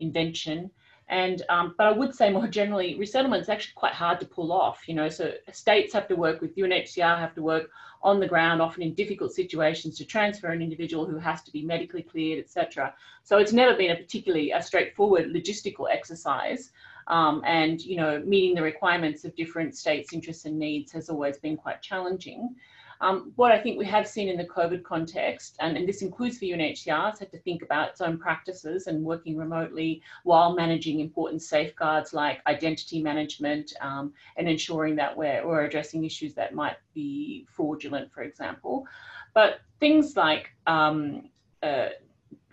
invention. 0.00 0.70
And 1.08 1.42
um, 1.48 1.74
but 1.78 1.86
I 1.86 1.92
would 1.92 2.14
say 2.14 2.30
more 2.30 2.48
generally, 2.60 2.98
resettlement 2.98 3.42
is 3.42 3.48
actually 3.48 3.74
quite 3.76 3.92
hard 3.92 4.18
to 4.20 4.26
pull 4.26 4.52
off. 4.52 4.88
You 4.88 4.94
know, 4.94 5.08
so 5.08 5.32
states 5.52 5.92
have 5.94 6.08
to 6.08 6.16
work 6.16 6.40
with 6.40 6.56
UNHCR, 6.56 7.18
have 7.18 7.34
to 7.36 7.42
work 7.42 7.70
on 8.02 8.18
the 8.18 8.26
ground, 8.26 8.60
often 8.60 8.82
in 8.82 8.94
difficult 8.94 9.32
situations, 9.32 9.96
to 9.98 10.04
transfer 10.04 10.48
an 10.48 10.62
individual 10.62 11.06
who 11.06 11.18
has 11.18 11.42
to 11.42 11.52
be 11.52 11.62
medically 11.62 12.02
cleared, 12.02 12.42
etc. 12.42 12.94
So 13.22 13.38
it's 13.38 13.52
never 13.52 13.76
been 13.76 13.92
a 13.92 13.96
particularly 13.96 14.50
a 14.50 14.60
straightforward 14.60 15.26
logistical 15.26 15.86
exercise. 15.88 16.70
Um, 17.10 17.42
and 17.44 17.82
you 17.82 17.96
know, 17.96 18.22
meeting 18.24 18.54
the 18.54 18.62
requirements 18.62 19.24
of 19.24 19.34
different 19.34 19.76
states' 19.76 20.12
interests 20.12 20.44
and 20.46 20.58
needs 20.58 20.92
has 20.92 21.10
always 21.10 21.38
been 21.38 21.56
quite 21.56 21.82
challenging. 21.82 22.54
Um, 23.02 23.32
what 23.36 23.50
I 23.50 23.58
think 23.58 23.78
we 23.78 23.86
have 23.86 24.06
seen 24.06 24.28
in 24.28 24.36
the 24.36 24.44
COVID 24.44 24.82
context, 24.82 25.56
and, 25.60 25.76
and 25.76 25.88
this 25.88 26.02
includes 26.02 26.38
the 26.38 26.50
UNHCR, 26.50 27.10
has 27.10 27.18
had 27.18 27.30
to 27.30 27.38
think 27.38 27.62
about 27.62 27.88
its 27.90 28.02
own 28.02 28.18
practices 28.18 28.88
and 28.88 29.02
working 29.02 29.38
remotely 29.38 30.02
while 30.24 30.54
managing 30.54 31.00
important 31.00 31.40
safeguards 31.40 32.12
like 32.12 32.42
identity 32.46 33.02
management 33.02 33.72
um, 33.80 34.12
and 34.36 34.48
ensuring 34.48 34.96
that 34.96 35.16
we're, 35.16 35.46
we're 35.46 35.64
addressing 35.64 36.04
issues 36.04 36.34
that 36.34 36.54
might 36.54 36.76
be 36.92 37.46
fraudulent, 37.50 38.12
for 38.12 38.22
example. 38.22 38.86
But 39.32 39.60
things 39.78 40.14
like 40.16 40.50
um, 40.66 41.30
uh, 41.62 41.88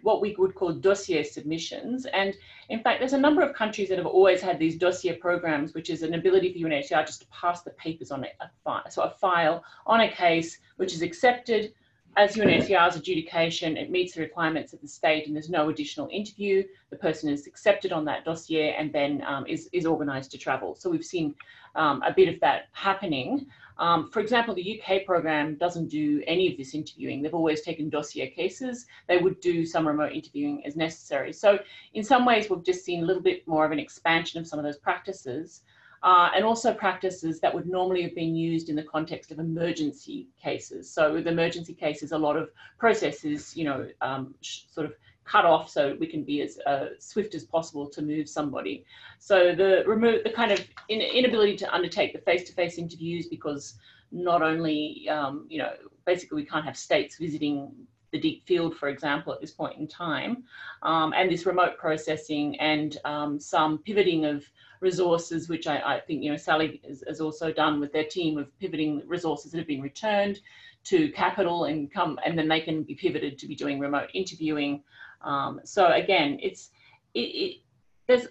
what 0.01 0.21
we 0.21 0.35
would 0.37 0.55
call 0.55 0.71
dossier 0.73 1.23
submissions. 1.23 2.05
And 2.07 2.35
in 2.69 2.81
fact, 2.81 2.99
there's 2.99 3.13
a 3.13 3.17
number 3.17 3.41
of 3.41 3.53
countries 3.53 3.89
that 3.89 3.97
have 3.97 4.07
always 4.07 4.41
had 4.41 4.59
these 4.59 4.77
dossier 4.77 5.15
programs, 5.15 5.73
which 5.73 5.89
is 5.89 6.03
an 6.03 6.13
ability 6.13 6.53
for 6.53 6.59
UNHCR 6.59 7.05
just 7.05 7.21
to 7.21 7.27
pass 7.27 7.63
the 7.63 7.71
papers 7.71 8.11
on 8.11 8.23
a, 8.23 8.49
file. 8.63 8.89
So 8.89 9.03
a 9.03 9.09
file 9.09 9.63
on 9.85 10.01
a 10.01 10.09
case 10.11 10.59
which 10.77 10.93
is 10.93 11.01
accepted 11.01 11.73
as 12.18 12.36
UNHCR's 12.36 12.95
adjudication, 12.95 13.78
it 13.78 13.91
meets 13.91 14.15
the 14.15 14.22
requirements 14.22 14.74
of 14.74 14.82
the 14.82 14.88
state 14.88 15.28
and 15.28 15.36
there's 15.36 15.51
no 15.51 15.70
additional 15.70 16.09
interview. 16.11 16.63
The 16.89 16.97
person 16.97 17.30
is 17.30 17.45
accepted 17.45 17.91
on 17.91 18.05
that 18.05 18.26
dossier 18.26 18.76
and 18.78 18.91
then 18.91 19.24
um, 19.26 19.45
is, 19.45 19.70
is 19.72 19.86
organised 19.86 20.32
to 20.32 20.39
travel. 20.39 20.74
So 20.76 20.89
we've 20.89 21.05
seen 21.05 21.36
um, 21.76 22.01
a 22.01 22.11
bit 22.11 22.28
of 22.28 22.39
that 22.39 22.70
happening. 22.72 23.45
Um, 23.78 24.09
for 24.09 24.20
example, 24.20 24.55
the 24.55 24.82
UK 24.82 25.05
program 25.05 25.57
doesn't 25.57 25.89
do 25.89 26.24
any 26.26 26.51
of 26.51 26.57
this 26.57 26.74
interviewing. 26.74 27.22
They've 27.22 27.36
always 27.36 27.61
taken 27.61 27.88
dossier 27.88 28.32
cases. 28.32 28.88
They 29.07 29.18
would 29.20 29.39
do 29.39 29.63
some 29.63 29.88
remote 29.88 30.11
interviewing 30.11 30.65
as 30.65 30.76
necessary. 30.76 31.32
So 31.32 31.59
in 31.93 32.03
some 32.03 32.26
ways, 32.26 32.49
we've 32.49 32.65
just 32.65 32.84
seen 32.84 33.03
a 33.03 33.05
little 33.05 33.22
bit 33.22 33.47
more 33.47 33.63
of 33.63 33.72
an 33.72 33.80
expansion 33.80 34.39
of 34.41 34.47
some 34.47 34.57
of 34.57 34.65
those 34.65 34.80
practices. 34.80 35.61
Uh, 36.03 36.29
and 36.35 36.45
also 36.45 36.73
practices 36.73 37.39
that 37.39 37.53
would 37.53 37.67
normally 37.67 38.03
have 38.03 38.13
been 38.13 38.35
used 38.35 38.69
in 38.69 38.75
the 38.75 38.83
context 38.83 39.31
of 39.31 39.39
emergency 39.39 40.27
cases. 40.41 40.89
So 40.89 41.13
with 41.13 41.27
emergency 41.27 41.73
cases, 41.73 42.11
a 42.11 42.17
lot 42.17 42.37
of 42.37 42.49
processes, 42.77 43.57
you 43.57 43.65
know, 43.65 43.87
um, 44.01 44.35
sort 44.41 44.85
of 44.85 44.93
cut 45.27 45.45
off 45.45 45.69
so 45.69 45.95
we 45.99 46.07
can 46.07 46.23
be 46.23 46.41
as 46.41 46.57
uh, 46.65 46.87
swift 46.99 47.35
as 47.35 47.43
possible 47.43 47.87
to 47.89 48.01
move 48.01 48.29
somebody. 48.29 48.85
So 49.19 49.53
the 49.53 49.83
remove 49.85 50.23
the 50.23 50.29
kind 50.29 50.51
of 50.51 50.65
in, 50.89 51.01
inability 51.01 51.57
to 51.57 51.73
undertake 51.73 52.13
the 52.13 52.19
face-to-face 52.19 52.77
interviews 52.77 53.27
because 53.27 53.75
not 54.11 54.41
only 54.41 55.07
um, 55.09 55.45
you 55.49 55.57
know 55.57 55.73
basically 56.05 56.37
we 56.37 56.45
can't 56.45 56.63
have 56.65 56.77
states 56.77 57.17
visiting 57.17 57.71
the 58.11 58.19
deep 58.19 58.47
field, 58.47 58.73
for 58.77 58.87
example, 58.87 59.33
at 59.33 59.41
this 59.41 59.51
point 59.51 59.77
in 59.77 59.85
time, 59.85 60.43
um, 60.81 61.13
and 61.13 61.29
this 61.29 61.45
remote 61.45 61.77
processing 61.77 62.57
and 62.59 62.97
um, 63.03 63.37
some 63.37 63.79
pivoting 63.79 64.23
of 64.23 64.45
resources, 64.80 65.49
which 65.49 65.67
I, 65.67 65.78
I 65.95 65.99
think 65.99 66.23
you 66.23 66.32
know 66.32 66.38
Sally 66.38 66.82
has, 66.88 67.03
has, 67.07 67.21
also 67.21 67.51
done 67.51 67.80
with 67.80 67.91
their 67.93 68.05
team 68.05 68.38
of 68.38 68.47
pivoting 68.59 69.03
resources 69.05 69.51
that 69.51 69.57
have 69.59 69.67
been 69.67 69.82
returned 69.82 70.39
to 70.86 71.09
capital 71.11 71.65
and 71.65 71.91
come, 71.91 72.19
and 72.25 72.38
then 72.38 72.47
they 72.47 72.61
can 72.61 72.84
be 72.84 72.95
pivoted 72.95 73.38
to 73.39 73.47
be 73.47 73.55
doing 73.55 73.80
remote 73.80 74.09
interviewing 74.13 74.84
um, 75.21 75.61
so 75.63 75.91
again, 75.91 76.39
it's 76.41 76.71
it, 77.13 77.19
it, 77.19 77.57
there's 78.07 78.28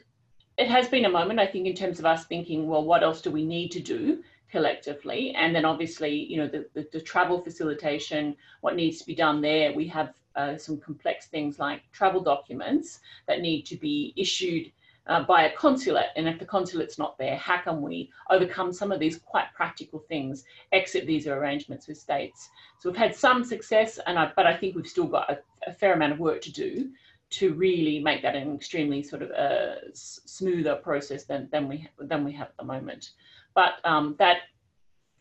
it 0.57 0.69
has 0.69 0.89
been 0.89 1.05
a 1.05 1.11
moment 1.11 1.39
I 1.39 1.47
think 1.47 1.67
in 1.67 1.75
terms 1.75 1.99
of 1.99 2.07
us 2.07 2.25
thinking, 2.27 2.67
well, 2.67 2.85
what 2.85 3.03
else 3.03 3.21
do 3.21 3.31
we 3.31 3.45
need 3.45 3.71
to 3.73 3.81
do 3.81 4.23
collectively? 4.51 5.35
And 5.37 5.55
then 5.55 5.65
obviously, 5.65 6.15
you 6.15 6.39
know, 6.39 6.49
the, 6.49 6.67
the, 6.73 6.89
the 6.93 7.01
travel 7.01 7.43
facilitation, 7.43 8.37
what 8.63 8.75
needs 8.75 8.99
to 8.99 9.07
be 9.07 9.15
done 9.15 9.43
there. 9.43 9.75
We 9.75 9.87
have 9.89 10.15
uh, 10.35 10.57
some 10.57 10.79
complex 10.79 11.27
things 11.27 11.59
like 11.59 11.83
travel 11.93 12.23
documents 12.23 13.01
that 13.27 13.41
need 13.41 13.63
to 13.67 13.77
be 13.77 14.15
issued 14.17 14.73
uh, 15.09 15.23
by 15.25 15.45
a 15.45 15.57
consulate. 15.57 16.09
And 16.17 16.29
if 16.29 16.39
the 16.39 16.45
consulate's 16.45 16.99
not 16.99 17.19
there, 17.19 17.37
how 17.37 17.59
can 17.59 17.81
we 17.81 18.11
overcome 18.31 18.73
some 18.73 18.93
of 18.93 19.01
these 19.01 19.19
quite 19.19 19.53
practical 19.55 20.01
things, 20.01 20.45
exit 20.73 21.07
visa 21.07 21.33
arrangements 21.33 21.89
with 21.89 21.99
states? 21.99 22.49
So 22.81 22.91
we've 22.91 22.99
had 22.99 23.15
some 23.15 23.45
success, 23.45 23.99
and 24.07 24.19
I, 24.19 24.33
but 24.35 24.47
I 24.47 24.57
think 24.57 24.75
we've 24.75 24.87
still 24.87 25.07
got 25.07 25.31
a, 25.31 25.39
a 25.67 25.73
fair 25.73 25.95
amount 25.95 26.13
of 26.13 26.19
work 26.19 26.41
to 26.43 26.53
do 26.53 26.91
to 27.29 27.55
really 27.55 27.99
make 27.99 28.23
that 28.23 28.37
an 28.37 28.55
extremely 28.55 29.03
sort 29.03 29.23
of 29.23 29.31
a 29.31 29.35
uh, 29.35 29.75
smoother 29.93 30.77
process 30.77 31.25
than, 31.25 31.49
than 31.51 31.69
we 31.69 31.89
than 31.99 32.25
we 32.25 32.33
have 32.33 32.49
at 32.49 32.57
the 32.57 32.65
moment. 32.65 33.11
But 33.55 33.75
um, 33.85 34.15
that 34.19 34.43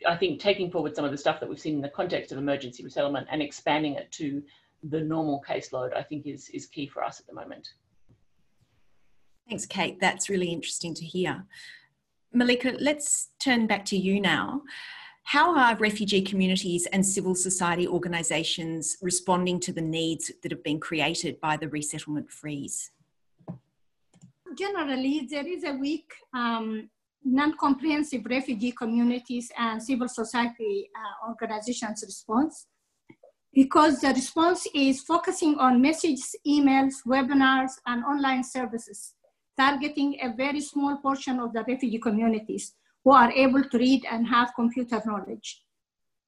I 0.05 0.15
think 0.15 0.39
taking 0.39 0.69
forward 0.69 0.95
some 0.95 1.05
of 1.05 1.11
the 1.11 1.17
stuff 1.17 1.39
that 1.39 1.49
we've 1.49 1.59
seen 1.59 1.75
in 1.75 1.81
the 1.81 1.89
context 1.89 2.31
of 2.31 2.38
emergency 2.38 2.83
resettlement 2.83 3.27
and 3.31 3.41
expanding 3.41 3.95
it 3.95 4.11
to 4.13 4.43
the 4.83 5.01
normal 5.01 5.43
caseload, 5.47 5.95
I 5.95 6.03
think 6.03 6.27
is 6.27 6.49
is 6.49 6.67
key 6.67 6.88
for 6.88 7.03
us 7.03 7.19
at 7.19 7.27
the 7.27 7.33
moment. 7.33 7.69
Thanks, 9.47 9.65
Kate. 9.65 9.99
That's 9.99 10.29
really 10.29 10.51
interesting 10.51 10.93
to 10.95 11.05
hear. 11.05 11.45
Malika, 12.33 12.75
let's 12.79 13.29
turn 13.39 13.67
back 13.67 13.85
to 13.85 13.97
you 13.97 14.19
now. 14.19 14.61
How 15.23 15.57
are 15.57 15.75
refugee 15.77 16.21
communities 16.21 16.85
and 16.93 17.03
civil 17.03 17.33
society 17.33 17.87
organisations 17.87 18.97
responding 19.01 19.59
to 19.61 19.73
the 19.73 19.81
needs 19.81 20.31
that 20.43 20.51
have 20.51 20.63
been 20.63 20.79
created 20.79 21.41
by 21.41 21.57
the 21.57 21.67
resettlement 21.69 22.31
freeze? 22.31 22.91
Generally, 24.55 25.27
there 25.31 25.47
is 25.47 25.63
a 25.63 25.73
weak 25.73 26.13
um, 26.33 26.89
non-comprehensive 27.23 28.23
refugee 28.27 28.71
communities 28.71 29.51
and 29.57 29.81
civil 29.81 30.07
society 30.07 30.89
uh, 30.95 31.27
organizations 31.29 32.03
response 32.05 32.67
because 33.51 34.01
the 34.01 34.09
response 34.09 34.67
is 34.75 35.01
focusing 35.01 35.57
on 35.57 35.81
messages, 35.81 36.35
emails, 36.47 36.95
webinars, 37.07 37.71
and 37.87 38.03
online 38.05 38.43
services, 38.43 39.14
targeting 39.57 40.17
a 40.21 40.33
very 40.33 40.61
small 40.61 40.97
portion 40.97 41.39
of 41.39 41.53
the 41.53 41.63
refugee 41.67 41.99
communities 41.99 42.73
who 43.03 43.11
are 43.11 43.31
able 43.31 43.63
to 43.63 43.77
read 43.77 44.05
and 44.09 44.27
have 44.27 44.53
computer 44.55 45.01
knowledge. 45.05 45.61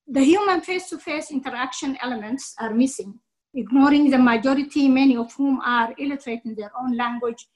The 0.08 0.24
human 0.24 0.62
face-to-face 0.62 1.32
interaction 1.32 1.98
elements 2.02 2.56
are 2.60 2.74
missing, 2.74 3.20
ignoring 3.54 4.10
the 4.10 4.18
majority, 4.18 4.88
many 4.88 5.18
of 5.18 5.34
whom 5.34 5.60
are 5.62 5.94
illiterate 5.98 6.42
in 6.46 6.56
their 6.56 6.72
own 6.80 6.96
language, 6.96 7.48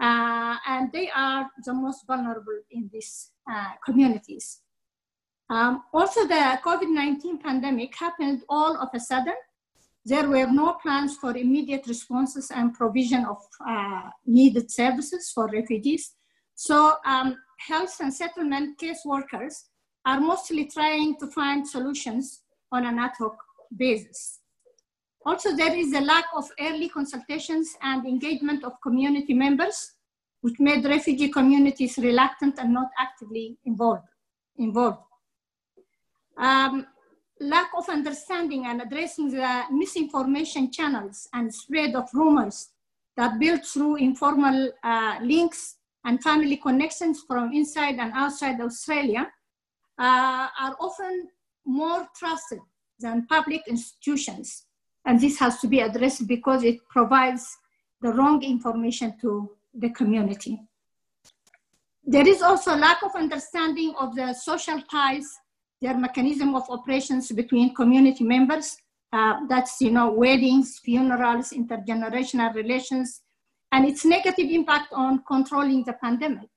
uh, 0.00 0.56
and 0.66 0.90
they 0.92 1.10
are 1.10 1.50
the 1.64 1.74
most 1.74 2.06
vulnerable 2.06 2.60
in 2.70 2.88
these 2.92 3.30
uh, 3.50 3.72
communities. 3.84 4.60
Um, 5.50 5.84
also, 5.92 6.26
the 6.26 6.60
COVID-19 6.64 7.42
pandemic 7.42 7.94
happened 7.96 8.42
all 8.48 8.76
of 8.76 8.88
a 8.94 9.00
sudden. 9.00 9.34
There 10.08 10.28
were 10.28 10.50
no 10.50 10.68
plans 10.82 11.16
for 11.18 11.36
immediate 11.36 11.86
responses 11.86 12.50
and 12.50 12.72
provision 12.72 13.26
of 13.26 13.38
uh, 13.66 14.08
needed 14.24 14.70
services 14.70 15.30
for 15.34 15.48
refugees. 15.48 16.14
So 16.54 16.94
um, 17.04 17.36
health 17.58 17.96
and 18.00 18.12
settlement 18.12 18.78
case 18.78 19.02
workers 19.04 19.64
are 20.06 20.18
mostly 20.18 20.64
trying 20.64 21.16
to 21.18 21.26
find 21.26 21.68
solutions 21.68 22.42
on 22.72 22.86
an 22.86 22.98
ad 22.98 23.12
hoc 23.18 23.36
basis. 23.76 24.40
Also, 25.26 25.54
there 25.54 25.76
is 25.76 25.92
a 25.92 26.00
lack 26.00 26.24
of 26.34 26.46
early 26.58 26.88
consultations 26.88 27.76
and 27.82 28.06
engagement 28.06 28.64
of 28.64 28.72
community 28.82 29.34
members, 29.34 29.92
which 30.40 30.58
made 30.58 30.84
refugee 30.86 31.28
communities 31.28 31.98
reluctant 31.98 32.58
and 32.58 32.72
not 32.72 32.88
actively 32.98 33.58
involved. 33.66 34.08
involved. 34.56 35.02
Um, 36.38 36.86
lack 37.40 37.70
of 37.76 37.88
understanding 37.88 38.66
and 38.66 38.82
addressing 38.82 39.30
the 39.30 39.62
misinformation 39.70 40.70
channels 40.70 41.28
and 41.32 41.54
spread 41.54 41.94
of 41.94 42.08
rumors 42.12 42.70
that 43.16 43.38
build 43.38 43.64
through 43.64 43.96
informal 43.96 44.70
uh, 44.84 45.18
links 45.22 45.76
and 46.04 46.22
family 46.22 46.56
connections 46.56 47.22
from 47.26 47.52
inside 47.52 47.96
and 47.98 48.12
outside 48.14 48.60
Australia 48.60 49.30
uh, 49.98 50.48
are 50.60 50.76
often 50.80 51.28
more 51.64 52.06
trusted 52.16 52.60
than 53.00 53.26
public 53.26 53.62
institutions. 53.68 54.64
And 55.04 55.20
this 55.20 55.38
has 55.38 55.60
to 55.60 55.66
be 55.66 55.80
addressed 55.80 56.26
because 56.26 56.64
it 56.64 56.78
provides 56.88 57.56
the 58.00 58.12
wrong 58.12 58.42
information 58.42 59.14
to 59.20 59.50
the 59.74 59.90
community. 59.90 60.60
There 62.04 62.26
is 62.26 62.42
also 62.42 62.74
a 62.74 62.78
lack 62.78 63.02
of 63.02 63.14
understanding 63.14 63.94
of 63.98 64.14
the 64.14 64.32
social 64.32 64.80
ties, 64.90 65.28
their 65.80 65.96
mechanism 65.96 66.54
of 66.54 66.68
operations 66.70 67.30
between 67.32 67.74
community 67.74 68.24
members. 68.24 68.76
Uh, 69.12 69.46
that's, 69.48 69.80
you 69.80 69.90
know, 69.90 70.10
weddings, 70.10 70.78
funerals, 70.80 71.50
intergenerational 71.50 72.54
relations, 72.54 73.22
and 73.72 73.86
its 73.86 74.04
negative 74.04 74.50
impact 74.50 74.92
on 74.92 75.22
controlling 75.26 75.82
the 75.84 75.94
pandemic. 75.94 76.48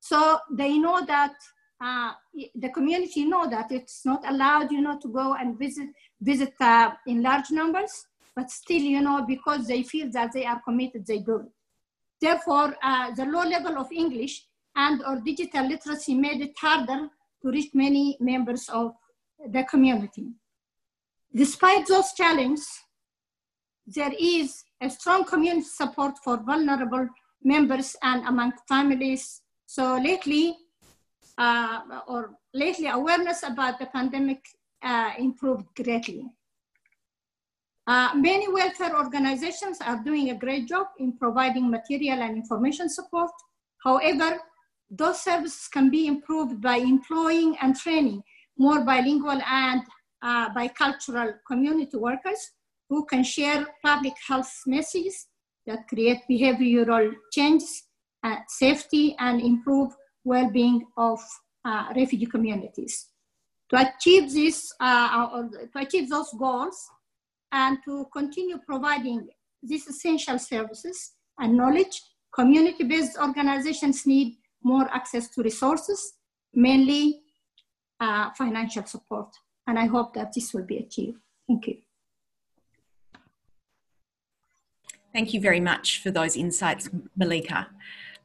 So 0.00 0.38
they 0.52 0.78
know 0.78 1.04
that 1.04 1.34
uh, 1.80 2.12
the 2.54 2.68
community 2.70 3.24
know 3.24 3.48
that 3.50 3.72
it's 3.72 4.04
not 4.04 4.22
allowed, 4.28 4.70
you 4.70 4.80
know, 4.80 4.98
to 5.00 5.08
go 5.08 5.34
and 5.34 5.58
visit 5.58 5.88
visit 6.20 6.54
uh, 6.60 6.92
in 7.06 7.22
large 7.22 7.50
numbers, 7.50 8.06
but 8.34 8.50
still, 8.50 8.80
you 8.80 9.00
know, 9.00 9.24
because 9.26 9.66
they 9.66 9.82
feel 9.82 10.10
that 10.12 10.32
they 10.32 10.46
are 10.46 10.60
committed, 10.60 11.06
they 11.06 11.18
it. 11.18 11.52
Therefore, 12.20 12.74
uh, 12.82 13.10
the 13.14 13.26
low 13.26 13.42
level 13.42 13.78
of 13.78 13.92
English 13.92 14.46
and 14.74 15.02
or 15.06 15.20
digital 15.20 15.66
literacy 15.66 16.14
made 16.14 16.40
it 16.40 16.54
harder 16.58 17.08
to 17.42 17.50
reach 17.50 17.70
many 17.74 18.16
members 18.20 18.68
of 18.68 18.92
the 19.52 19.64
community. 19.64 20.28
Despite 21.34 21.86
those 21.86 22.12
challenges, 22.12 22.66
there 23.86 24.12
is 24.18 24.64
a 24.80 24.90
strong 24.90 25.24
community 25.24 25.66
support 25.66 26.14
for 26.24 26.38
vulnerable 26.38 27.08
members 27.42 27.96
and 28.02 28.26
among 28.26 28.52
families. 28.68 29.42
So 29.66 29.96
lately, 29.96 30.56
uh, 31.38 31.80
or 32.08 32.36
lately 32.54 32.88
awareness 32.88 33.42
about 33.42 33.78
the 33.78 33.86
pandemic 33.86 34.42
uh, 34.82 35.10
improved 35.18 35.66
greatly. 35.74 36.24
Uh, 37.86 38.10
many 38.16 38.50
welfare 38.52 38.96
organizations 38.96 39.78
are 39.80 40.02
doing 40.02 40.30
a 40.30 40.34
great 40.34 40.66
job 40.66 40.88
in 40.98 41.16
providing 41.16 41.70
material 41.70 42.20
and 42.20 42.36
information 42.36 42.88
support. 42.88 43.30
However, 43.84 44.40
those 44.90 45.20
services 45.22 45.68
can 45.72 45.90
be 45.90 46.06
improved 46.06 46.60
by 46.60 46.76
employing 46.76 47.56
and 47.60 47.76
training 47.76 48.22
more 48.58 48.84
bilingual 48.84 49.40
and 49.46 49.82
uh, 50.22 50.52
bicultural 50.54 51.34
community 51.46 51.96
workers 51.96 52.52
who 52.88 53.04
can 53.04 53.22
share 53.22 53.66
public 53.84 54.14
health 54.26 54.52
messages 54.66 55.26
that 55.66 55.86
create 55.88 56.20
behavioral 56.30 57.12
changes, 57.32 57.84
uh, 58.22 58.36
safety, 58.48 59.16
and 59.18 59.40
improve 59.40 59.92
well-being 60.24 60.84
of 60.96 61.20
uh, 61.64 61.86
refugee 61.96 62.26
communities. 62.26 63.08
To 63.70 63.76
achieve 63.76 64.32
this, 64.32 64.72
uh, 64.80 65.42
to 65.42 65.78
achieve 65.78 66.08
those 66.08 66.32
goals, 66.38 66.88
and 67.52 67.78
to 67.84 68.06
continue 68.12 68.58
providing 68.66 69.28
these 69.62 69.86
essential 69.88 70.38
services 70.38 71.12
and 71.38 71.56
knowledge, 71.56 72.00
community-based 72.32 73.18
organizations 73.18 74.06
need 74.06 74.36
more 74.66 74.88
access 74.92 75.28
to 75.28 75.42
resources, 75.42 76.14
mainly 76.52 77.20
uh, 78.00 78.30
financial 78.36 78.84
support. 78.84 79.28
And 79.68 79.78
I 79.78 79.86
hope 79.86 80.12
that 80.14 80.32
this 80.34 80.52
will 80.52 80.64
be 80.64 80.78
achieved. 80.78 81.18
Thank 81.46 81.68
you. 81.68 81.76
Thank 85.14 85.32
you 85.32 85.40
very 85.40 85.60
much 85.60 86.02
for 86.02 86.10
those 86.10 86.36
insights, 86.36 86.90
Malika. 87.16 87.68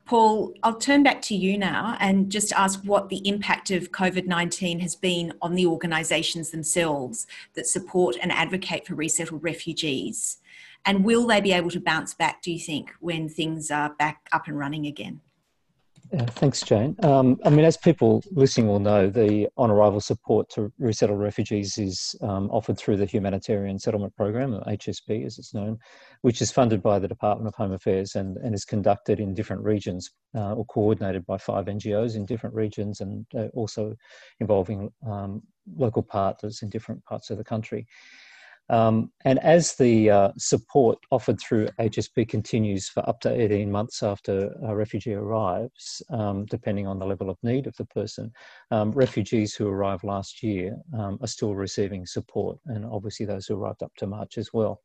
Paul, 0.06 0.54
I'll 0.64 0.80
turn 0.80 1.04
back 1.04 1.22
to 1.24 1.36
you 1.36 1.58
now 1.58 1.96
and 2.00 2.30
just 2.30 2.52
ask 2.54 2.82
what 2.84 3.10
the 3.10 3.26
impact 3.28 3.70
of 3.70 3.92
COVID 3.92 4.26
19 4.26 4.80
has 4.80 4.96
been 4.96 5.34
on 5.42 5.54
the 5.54 5.68
organisations 5.68 6.50
themselves 6.50 7.28
that 7.54 7.68
support 7.68 8.18
and 8.22 8.32
advocate 8.32 8.88
for 8.88 8.96
resettled 8.96 9.44
refugees. 9.44 10.38
And 10.86 11.06
will 11.06 11.28
they 11.28 11.40
be 11.40 11.54
able 11.54 11.70
to 11.70 11.80
bounce 11.80 12.16
back, 12.16 12.42
do 12.42 12.52
you 12.52 12.60
think, 12.60 12.92
when 13.00 13.30
things 13.30 13.70
are 13.70 13.94
back 14.00 14.28
up 14.32 14.48
and 14.48 14.58
running 14.58 14.88
again? 14.88 15.22
Yeah, 16.14 16.26
thanks, 16.26 16.62
Jane. 16.62 16.98
Um, 17.04 17.40
I 17.46 17.50
mean, 17.50 17.64
as 17.64 17.78
people 17.78 18.22
listening 18.32 18.68
will 18.68 18.80
know, 18.80 19.10
the 19.10 19.48
on 19.56 19.72
arrival 19.72 20.02
support 20.02 20.50
to 20.50 20.70
resettled 20.78 21.22
refugees 21.22 21.78
is 21.78 22.18
um, 22.22 22.50
offered 22.52 22.78
through 22.78 22.98
the 22.98 23.06
Humanitarian 23.06 23.80
Settlement 23.80 24.14
Program, 24.18 24.54
or 24.54 24.62
HSP 24.66 25.26
as 25.26 25.40
it's 25.40 25.54
known, 25.54 25.80
which 26.22 26.42
is 26.42 26.52
funded 26.52 26.84
by 26.84 27.00
the 27.00 27.08
Department 27.08 27.48
of 27.48 27.56
Home 27.56 27.72
Affairs 27.72 28.16
and, 28.16 28.36
and 28.38 28.54
is 28.54 28.66
conducted 28.66 29.22
in 29.22 29.34
different 29.34 29.64
regions 29.64 30.12
uh, 30.36 30.54
or 30.54 30.66
coordinated 30.66 31.26
by 31.26 31.38
five 31.38 31.68
NGOs 31.68 32.18
in 32.18 32.26
different 32.26 32.56
regions 32.56 33.00
and 33.00 33.26
uh, 33.34 33.48
also 33.54 33.96
involving 34.42 34.92
um, 35.08 35.42
local 35.78 36.04
partners 36.04 36.62
in 36.62 36.68
different 36.68 37.02
parts 37.06 37.30
of 37.30 37.38
the 37.38 37.44
country. 37.46 37.88
Um, 38.70 39.12
and 39.26 39.38
as 39.40 39.76
the 39.76 40.10
uh, 40.10 40.32
support 40.38 40.98
offered 41.12 41.40
through 41.40 41.68
HSP 41.80 42.28
continues 42.30 42.88
for 42.88 43.08
up 43.08 43.20
to 43.22 43.42
18 43.42 43.70
months 43.70 44.02
after 44.02 44.56
a 44.66 44.76
refugee 44.76 45.14
arrives, 45.14 46.02
um, 46.10 46.46
depending 46.46 46.88
on 46.88 46.98
the 46.98 47.06
level 47.06 47.30
of 47.30 47.38
need 47.44 47.68
of 47.68 47.76
the 47.76 47.86
person, 47.86 48.32
um, 48.72 48.92
refugees 48.92 49.54
who 49.54 49.68
arrived 49.68 50.04
last 50.04 50.42
year 50.42 50.78
um, 50.98 51.18
are 51.22 51.28
still 51.28 51.54
receiving 51.54 52.06
support, 52.06 52.58
and 52.68 52.86
obviously 52.86 53.26
those 53.26 53.46
who 53.46 53.56
arrived 53.56 53.84
up 53.84 53.92
to 53.98 54.08
March 54.08 54.38
as 54.38 54.50
well. 54.54 54.80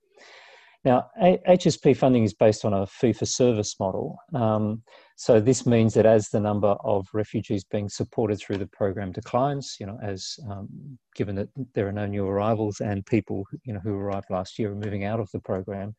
Now, 0.86 1.10
HSP 1.20 1.96
funding 1.96 2.22
is 2.22 2.32
based 2.32 2.64
on 2.64 2.72
a 2.72 2.86
fee 2.86 3.12
for 3.12 3.26
service 3.26 3.74
model. 3.80 4.16
Um, 4.32 4.84
so 5.16 5.40
this 5.40 5.66
means 5.66 5.94
that 5.94 6.06
as 6.06 6.28
the 6.28 6.38
number 6.38 6.76
of 6.84 7.08
refugees 7.12 7.64
being 7.64 7.88
supported 7.88 8.38
through 8.38 8.58
the 8.58 8.68
program 8.68 9.10
declines, 9.10 9.78
you 9.80 9.86
know, 9.86 9.98
as 10.00 10.38
um, 10.48 10.68
given 11.16 11.34
that 11.34 11.48
there 11.74 11.88
are 11.88 11.92
no 11.92 12.06
new 12.06 12.24
arrivals 12.24 12.78
and 12.78 13.04
people, 13.04 13.44
you 13.64 13.74
know, 13.74 13.80
who 13.80 13.96
arrived 13.96 14.30
last 14.30 14.60
year 14.60 14.70
are 14.70 14.76
moving 14.76 15.02
out 15.02 15.18
of 15.18 15.28
the 15.32 15.40
program. 15.40 15.92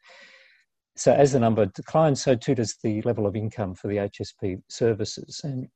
So 0.95 1.11
as 1.11 1.33
the 1.33 1.41
number 1.41 1.65
declines, 1.65 2.23
so 2.23 2.35
too 2.35 2.55
does 2.55 2.77
the 2.81 3.01
level 3.01 3.27
of 3.27 3.35
income 3.35 3.75
for 3.75 3.89
the 3.89 3.97
HSP 3.97 4.61
services. 4.69 5.41
And 5.43 5.67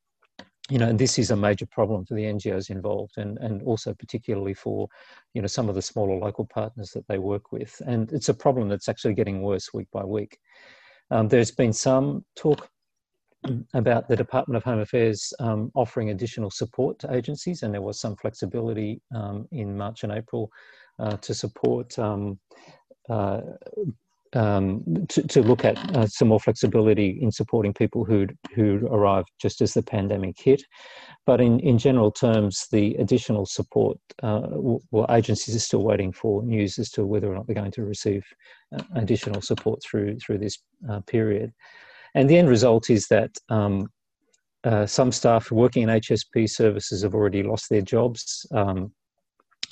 you 0.72 0.78
know, 0.78 0.88
and 0.88 0.98
this 0.98 1.20
is 1.20 1.32
a 1.32 1.36
major 1.36 1.66
problem 1.66 2.06
for 2.06 2.14
the 2.14 2.24
NGOs 2.24 2.70
involved, 2.70 3.18
and 3.18 3.38
and 3.40 3.62
also 3.64 3.94
particularly 3.94 4.54
for, 4.54 4.88
you 5.34 5.42
know, 5.42 5.48
some 5.48 5.68
of 5.68 5.76
the 5.76 5.82
smaller 5.82 6.18
local 6.18 6.46
partners 6.46 6.92
that 6.92 7.06
they 7.10 7.20
work 7.20 7.52
with. 7.52 7.82
And 7.86 8.10
it's 8.14 8.30
a 8.30 8.34
problem 8.34 8.70
that's 8.70 8.88
actually 8.88 9.16
getting 9.16 9.42
worse 9.42 9.74
week 9.74 9.90
by 9.92 10.06
week. 10.06 10.38
Um, 11.10 11.28
there's 11.28 11.52
been 11.52 11.74
some 11.74 12.24
talk 12.38 12.70
about 13.74 14.08
the 14.08 14.16
Department 14.16 14.56
of 14.56 14.64
Home 14.64 14.80
Affairs 14.80 15.34
um, 15.42 15.72
offering 15.76 16.12
additional 16.12 16.50
support 16.50 17.00
to 17.00 17.14
agencies, 17.14 17.64
and 17.64 17.74
there 17.74 17.82
was 17.82 18.00
some 18.00 18.16
flexibility 18.16 19.02
um, 19.14 19.50
in 19.52 19.78
March 19.78 20.04
and 20.04 20.14
April 20.14 20.50
uh, 21.00 21.18
to 21.18 21.34
support 21.34 22.00
um, 22.00 22.40
uh, 23.10 23.42
um, 24.34 24.84
to, 25.10 25.28
to, 25.28 25.42
look 25.42 25.66
at 25.66 25.78
uh, 25.96 26.08
some 26.08 26.30
more 26.30 26.40
flexibility 26.40 27.20
in 27.22 27.32
supporting 27.32 27.74
people 27.74 28.06
who 28.06 28.28
who 28.56 28.88
arrived 28.90 29.30
just 29.42 29.62
as 29.62 29.74
the 29.74 29.84
pandemic 29.84 30.36
hit. 30.40 30.64
But 31.26 31.42
in, 31.42 31.60
in 31.60 31.78
general 31.78 32.12
terms, 32.12 32.68
the 32.72 32.96
additional 32.96 33.46
support, 33.46 33.98
uh, 34.24 34.48
well, 34.52 35.06
agencies 35.10 35.56
are 35.56 35.60
still 35.60 35.84
waiting 35.84 36.12
for 36.12 36.44
news 36.44 36.80
as 36.80 36.90
to 36.92 37.06
whether 37.06 37.32
or 37.32 37.36
not 37.36 37.46
they're 37.46 37.56
going 37.56 37.72
to 37.72 37.84
receive 37.84 38.24
uh, 38.76 38.84
additional 38.96 39.42
support 39.42 39.82
through 39.84 40.18
through 40.20 40.38
this 40.40 40.58
uh, 40.90 41.02
period. 41.02 41.52
And 42.16 42.30
the 42.30 42.38
end 42.38 42.50
result 42.50 42.90
is 42.90 43.08
that 43.08 43.32
um, 43.50 43.88
uh, 44.64 44.86
some 44.86 45.12
staff 45.12 45.52
working 45.52 45.84
in 45.84 45.90
HSP 45.90 46.50
services 46.50 47.04
have 47.04 47.16
already 47.16 47.44
lost 47.44 47.70
their 47.70 47.82
jobs. 47.82 48.46
Um, 48.52 48.92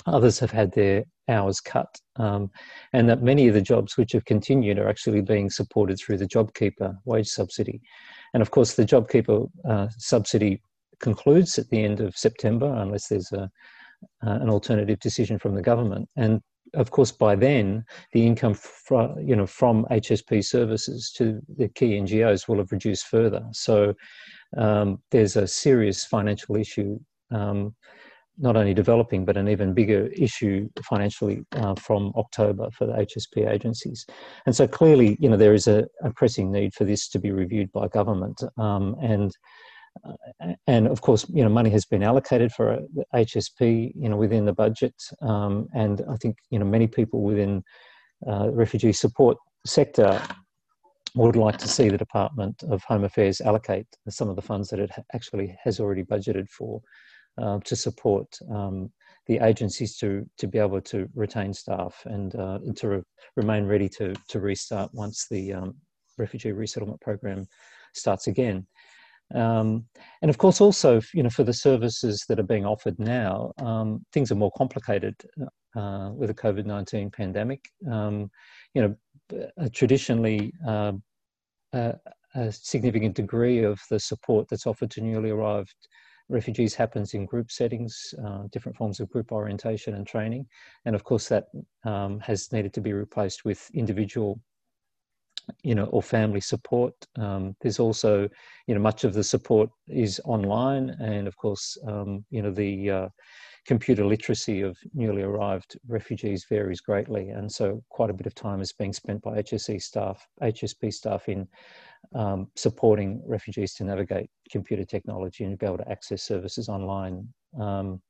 others 0.06 0.38
have 0.38 0.50
had 0.50 0.72
their 0.72 1.04
hours 1.28 1.60
cut, 1.60 1.88
um, 2.16 2.50
and 2.92 3.08
that 3.08 3.22
many 3.22 3.48
of 3.48 3.54
the 3.54 3.62
jobs 3.62 3.96
which 3.96 4.12
have 4.12 4.24
continued 4.24 4.78
are 4.78 4.88
actually 4.88 5.20
being 5.20 5.50
supported 5.50 5.98
through 5.98 6.18
the 6.18 6.28
JobKeeper 6.28 6.96
wage 7.04 7.28
subsidy. 7.28 7.80
And 8.34 8.42
of 8.42 8.50
course, 8.50 8.74
the 8.74 8.84
JobKeeper 8.84 9.50
uh, 9.68 9.88
subsidy 9.98 10.62
concludes 11.00 11.58
at 11.58 11.68
the 11.70 11.82
end 11.82 12.00
of 12.00 12.16
September, 12.16 12.72
unless 12.76 13.08
there's 13.08 13.32
a, 13.32 13.50
uh, 14.26 14.38
an 14.40 14.50
alternative 14.50 14.98
decision 15.00 15.38
from 15.38 15.54
the 15.54 15.62
government. 15.62 16.08
And 16.16 16.40
of 16.74 16.90
course, 16.90 17.10
by 17.10 17.34
then, 17.34 17.84
the 18.12 18.26
income 18.26 18.54
from, 18.54 19.18
you 19.18 19.34
know, 19.34 19.46
from 19.46 19.86
HSP 19.90 20.44
services 20.44 21.12
to 21.16 21.40
the 21.56 21.68
key 21.68 21.98
NGOs 21.98 22.46
will 22.46 22.58
have 22.58 22.70
reduced 22.70 23.06
further. 23.06 23.44
So 23.52 23.94
um, 24.56 25.00
there's 25.10 25.36
a 25.36 25.46
serious 25.46 26.04
financial 26.04 26.56
issue 26.56 26.98
um, 27.30 27.74
not 28.40 28.56
only 28.56 28.74
developing, 28.74 29.24
but 29.24 29.36
an 29.36 29.48
even 29.48 29.74
bigger 29.74 30.06
issue 30.08 30.68
financially 30.82 31.42
uh, 31.52 31.74
from 31.74 32.12
October 32.16 32.70
for 32.70 32.86
the 32.86 32.94
HSP 32.94 33.48
agencies. 33.48 34.06
And 34.46 34.56
so 34.56 34.66
clearly, 34.66 35.16
you 35.20 35.28
know, 35.28 35.36
there 35.36 35.54
is 35.54 35.68
a, 35.68 35.86
a 36.02 36.10
pressing 36.12 36.50
need 36.50 36.74
for 36.74 36.84
this 36.84 37.08
to 37.10 37.18
be 37.18 37.30
reviewed 37.30 37.70
by 37.72 37.88
government. 37.88 38.42
Um, 38.58 38.96
and 39.02 39.30
uh, 40.06 40.52
and 40.66 40.86
of 40.86 41.00
course, 41.00 41.26
you 41.28 41.42
know, 41.42 41.50
money 41.50 41.70
has 41.70 41.84
been 41.84 42.02
allocated 42.02 42.52
for 42.52 42.78
HSP, 43.14 43.92
you 43.94 44.08
know, 44.08 44.16
within 44.16 44.44
the 44.44 44.52
budget. 44.52 44.94
Um, 45.20 45.68
and 45.74 46.02
I 46.08 46.16
think, 46.16 46.36
you 46.50 46.58
know, 46.58 46.64
many 46.64 46.86
people 46.86 47.22
within 47.22 47.62
uh, 48.26 48.46
the 48.46 48.52
refugee 48.52 48.92
support 48.92 49.36
sector 49.66 50.22
would 51.16 51.36
like 51.36 51.58
to 51.58 51.68
see 51.68 51.88
the 51.88 51.98
Department 51.98 52.62
of 52.70 52.82
Home 52.84 53.04
Affairs 53.04 53.40
allocate 53.40 53.86
some 54.08 54.28
of 54.28 54.36
the 54.36 54.42
funds 54.42 54.68
that 54.68 54.78
it 54.78 54.90
actually 55.12 55.56
has 55.62 55.80
already 55.80 56.04
budgeted 56.04 56.48
for 56.48 56.80
uh, 57.38 57.58
to 57.64 57.76
support 57.76 58.26
um, 58.50 58.90
the 59.26 59.38
agencies 59.38 59.96
to 59.96 60.28
to 60.38 60.46
be 60.46 60.58
able 60.58 60.80
to 60.80 61.08
retain 61.14 61.52
staff 61.52 62.02
and, 62.06 62.34
uh, 62.34 62.58
to 62.76 62.88
re- 62.88 63.02
remain 63.36 63.64
ready 63.66 63.88
to 63.88 64.14
to 64.28 64.40
restart 64.40 64.90
once 64.92 65.26
the 65.30 65.52
um, 65.52 65.74
refugee 66.18 66.52
resettlement 66.52 67.00
program 67.00 67.46
starts 67.94 68.26
again. 68.26 68.66
Um, 69.34 69.84
and 70.22 70.30
of 70.30 70.38
course, 70.38 70.60
also 70.60 71.00
you 71.14 71.22
know 71.22 71.30
for 71.30 71.44
the 71.44 71.52
services 71.52 72.24
that 72.28 72.40
are 72.40 72.50
being 72.54 72.66
offered 72.66 72.98
now, 72.98 73.52
um, 73.58 74.04
things 74.12 74.32
are 74.32 74.36
more 74.36 74.52
complicated 74.56 75.14
uh, 75.76 76.10
with 76.14 76.28
the 76.28 76.34
COVID 76.34 76.66
nineteen 76.66 77.10
pandemic. 77.10 77.60
Um, 77.90 78.30
you 78.74 78.82
know, 78.82 79.68
traditionally. 79.72 80.52
Uh, 80.66 80.92
a 82.34 82.52
significant 82.52 83.14
degree 83.14 83.62
of 83.62 83.80
the 83.90 83.98
support 83.98 84.48
that's 84.48 84.66
offered 84.66 84.90
to 84.90 85.00
newly 85.00 85.30
arrived 85.30 85.74
refugees 86.30 86.74
happens 86.74 87.14
in 87.14 87.26
group 87.26 87.50
settings, 87.50 88.14
uh, 88.24 88.44
different 88.50 88.76
forms 88.76 89.00
of 89.00 89.10
group 89.10 89.32
orientation 89.32 89.94
and 89.94 90.06
training. 90.06 90.46
And 90.84 90.94
of 90.94 91.04
course, 91.04 91.28
that 91.28 91.48
um, 91.84 92.20
has 92.20 92.52
needed 92.52 92.72
to 92.74 92.80
be 92.80 92.92
replaced 92.92 93.44
with 93.44 93.70
individual 93.74 94.40
you 95.62 95.74
know, 95.74 95.84
or 95.86 96.02
family 96.02 96.40
support. 96.40 96.94
Um, 97.16 97.56
there's 97.60 97.78
also, 97.78 98.28
you 98.66 98.74
know, 98.74 98.80
much 98.80 99.04
of 99.04 99.14
the 99.14 99.24
support 99.24 99.70
is 99.88 100.20
online, 100.24 100.90
and 101.00 101.26
of 101.26 101.36
course, 101.36 101.76
um, 101.86 102.24
you 102.30 102.42
know, 102.42 102.50
the 102.50 102.90
uh, 102.90 103.08
computer 103.66 104.04
literacy 104.04 104.62
of 104.62 104.76
newly 104.94 105.22
arrived 105.22 105.78
refugees 105.86 106.46
varies 106.48 106.80
greatly, 106.80 107.30
and 107.30 107.50
so 107.50 107.82
quite 107.88 108.10
a 108.10 108.14
bit 108.14 108.26
of 108.26 108.34
time 108.34 108.60
is 108.60 108.72
being 108.72 108.92
spent 108.92 109.22
by 109.22 109.42
HSE 109.42 109.82
staff, 109.82 110.26
HSP 110.42 110.92
staff 110.92 111.28
in 111.28 111.46
um, 112.14 112.48
supporting 112.56 113.22
refugees 113.26 113.74
to 113.74 113.84
navigate 113.84 114.30
computer 114.50 114.84
technology 114.84 115.44
and 115.44 115.58
be 115.58 115.66
able 115.66 115.78
to 115.78 115.90
access 115.90 116.22
services 116.22 116.68
online. 116.68 117.28
Um, 117.58 118.00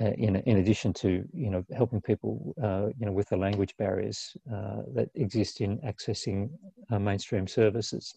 in, 0.00 0.36
in 0.36 0.58
addition 0.58 0.92
to 0.92 1.24
you 1.32 1.50
know 1.50 1.64
helping 1.76 2.00
people 2.00 2.54
uh, 2.62 2.88
you 2.98 3.06
know 3.06 3.12
with 3.12 3.28
the 3.28 3.36
language 3.36 3.74
barriers 3.78 4.36
uh, 4.52 4.82
that 4.94 5.08
exist 5.14 5.60
in 5.60 5.78
accessing 5.80 6.50
uh, 6.90 6.98
mainstream 6.98 7.46
services. 7.46 8.14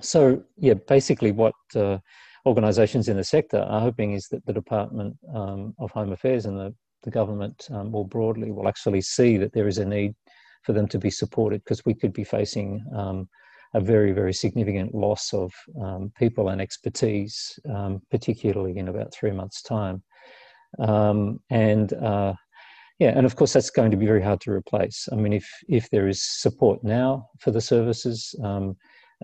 So 0.00 0.42
yeah, 0.56 0.74
basically 0.74 1.32
what 1.32 1.54
uh, 1.74 1.98
organisations 2.46 3.08
in 3.08 3.16
the 3.16 3.24
sector 3.24 3.58
are 3.58 3.80
hoping 3.80 4.12
is 4.12 4.28
that 4.30 4.44
the 4.46 4.52
Department 4.52 5.16
um, 5.34 5.74
of 5.78 5.90
Home 5.90 6.12
Affairs 6.12 6.46
and 6.46 6.56
the, 6.56 6.74
the 7.02 7.10
government 7.10 7.66
um, 7.70 7.90
more 7.90 8.06
broadly 8.06 8.52
will 8.52 8.68
actually 8.68 9.00
see 9.00 9.36
that 9.38 9.52
there 9.52 9.68
is 9.68 9.78
a 9.78 9.84
need 9.84 10.14
for 10.62 10.72
them 10.72 10.88
to 10.88 10.98
be 10.98 11.10
supported 11.10 11.62
because 11.64 11.84
we 11.84 11.94
could 11.94 12.12
be 12.12 12.24
facing 12.24 12.84
um, 12.94 13.28
a 13.74 13.80
very, 13.80 14.12
very 14.12 14.32
significant 14.32 14.94
loss 14.94 15.32
of 15.34 15.52
um, 15.80 16.10
people 16.18 16.48
and 16.48 16.60
expertise, 16.60 17.58
um, 17.68 18.00
particularly 18.10 18.78
in 18.78 18.88
about 18.88 19.12
three 19.12 19.30
months' 19.30 19.62
time. 19.62 20.02
Um, 20.78 21.40
and 21.50 21.92
uh, 21.92 22.34
yeah, 22.98 23.12
and 23.16 23.26
of 23.26 23.36
course 23.36 23.52
that's 23.52 23.70
going 23.70 23.90
to 23.90 23.96
be 23.96 24.06
very 24.06 24.22
hard 24.22 24.40
to 24.42 24.50
replace. 24.50 25.08
I 25.12 25.16
mean, 25.16 25.32
if 25.32 25.48
if 25.68 25.88
there 25.90 26.08
is 26.08 26.22
support 26.22 26.82
now 26.82 27.28
for 27.38 27.50
the 27.50 27.60
services, 27.60 28.34
um, 28.42 28.76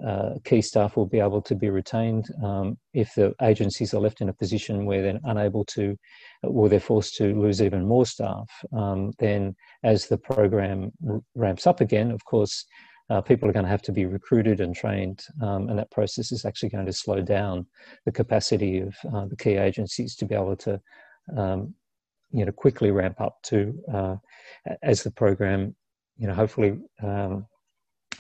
uh, 0.05 0.35
key 0.45 0.61
staff 0.61 0.97
will 0.97 1.07
be 1.07 1.21
able 1.21 1.43
to 1.43 1.55
be 1.55 1.71
retained. 1.71 2.27
Um, 2.43 2.79
if 2.95 3.15
the 3.15 3.35
agencies 3.43 3.95
are 3.95 4.01
left 4.01 4.21
in 4.21 4.29
a 4.29 4.33
position 4.33 4.87
where 4.87 5.03
they're 5.03 5.21
unable 5.25 5.65
to, 5.67 5.97
or 6.43 6.69
they're 6.69 6.81
forced 6.81 7.15
to 7.17 7.35
lose 7.41 7.63
even 7.63 7.87
more 7.87 8.07
staff, 8.07 8.49
um, 8.77 9.13
then 9.19 9.55
as 9.85 10.07
the 10.07 10.19
program 10.19 10.91
ramps 11.35 11.67
up 11.67 11.81
again, 11.81 12.11
of 12.11 12.25
course, 12.25 12.65
uh, 13.11 13.21
people 13.21 13.49
are 13.49 13.53
going 13.53 13.65
to 13.65 13.71
have 13.71 13.83
to 13.83 13.93
be 13.93 14.07
recruited 14.07 14.61
and 14.61 14.75
trained, 14.75 15.23
um, 15.43 15.69
and 15.69 15.79
that 15.79 15.91
process 15.91 16.33
is 16.33 16.45
actually 16.45 16.71
going 16.71 16.87
to 16.87 16.93
slow 16.93 17.21
down 17.21 17.67
the 18.07 18.13
capacity 18.13 18.81
of 18.81 18.95
uh, 19.13 19.27
the 19.27 19.37
key 19.37 19.57
agencies 19.57 20.17
to 20.17 20.25
be 20.25 20.35
able 20.35 20.57
to, 20.57 20.81
um, 21.37 21.75
you 22.31 22.45
know, 22.45 22.53
quickly 22.53 22.91
ramp 22.91 23.21
up 23.21 23.41
to 23.45 23.79
uh, 23.93 24.17
as 24.83 25.03
the 25.03 25.11
program, 25.11 25.75
you 26.17 26.27
know, 26.27 26.35
hopefully 26.35 26.79
um, 27.03 27.47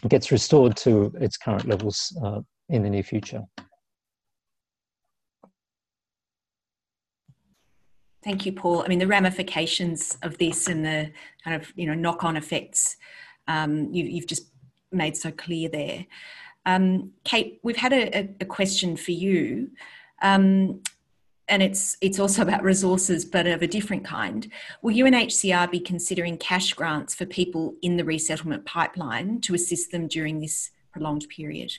gets 0.08 0.30
restored 0.30 0.76
to 0.76 1.12
its 1.20 1.36
current 1.36 1.66
levels 1.66 2.16
uh, 2.22 2.40
in 2.68 2.82
the 2.82 2.90
near 2.90 3.02
future. 3.02 3.42
Thank 8.22 8.46
you, 8.46 8.52
Paul. 8.52 8.82
I 8.82 8.88
mean, 8.88 8.98
the 8.98 9.06
ramifications 9.06 10.16
of 10.22 10.38
this 10.38 10.66
and 10.66 10.84
the 10.84 11.12
kind 11.44 11.60
of 11.60 11.70
you 11.76 11.86
know 11.86 11.94
knock-on 11.94 12.36
effects 12.36 12.96
um, 13.48 13.92
you, 13.92 14.18
have 14.20 14.26
just 14.26 14.46
made 14.90 15.16
so 15.16 15.30
clear 15.30 15.68
there. 15.68 16.06
Um, 16.64 17.12
Kate, 17.24 17.60
we've 17.62 17.76
had 17.76 17.92
a, 17.92 18.34
a 18.40 18.46
question 18.46 18.96
for 18.96 19.10
you. 19.10 19.70
Um, 20.22 20.80
and 21.48 21.62
it's 21.62 21.96
it's 22.00 22.18
also 22.18 22.42
about 22.42 22.62
resources, 22.62 23.24
but 23.24 23.46
of 23.46 23.62
a 23.62 23.66
different 23.66 24.04
kind. 24.04 24.50
Will 24.82 24.94
UNHCR 24.94 25.70
be 25.70 25.80
considering 25.80 26.38
cash 26.38 26.72
grants 26.72 27.14
for 27.14 27.26
people 27.26 27.74
in 27.82 27.96
the 27.96 28.04
resettlement 28.04 28.64
pipeline 28.64 29.40
to 29.42 29.54
assist 29.54 29.90
them 29.90 30.08
during 30.08 30.40
this 30.40 30.70
prolonged 30.92 31.28
period? 31.28 31.72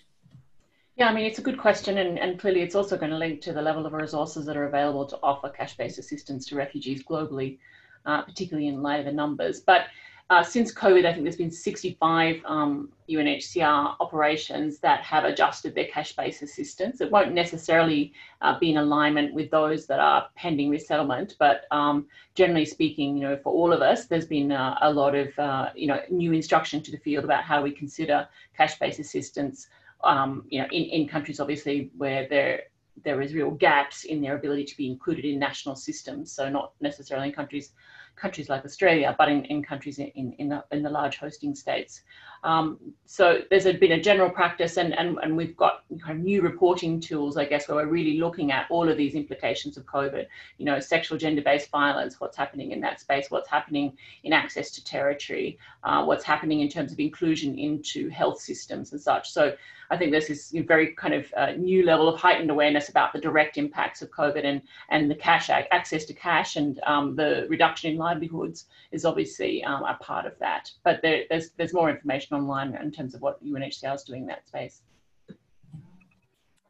Yeah, 0.95 1.09
I 1.09 1.13
mean, 1.13 1.25
it's 1.25 1.39
a 1.39 1.41
good 1.41 1.57
question, 1.57 1.97
and, 1.97 2.17
and 2.17 2.39
clearly 2.39 2.61
it's 2.61 2.75
also 2.75 2.95
going 2.95 3.11
to 3.11 3.17
link 3.17 3.41
to 3.41 3.53
the 3.53 3.61
level 3.61 3.85
of 3.85 3.91
resources 3.91 4.45
that 4.45 4.55
are 4.55 4.65
available 4.65 5.05
to 5.07 5.19
offer 5.21 5.49
cash 5.49 5.75
based 5.75 5.99
assistance 5.99 6.45
to 6.47 6.55
refugees 6.55 7.03
globally, 7.03 7.57
uh, 8.05 8.21
particularly 8.21 8.67
in 8.67 8.81
light 8.81 8.99
of 8.99 9.05
the 9.05 9.11
numbers. 9.11 9.59
But 9.59 9.87
uh, 10.31 10.41
since 10.41 10.73
COVID, 10.73 11.05
I 11.05 11.13
think 11.13 11.23
there's 11.23 11.35
been 11.35 11.51
65 11.51 12.41
um, 12.45 12.89
UNHCR 13.07 13.95
operations 13.99 14.79
that 14.79 15.01
have 15.01 15.23
adjusted 15.23 15.75
their 15.75 15.85
cash-based 15.85 16.41
assistance. 16.41 16.99
It 16.99 17.11
won't 17.11 17.33
necessarily 17.33 18.11
uh, 18.41 18.57
be 18.57 18.71
in 18.71 18.77
alignment 18.77 19.35
with 19.35 19.51
those 19.51 19.85
that 19.85 19.99
are 19.99 20.27
pending 20.35 20.71
resettlement, 20.71 21.35
but 21.37 21.65
um, 21.69 22.07
generally 22.33 22.65
speaking, 22.65 23.15
you 23.15 23.23
know, 23.23 23.37
for 23.37 23.53
all 23.53 23.71
of 23.71 23.83
us, 23.83 24.07
there's 24.07 24.25
been 24.25 24.51
uh, 24.51 24.75
a 24.81 24.91
lot 24.91 25.13
of, 25.13 25.37
uh, 25.37 25.69
you 25.75 25.85
know, 25.85 26.01
new 26.09 26.31
instruction 26.31 26.81
to 26.81 26.91
the 26.91 26.97
field 26.97 27.23
about 27.23 27.43
how 27.43 27.61
we 27.61 27.69
consider 27.69 28.27
cash-based 28.57 28.99
assistance, 28.99 29.67
um, 30.03 30.43
you 30.49 30.59
know, 30.59 30.67
in, 30.71 30.85
in 30.85 31.07
countries 31.07 31.39
obviously 31.39 31.91
where 31.97 32.27
there 32.27 32.63
there 33.03 33.21
is 33.21 33.33
real 33.33 33.51
gaps 33.51 34.05
in 34.05 34.21
their 34.21 34.37
ability 34.37 34.63
to 34.63 34.77
be 34.77 34.87
included 34.87 35.25
in 35.25 35.37
national 35.37 35.75
systems. 35.75 36.31
So 36.31 36.49
not 36.49 36.71
necessarily 36.79 37.27
in 37.27 37.33
countries 37.33 37.73
countries 38.15 38.49
like 38.49 38.65
Australia, 38.65 39.15
but 39.17 39.29
in, 39.29 39.45
in 39.45 39.63
countries 39.63 39.99
in, 39.99 40.33
in, 40.37 40.49
the, 40.49 40.63
in 40.71 40.83
the 40.83 40.89
large 40.89 41.17
hosting 41.17 41.55
states. 41.55 42.01
Um, 42.43 42.79
so 43.05 43.39
there's 43.49 43.63
been 43.63 43.93
a 43.93 44.01
general 44.01 44.29
practice 44.29 44.77
and, 44.77 44.97
and, 44.97 45.17
and 45.21 45.35
we've 45.35 45.55
got 45.55 45.83
kind 46.03 46.17
of 46.19 46.23
new 46.23 46.41
reporting 46.41 46.99
tools, 46.99 47.37
I 47.37 47.45
guess, 47.45 47.67
where 47.67 47.77
we're 47.77 47.91
really 47.91 48.19
looking 48.19 48.51
at 48.51 48.65
all 48.69 48.89
of 48.89 48.97
these 48.97 49.15
implications 49.15 49.77
of 49.77 49.85
COVID, 49.85 50.25
you 50.57 50.65
know, 50.65 50.79
sexual 50.79 51.17
gender-based 51.17 51.69
violence, 51.69 52.19
what's 52.19 52.37
happening 52.37 52.71
in 52.71 52.81
that 52.81 52.99
space, 52.99 53.29
what's 53.29 53.49
happening 53.49 53.97
in 54.23 54.33
access 54.33 54.71
to 54.71 54.83
territory, 54.83 55.57
uh, 55.83 56.03
what's 56.03 56.23
happening 56.23 56.61
in 56.61 56.69
terms 56.69 56.91
of 56.91 56.99
inclusion 56.99 57.57
into 57.57 58.09
health 58.09 58.39
systems 58.39 58.91
and 58.91 59.01
such. 59.01 59.31
So 59.31 59.55
I 59.91 59.97
think 59.97 60.11
there's 60.11 60.27
this 60.27 60.51
very 60.65 60.93
kind 60.95 61.13
of 61.13 61.31
uh, 61.37 61.51
new 61.51 61.85
level 61.85 62.09
of 62.09 62.19
heightened 62.19 62.49
awareness 62.49 62.89
about 62.89 63.13
the 63.13 63.19
direct 63.19 63.57
impacts 63.57 64.01
of 64.01 64.09
COVID 64.09 64.43
and, 64.43 64.61
and 64.89 65.09
the 65.09 65.15
cash 65.15 65.49
access 65.49 66.05
to 66.05 66.13
cash 66.13 66.55
and 66.55 66.79
um, 66.87 67.15
the 67.15 67.45
reduction 67.49 67.91
in 67.91 67.97
livelihoods 67.97 68.65
is 68.91 69.05
obviously 69.05 69.63
um, 69.63 69.83
a 69.83 69.95
part 70.01 70.25
of 70.25 70.37
that. 70.39 70.71
But 70.83 71.01
there, 71.01 71.23
there's, 71.29 71.51
there's 71.51 71.73
more 71.73 71.89
information 71.89 72.34
online 72.35 72.75
in 72.75 72.91
terms 72.91 73.15
of 73.15 73.21
what 73.21 73.43
UNHCR 73.43 73.95
is 73.95 74.03
doing 74.03 74.21
in 74.21 74.27
that 74.27 74.47
space. 74.47 74.81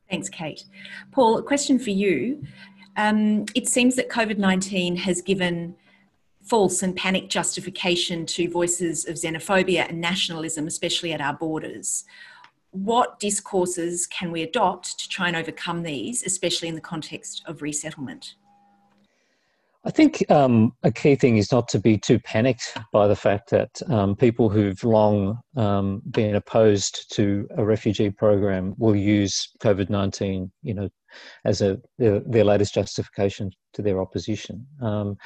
Thanks, 0.09 0.29
Kate. 0.29 0.63
Paul, 1.11 1.37
a 1.37 1.43
question 1.43 1.79
for 1.79 1.89
you. 1.89 2.43
Um, 2.95 3.45
it 3.55 3.67
seems 3.67 3.95
that 3.95 4.09
COVID 4.09 4.37
19 4.37 4.95
has 4.97 5.21
given 5.21 5.75
false 6.43 6.83
and 6.83 6.95
panic 6.95 7.27
justification 7.27 8.25
to 8.27 8.49
voices 8.49 9.07
of 9.07 9.15
xenophobia 9.15 9.89
and 9.89 9.99
nationalism, 9.99 10.67
especially 10.67 11.11
at 11.11 11.19
our 11.19 11.33
borders 11.33 12.05
what 12.75 13.19
discourses 13.19 14.05
can 14.05 14.31
we 14.31 14.43
adopt 14.43 14.99
to 14.99 15.07
try 15.07 15.27
and 15.27 15.37
overcome 15.37 15.81
these, 15.83 16.23
especially 16.23 16.67
in 16.67 16.75
the 16.75 16.81
context 16.81 17.41
of 17.45 17.61
resettlement? 17.61 18.35
I 19.85 19.91
think 19.91 20.29
um, 20.31 20.71
a 20.81 20.91
key 20.91 21.15
thing 21.15 21.37
is 21.37 21.51
not 21.51 21.67
to 21.69 21.79
be 21.79 21.95
too 21.97 22.17
panicked 22.19 22.75
by 22.91 23.07
the 23.07 23.15
fact 23.15 23.51
that 23.51 23.69
um, 23.87 24.15
people 24.15 24.49
who've 24.49 24.83
long 24.83 25.39
um, 25.55 26.01
been 26.09 26.35
opposed 26.35 27.13
to 27.13 27.47
a 27.55 27.63
refugee 27.63 28.09
program 28.09 28.73
will 28.79 28.95
use 28.95 29.47
COVID 29.59 29.91
nineteen, 29.91 30.51
you 30.63 30.73
know, 30.73 30.89
as 31.45 31.61
a 31.61 31.77
their, 31.99 32.19
their, 32.21 32.43
latest 32.43 32.73
justification 32.73 33.51
to 33.73 33.83
their 33.83 34.01
opposition. 34.01 34.65
Um, 34.81 35.17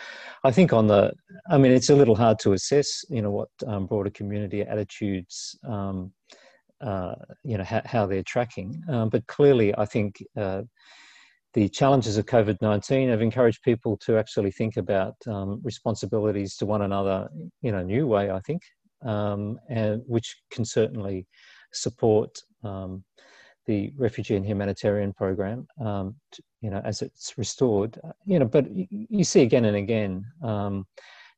I 0.43 0.51
think 0.51 0.73
on 0.73 0.87
the, 0.87 1.13
I 1.49 1.57
mean, 1.57 1.71
it's 1.71 1.89
a 1.89 1.95
little 1.95 2.15
hard 2.15 2.37
to 2.39 2.51
assess, 2.51 3.05
you 3.09 3.21
know, 3.21 3.31
what 3.31 3.49
um, 3.65 3.87
broader 3.87 4.09
community 4.09 4.61
attitudes 4.61 5.57
um, 5.65 6.11
uh, 6.81 7.15
you 7.43 7.57
know 7.57 7.63
how, 7.63 7.81
how 7.85 8.05
they're 8.05 8.23
tracking. 8.23 8.81
But 8.87 9.25
clearly, 9.27 9.73
I 9.77 9.85
think 9.85 10.21
uh, 10.37 10.63
the 11.53 11.67
challenges 11.69 12.17
of 12.17 12.25
COVID 12.25 12.57
nineteen 12.61 13.09
have 13.09 13.21
encouraged 13.21 13.63
people 13.63 13.97
to 13.97 14.17
actually 14.17 14.51
think 14.51 14.77
about 14.77 15.15
um, 15.27 15.59
responsibilities 15.63 16.55
to 16.57 16.65
one 16.65 16.83
another 16.83 17.29
in 17.63 17.75
a 17.75 17.83
new 17.83 18.07
way. 18.07 18.31
I 18.31 18.39
think, 18.39 18.61
um, 19.03 19.59
and 19.69 20.01
which 20.05 20.37
can 20.51 20.65
certainly 20.65 21.27
support 21.73 22.37
um, 22.63 23.03
the 23.65 23.91
refugee 23.97 24.35
and 24.35 24.45
humanitarian 24.45 25.13
program. 25.13 25.67
Um, 25.79 26.15
to, 26.31 26.43
you 26.61 26.69
know, 26.69 26.81
as 26.83 27.01
it's 27.01 27.37
restored. 27.37 27.99
You 28.25 28.39
know, 28.39 28.45
but 28.45 28.65
you 28.69 29.23
see 29.23 29.41
again 29.41 29.65
and 29.65 29.77
again. 29.77 30.25
Um, 30.43 30.85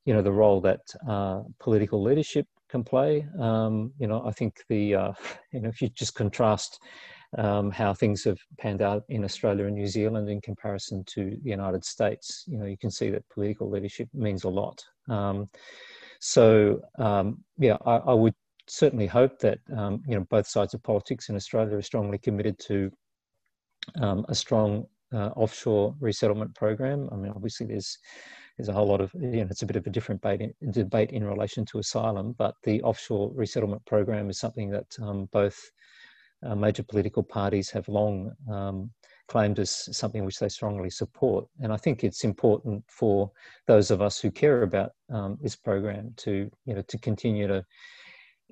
you 0.06 0.14
know 0.14 0.22
the 0.22 0.32
role 0.32 0.62
that 0.62 0.82
uh, 1.08 1.42
political 1.60 2.02
leadership 2.02 2.48
can 2.70 2.84
play. 2.84 3.28
Um, 3.40 3.92
you 4.00 4.08
know, 4.08 4.24
I 4.26 4.32
think 4.32 4.64
the 4.70 4.96
uh, 4.96 5.14
you 5.54 5.62
know 5.62 5.70
if 5.70 5.82
you 5.82 5.90
just 5.90 6.16
contrast 6.16 6.80
um, 7.38 7.72
how 7.72 7.94
things 7.94 8.24
have 8.24 8.40
panned 8.60 8.82
out 8.82 9.04
in 9.10 9.24
Australia 9.24 9.66
and 9.66 9.76
New 9.76 9.88
Zealand 9.88 10.30
in 10.30 10.42
comparison 10.42 11.04
to 11.06 11.38
the 11.44 11.50
United 11.50 11.86
States, 11.86 12.44
you 12.48 12.58
know, 12.58 12.66
you 12.66 12.78
can 12.78 12.92
see 12.92 13.10
that 13.10 13.28
political 13.30 13.70
leadership 13.70 14.10
means 14.14 14.44
a 14.44 14.50
lot. 14.50 14.84
Um, 15.10 15.50
so 16.20 16.82
um, 17.00 17.44
yeah, 17.58 17.78
I, 17.86 17.98
I, 17.98 18.14
would 18.14 18.36
certainly 18.68 19.08
hope 19.08 19.40
that 19.40 19.60
um, 19.76 20.04
you 20.08 20.16
know 20.16 20.26
both 20.30 20.48
sides 20.48 20.74
of 20.74 20.84
politics 20.84 21.30
in 21.30 21.36
Australia 21.36 21.78
are 21.78 21.82
strongly 21.82 22.20
committed 22.20 22.60
to 22.60 22.92
um, 24.00 24.26
a 24.30 24.36
strong 24.36 24.86
uh, 25.14 25.30
offshore 25.36 25.96
resettlement 26.00 26.54
program. 26.54 27.10
I 27.12 27.16
mean, 27.16 27.32
obviously 27.36 27.66
there's 27.66 27.98
there's 28.58 28.70
a 28.70 28.74
whole 28.74 28.88
lot 28.88 29.02
of, 29.02 29.12
you 29.16 29.44
know, 29.44 29.48
it's 29.50 29.64
a 29.64 29.66
bit 29.66 29.76
of 29.76 29.88
a 29.88 29.90
different 29.90 30.22
debate 30.22 30.54
in, 30.62 30.72
debate 30.72 31.12
in 31.12 31.24
relation 31.24 31.66
to 31.66 31.80
asylum, 31.80 32.36
but 32.38 32.54
the 32.64 32.82
offshore 32.84 33.32
resettlement 33.34 33.84
program 33.86 34.30
is 34.30 34.40
something 34.40 34.70
that 34.70 34.86
um, 35.02 35.28
both 35.32 35.72
uh, 36.46 36.56
major 36.56 36.84
political 36.84 37.24
parties 37.24 37.70
have 37.70 37.88
long 37.88 38.32
um, 38.52 38.92
claimed 39.28 39.60
as 39.60 39.88
something 39.96 40.26
which 40.26 40.40
they 40.40 40.50
strongly 40.50 40.90
support. 40.90 41.48
And 41.62 41.72
I 41.72 41.78
think 41.78 42.04
it's 42.04 42.24
important 42.24 42.84
for 42.88 43.32
those 43.68 43.92
of 43.92 44.02
us 44.02 44.20
who 44.20 44.30
care 44.30 44.64
about 44.64 44.92
um, 45.10 45.38
this 45.42 45.56
program 45.56 46.14
to, 46.18 46.50
you 46.66 46.74
know, 46.76 46.82
to 46.82 46.98
continue 46.98 47.48
to 47.48 47.64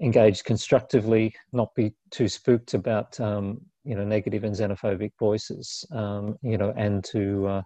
engage 0.01 0.43
constructively, 0.43 1.33
not 1.51 1.75
be 1.75 1.93
too 2.11 2.29
spooked 2.29 2.73
about, 2.73 3.19
um, 3.19 3.59
you 3.83 3.95
know, 3.95 4.05
negative 4.05 4.43
and 4.43 4.55
xenophobic 4.55 5.11
voices, 5.19 5.85
um, 5.91 6.37
you 6.41 6.57
know, 6.57 6.73
and 6.77 7.03
to 7.03 7.47
uh, 7.47 7.61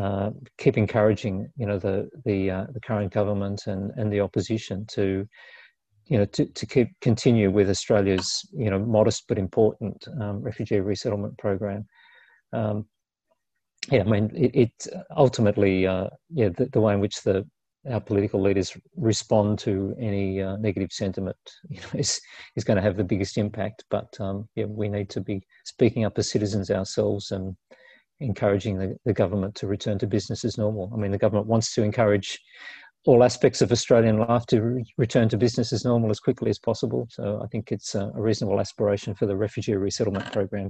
uh, 0.00 0.30
keep 0.58 0.78
encouraging, 0.78 1.46
you 1.56 1.66
know, 1.66 1.78
the 1.78 2.08
the 2.24 2.50
uh, 2.50 2.66
the 2.72 2.80
current 2.80 3.12
government 3.12 3.66
and 3.66 3.90
and 3.96 4.12
the 4.12 4.20
opposition 4.20 4.86
to, 4.86 5.26
you 6.10 6.18
know, 6.18 6.24
to, 6.26 6.44
to 6.44 6.66
keep 6.66 6.88
continue 7.00 7.50
with 7.50 7.70
Australia's 7.70 8.44
you 8.52 8.68
know 8.68 8.80
modest 8.80 9.24
but 9.28 9.38
important 9.38 10.06
um, 10.20 10.42
refugee 10.42 10.80
resettlement 10.80 11.38
program. 11.38 11.86
Um, 12.52 12.86
yeah, 13.90 14.00
I 14.00 14.04
mean, 14.04 14.30
it, 14.34 14.54
it 14.54 14.86
ultimately, 15.16 15.86
uh, 15.86 16.08
yeah, 16.28 16.50
the, 16.50 16.66
the, 16.66 16.80
way 16.80 16.92
in 16.94 17.00
which 17.00 17.22
the 17.22 17.46
our 17.90 18.00
political 18.00 18.42
leaders 18.42 18.76
respond 18.94 19.58
to 19.60 19.94
any 19.98 20.42
uh, 20.42 20.56
negative 20.56 20.92
sentiment, 20.92 21.38
you 21.70 21.80
know, 21.80 21.88
is 21.94 22.20
is 22.56 22.64
going 22.64 22.76
to 22.76 22.82
have 22.82 22.96
the 22.96 23.04
biggest 23.04 23.38
impact. 23.38 23.84
But 23.88 24.12
um, 24.18 24.48
yeah, 24.56 24.66
we 24.66 24.88
need 24.88 25.10
to 25.10 25.20
be 25.20 25.42
speaking 25.64 26.04
up 26.04 26.18
as 26.18 26.28
citizens 26.28 26.72
ourselves 26.72 27.30
and 27.30 27.56
encouraging 28.18 28.78
the, 28.78 28.96
the 29.04 29.14
government 29.14 29.54
to 29.54 29.66
return 29.66 29.98
to 30.00 30.06
business 30.06 30.44
as 30.44 30.58
normal. 30.58 30.90
I 30.92 30.96
mean, 30.96 31.12
the 31.12 31.18
government 31.18 31.46
wants 31.46 31.72
to 31.74 31.82
encourage 31.82 32.38
all 33.06 33.24
aspects 33.24 33.62
of 33.62 33.72
Australian 33.72 34.18
life 34.18 34.44
to 34.46 34.60
re- 34.60 34.94
return 34.98 35.28
to 35.30 35.38
business 35.38 35.72
as 35.72 35.84
normal 35.84 36.10
as 36.10 36.20
quickly 36.20 36.50
as 36.50 36.58
possible. 36.58 37.06
So 37.10 37.40
I 37.42 37.46
think 37.46 37.72
it's 37.72 37.94
a, 37.94 38.12
a 38.14 38.20
reasonable 38.20 38.60
aspiration 38.60 39.14
for 39.14 39.26
the 39.26 39.36
refugee 39.36 39.74
resettlement 39.74 40.30
program 40.32 40.68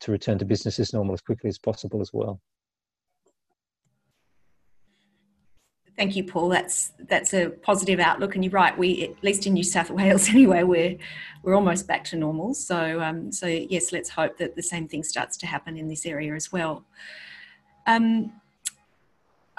to 0.00 0.12
return 0.12 0.38
to 0.38 0.44
business 0.44 0.78
as 0.78 0.92
normal 0.92 1.14
as 1.14 1.20
quickly 1.20 1.48
as 1.48 1.58
possible 1.58 2.00
as 2.00 2.10
well. 2.12 2.40
Thank 5.96 6.16
you, 6.16 6.24
Paul. 6.24 6.48
That's 6.48 6.92
that's 7.08 7.34
a 7.34 7.50
positive 7.50 8.00
outlook, 8.00 8.34
and 8.34 8.42
you're 8.42 8.52
right. 8.52 8.76
We, 8.78 9.04
at 9.04 9.22
least 9.22 9.46
in 9.46 9.52
New 9.52 9.64
South 9.64 9.90
Wales, 9.90 10.28
anyway, 10.30 10.62
we're 10.62 10.96
we're 11.42 11.54
almost 11.54 11.86
back 11.86 12.04
to 12.04 12.16
normal. 12.16 12.54
So, 12.54 13.02
um, 13.02 13.30
so 13.30 13.46
yes, 13.46 13.92
let's 13.92 14.08
hope 14.08 14.38
that 14.38 14.56
the 14.56 14.62
same 14.62 14.88
thing 14.88 15.02
starts 15.02 15.36
to 15.38 15.46
happen 15.46 15.76
in 15.76 15.88
this 15.88 16.06
area 16.06 16.34
as 16.34 16.50
well. 16.50 16.86
Um, 17.86 18.32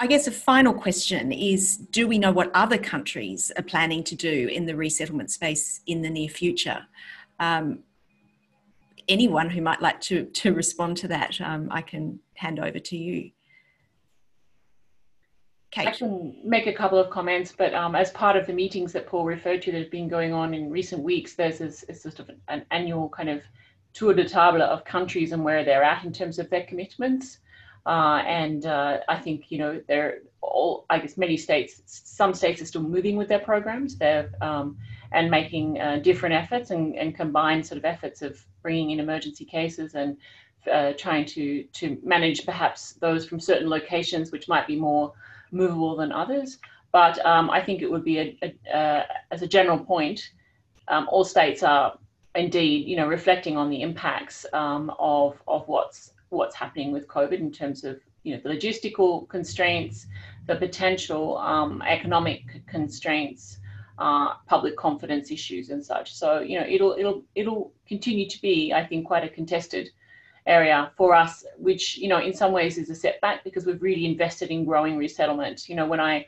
I 0.02 0.06
guess 0.08 0.26
a 0.26 0.32
final 0.32 0.74
question 0.74 1.30
is: 1.30 1.76
Do 1.76 2.08
we 2.08 2.18
know 2.18 2.32
what 2.32 2.50
other 2.54 2.76
countries 2.76 3.52
are 3.56 3.62
planning 3.62 4.02
to 4.02 4.16
do 4.16 4.48
in 4.50 4.66
the 4.66 4.74
resettlement 4.74 5.30
space 5.30 5.80
in 5.86 6.02
the 6.02 6.10
near 6.10 6.28
future? 6.28 6.84
Um, 7.38 7.84
anyone 9.08 9.48
who 9.48 9.62
might 9.62 9.80
like 9.80 10.00
to 10.00 10.24
to 10.24 10.54
respond 10.54 10.96
to 10.98 11.08
that, 11.08 11.40
um, 11.40 11.68
I 11.70 11.82
can 11.82 12.18
hand 12.34 12.58
over 12.58 12.80
to 12.80 12.96
you. 12.96 13.30
Kate. 15.70 15.86
I 15.86 15.92
can 15.92 16.36
make 16.42 16.66
a 16.66 16.72
couple 16.72 16.98
of 16.98 17.08
comments, 17.08 17.54
but 17.56 17.72
um, 17.72 17.94
as 17.94 18.10
part 18.10 18.36
of 18.36 18.48
the 18.48 18.52
meetings 18.52 18.92
that 18.94 19.06
Paul 19.06 19.24
referred 19.24 19.62
to 19.62 19.70
that 19.70 19.82
have 19.82 19.90
been 19.92 20.08
going 20.08 20.32
on 20.32 20.52
in 20.52 20.68
recent 20.68 21.00
weeks, 21.00 21.34
there's 21.34 21.58
this, 21.58 21.84
it's 21.88 22.02
sort 22.02 22.18
of 22.18 22.28
an, 22.28 22.40
an 22.48 22.66
annual 22.72 23.08
kind 23.08 23.30
of 23.30 23.40
tour 23.92 24.14
de 24.14 24.28
table 24.28 24.62
of 24.62 24.84
countries 24.84 25.30
and 25.30 25.44
where 25.44 25.64
they're 25.64 25.84
at 25.84 26.04
in 26.04 26.12
terms 26.12 26.40
of 26.40 26.50
their 26.50 26.64
commitments. 26.64 27.38
Uh, 27.84 28.22
and 28.26 28.66
uh, 28.66 28.98
I 29.08 29.16
think, 29.16 29.50
you 29.50 29.58
know, 29.58 29.80
they're 29.88 30.18
all, 30.40 30.86
I 30.88 30.98
guess 30.98 31.16
many 31.16 31.36
states, 31.36 31.82
some 31.86 32.32
states 32.34 32.62
are 32.62 32.66
still 32.66 32.82
moving 32.82 33.16
with 33.16 33.28
their 33.28 33.40
programs 33.40 33.96
they're, 33.96 34.30
um, 34.40 34.76
and 35.10 35.30
making 35.30 35.80
uh, 35.80 35.96
different 35.96 36.34
efforts 36.34 36.70
and, 36.70 36.96
and 36.96 37.14
combined 37.14 37.66
sort 37.66 37.78
of 37.78 37.84
efforts 37.84 38.22
of 38.22 38.44
bringing 38.62 38.90
in 38.90 39.00
emergency 39.00 39.44
cases 39.44 39.94
and 39.94 40.16
uh, 40.72 40.92
trying 40.96 41.26
to, 41.26 41.64
to 41.64 41.98
manage 42.04 42.44
perhaps 42.44 42.92
those 42.94 43.26
from 43.26 43.40
certain 43.40 43.68
locations 43.68 44.30
which 44.30 44.48
might 44.48 44.66
be 44.66 44.76
more 44.76 45.12
movable 45.50 45.96
than 45.96 46.12
others. 46.12 46.58
But 46.92 47.24
um, 47.26 47.50
I 47.50 47.60
think 47.60 47.82
it 47.82 47.90
would 47.90 48.04
be, 48.04 48.18
a, 48.18 48.38
a, 48.42 48.76
uh, 48.76 49.06
as 49.30 49.42
a 49.42 49.46
general 49.46 49.78
point, 49.78 50.30
um, 50.88 51.08
all 51.10 51.24
states 51.24 51.62
are 51.62 51.98
indeed, 52.34 52.86
you 52.86 52.96
know, 52.96 53.06
reflecting 53.06 53.56
on 53.56 53.70
the 53.70 53.82
impacts 53.82 54.46
um, 54.52 54.92
of 54.98 55.40
of 55.46 55.66
what's 55.68 56.11
what's 56.36 56.54
happening 56.54 56.92
with 56.92 57.06
COVID 57.06 57.38
in 57.38 57.52
terms 57.52 57.84
of 57.84 58.00
you 58.22 58.34
know 58.34 58.40
the 58.42 58.48
logistical 58.48 59.28
constraints, 59.28 60.06
the 60.46 60.56
potential 60.56 61.38
um, 61.38 61.82
economic 61.82 62.62
constraints, 62.66 63.58
uh, 63.98 64.34
public 64.46 64.76
confidence 64.76 65.30
issues, 65.30 65.70
and 65.70 65.84
such. 65.84 66.14
So 66.14 66.40
you 66.40 66.58
know 66.58 66.66
it'll 66.68 66.92
it'll 66.92 67.22
it'll 67.34 67.72
continue 67.86 68.28
to 68.28 68.40
be, 68.40 68.72
I 68.72 68.84
think, 68.86 69.06
quite 69.06 69.24
a 69.24 69.28
contested 69.28 69.90
area 70.46 70.90
for 70.96 71.14
us, 71.14 71.44
which 71.56 71.98
you 71.98 72.08
know 72.08 72.18
in 72.18 72.32
some 72.32 72.52
ways 72.52 72.78
is 72.78 72.90
a 72.90 72.94
setback 72.94 73.44
because 73.44 73.66
we've 73.66 73.82
really 73.82 74.06
invested 74.06 74.50
in 74.50 74.64
growing 74.64 74.96
resettlement. 74.96 75.68
You 75.68 75.76
know 75.76 75.86
when 75.86 76.00
I 76.00 76.26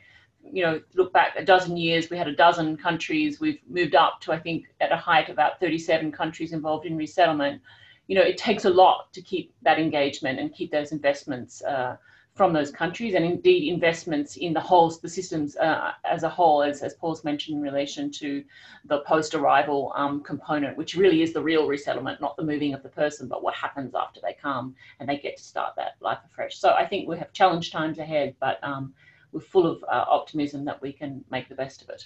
you 0.51 0.63
know 0.63 0.81
look 0.93 1.11
back 1.11 1.35
a 1.35 1.43
dozen 1.43 1.75
years 1.75 2.09
we 2.09 2.17
had 2.17 2.27
a 2.27 2.35
dozen 2.35 2.77
countries 2.77 3.39
we've 3.39 3.59
moved 3.67 3.95
up 3.95 4.21
to 4.21 4.31
i 4.31 4.39
think 4.39 4.65
at 4.79 4.91
a 4.91 4.95
height 4.95 5.29
about 5.29 5.59
37 5.59 6.11
countries 6.11 6.53
involved 6.53 6.85
in 6.85 6.95
resettlement 6.95 7.61
you 8.07 8.15
know, 8.15 8.21
it 8.21 8.37
takes 8.37 8.65
a 8.65 8.69
lot 8.69 9.11
to 9.13 9.21
keep 9.21 9.53
that 9.63 9.79
engagement 9.79 10.39
and 10.39 10.53
keep 10.53 10.71
those 10.71 10.91
investments 10.91 11.63
uh, 11.63 11.97
from 12.35 12.51
those 12.51 12.69
countries 12.69 13.13
and 13.13 13.23
indeed 13.23 13.71
investments 13.71 14.35
in 14.35 14.53
the 14.53 14.59
whole, 14.59 14.89
the 14.89 15.07
systems 15.07 15.55
uh, 15.55 15.91
as 16.03 16.23
a 16.23 16.29
whole, 16.29 16.61
as, 16.61 16.81
as 16.83 16.93
Paul's 16.95 17.23
mentioned 17.23 17.57
in 17.57 17.63
relation 17.63 18.11
to 18.11 18.43
the 18.83 18.99
post-arrival 18.99 19.93
um, 19.95 20.21
component, 20.21 20.77
which 20.77 20.95
really 20.95 21.21
is 21.21 21.31
the 21.31 21.41
real 21.41 21.65
resettlement, 21.65 22.19
not 22.19 22.35
the 22.35 22.43
moving 22.43 22.73
of 22.73 22.83
the 22.83 22.89
person, 22.89 23.29
but 23.29 23.41
what 23.41 23.55
happens 23.55 23.95
after 23.95 24.19
they 24.21 24.33
come 24.33 24.75
and 24.99 25.07
they 25.07 25.17
get 25.17 25.37
to 25.37 25.43
start 25.43 25.75
that 25.77 25.93
life 26.01 26.19
afresh. 26.29 26.57
So 26.57 26.71
I 26.71 26.85
think 26.85 27.07
we 27.07 27.17
have 27.17 27.31
challenge 27.31 27.71
times 27.71 27.99
ahead, 27.99 28.35
but 28.41 28.61
um, 28.63 28.93
we're 29.31 29.39
full 29.39 29.65
of 29.65 29.81
uh, 29.85 30.03
optimism 30.09 30.65
that 30.65 30.81
we 30.81 30.91
can 30.91 31.23
make 31.31 31.47
the 31.47 31.55
best 31.55 31.81
of 31.83 31.89
it. 31.89 32.05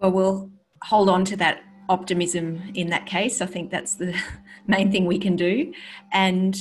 Well, 0.00 0.12
we'll 0.12 0.50
hold 0.82 1.08
on 1.08 1.24
to 1.26 1.36
that 1.36 1.62
optimism 1.88 2.62
in 2.74 2.88
that 2.90 3.06
case. 3.06 3.40
I 3.40 3.46
think 3.46 3.70
that's 3.70 3.94
the 3.94 4.14
main 4.66 4.90
thing 4.90 5.06
we 5.06 5.18
can 5.18 5.36
do. 5.36 5.72
And 6.12 6.56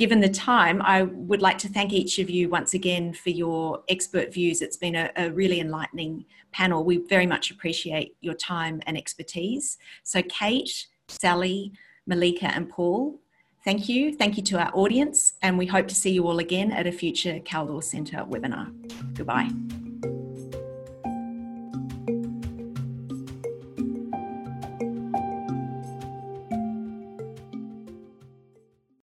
given 0.00 0.20
the 0.20 0.28
time, 0.28 0.80
I 0.82 1.02
would 1.02 1.42
like 1.42 1.58
to 1.58 1.68
thank 1.68 1.92
each 1.92 2.18
of 2.18 2.30
you 2.30 2.48
once 2.48 2.72
again 2.72 3.12
for 3.12 3.30
your 3.30 3.82
expert 3.88 4.32
views. 4.32 4.62
It's 4.62 4.78
been 4.78 4.96
a, 4.96 5.10
a, 5.16 5.30
really 5.30 5.60
enlightening 5.60 6.24
panel. 6.52 6.84
We 6.84 6.98
very 7.06 7.26
much 7.26 7.50
appreciate 7.50 8.16
your 8.22 8.32
time 8.34 8.80
and 8.86 8.96
expertise. 8.96 9.76
So, 10.02 10.22
Kate, 10.22 10.86
Sally, 11.08 11.72
Malika, 12.06 12.46
and 12.46 12.70
Paul, 12.70 13.20
thank 13.62 13.90
you. 13.90 14.16
Thank 14.16 14.38
you 14.38 14.42
to 14.44 14.58
our 14.58 14.70
audience, 14.74 15.34
and 15.42 15.58
we 15.58 15.66
hope 15.66 15.86
to 15.88 15.94
see 15.94 16.12
you 16.12 16.26
all 16.26 16.38
again 16.38 16.72
at 16.72 16.86
a 16.86 16.92
future 16.92 17.38
Kaldor 17.40 17.84
Centre 17.84 18.24
webinar. 18.26 18.72
Goodbye. 19.14 19.50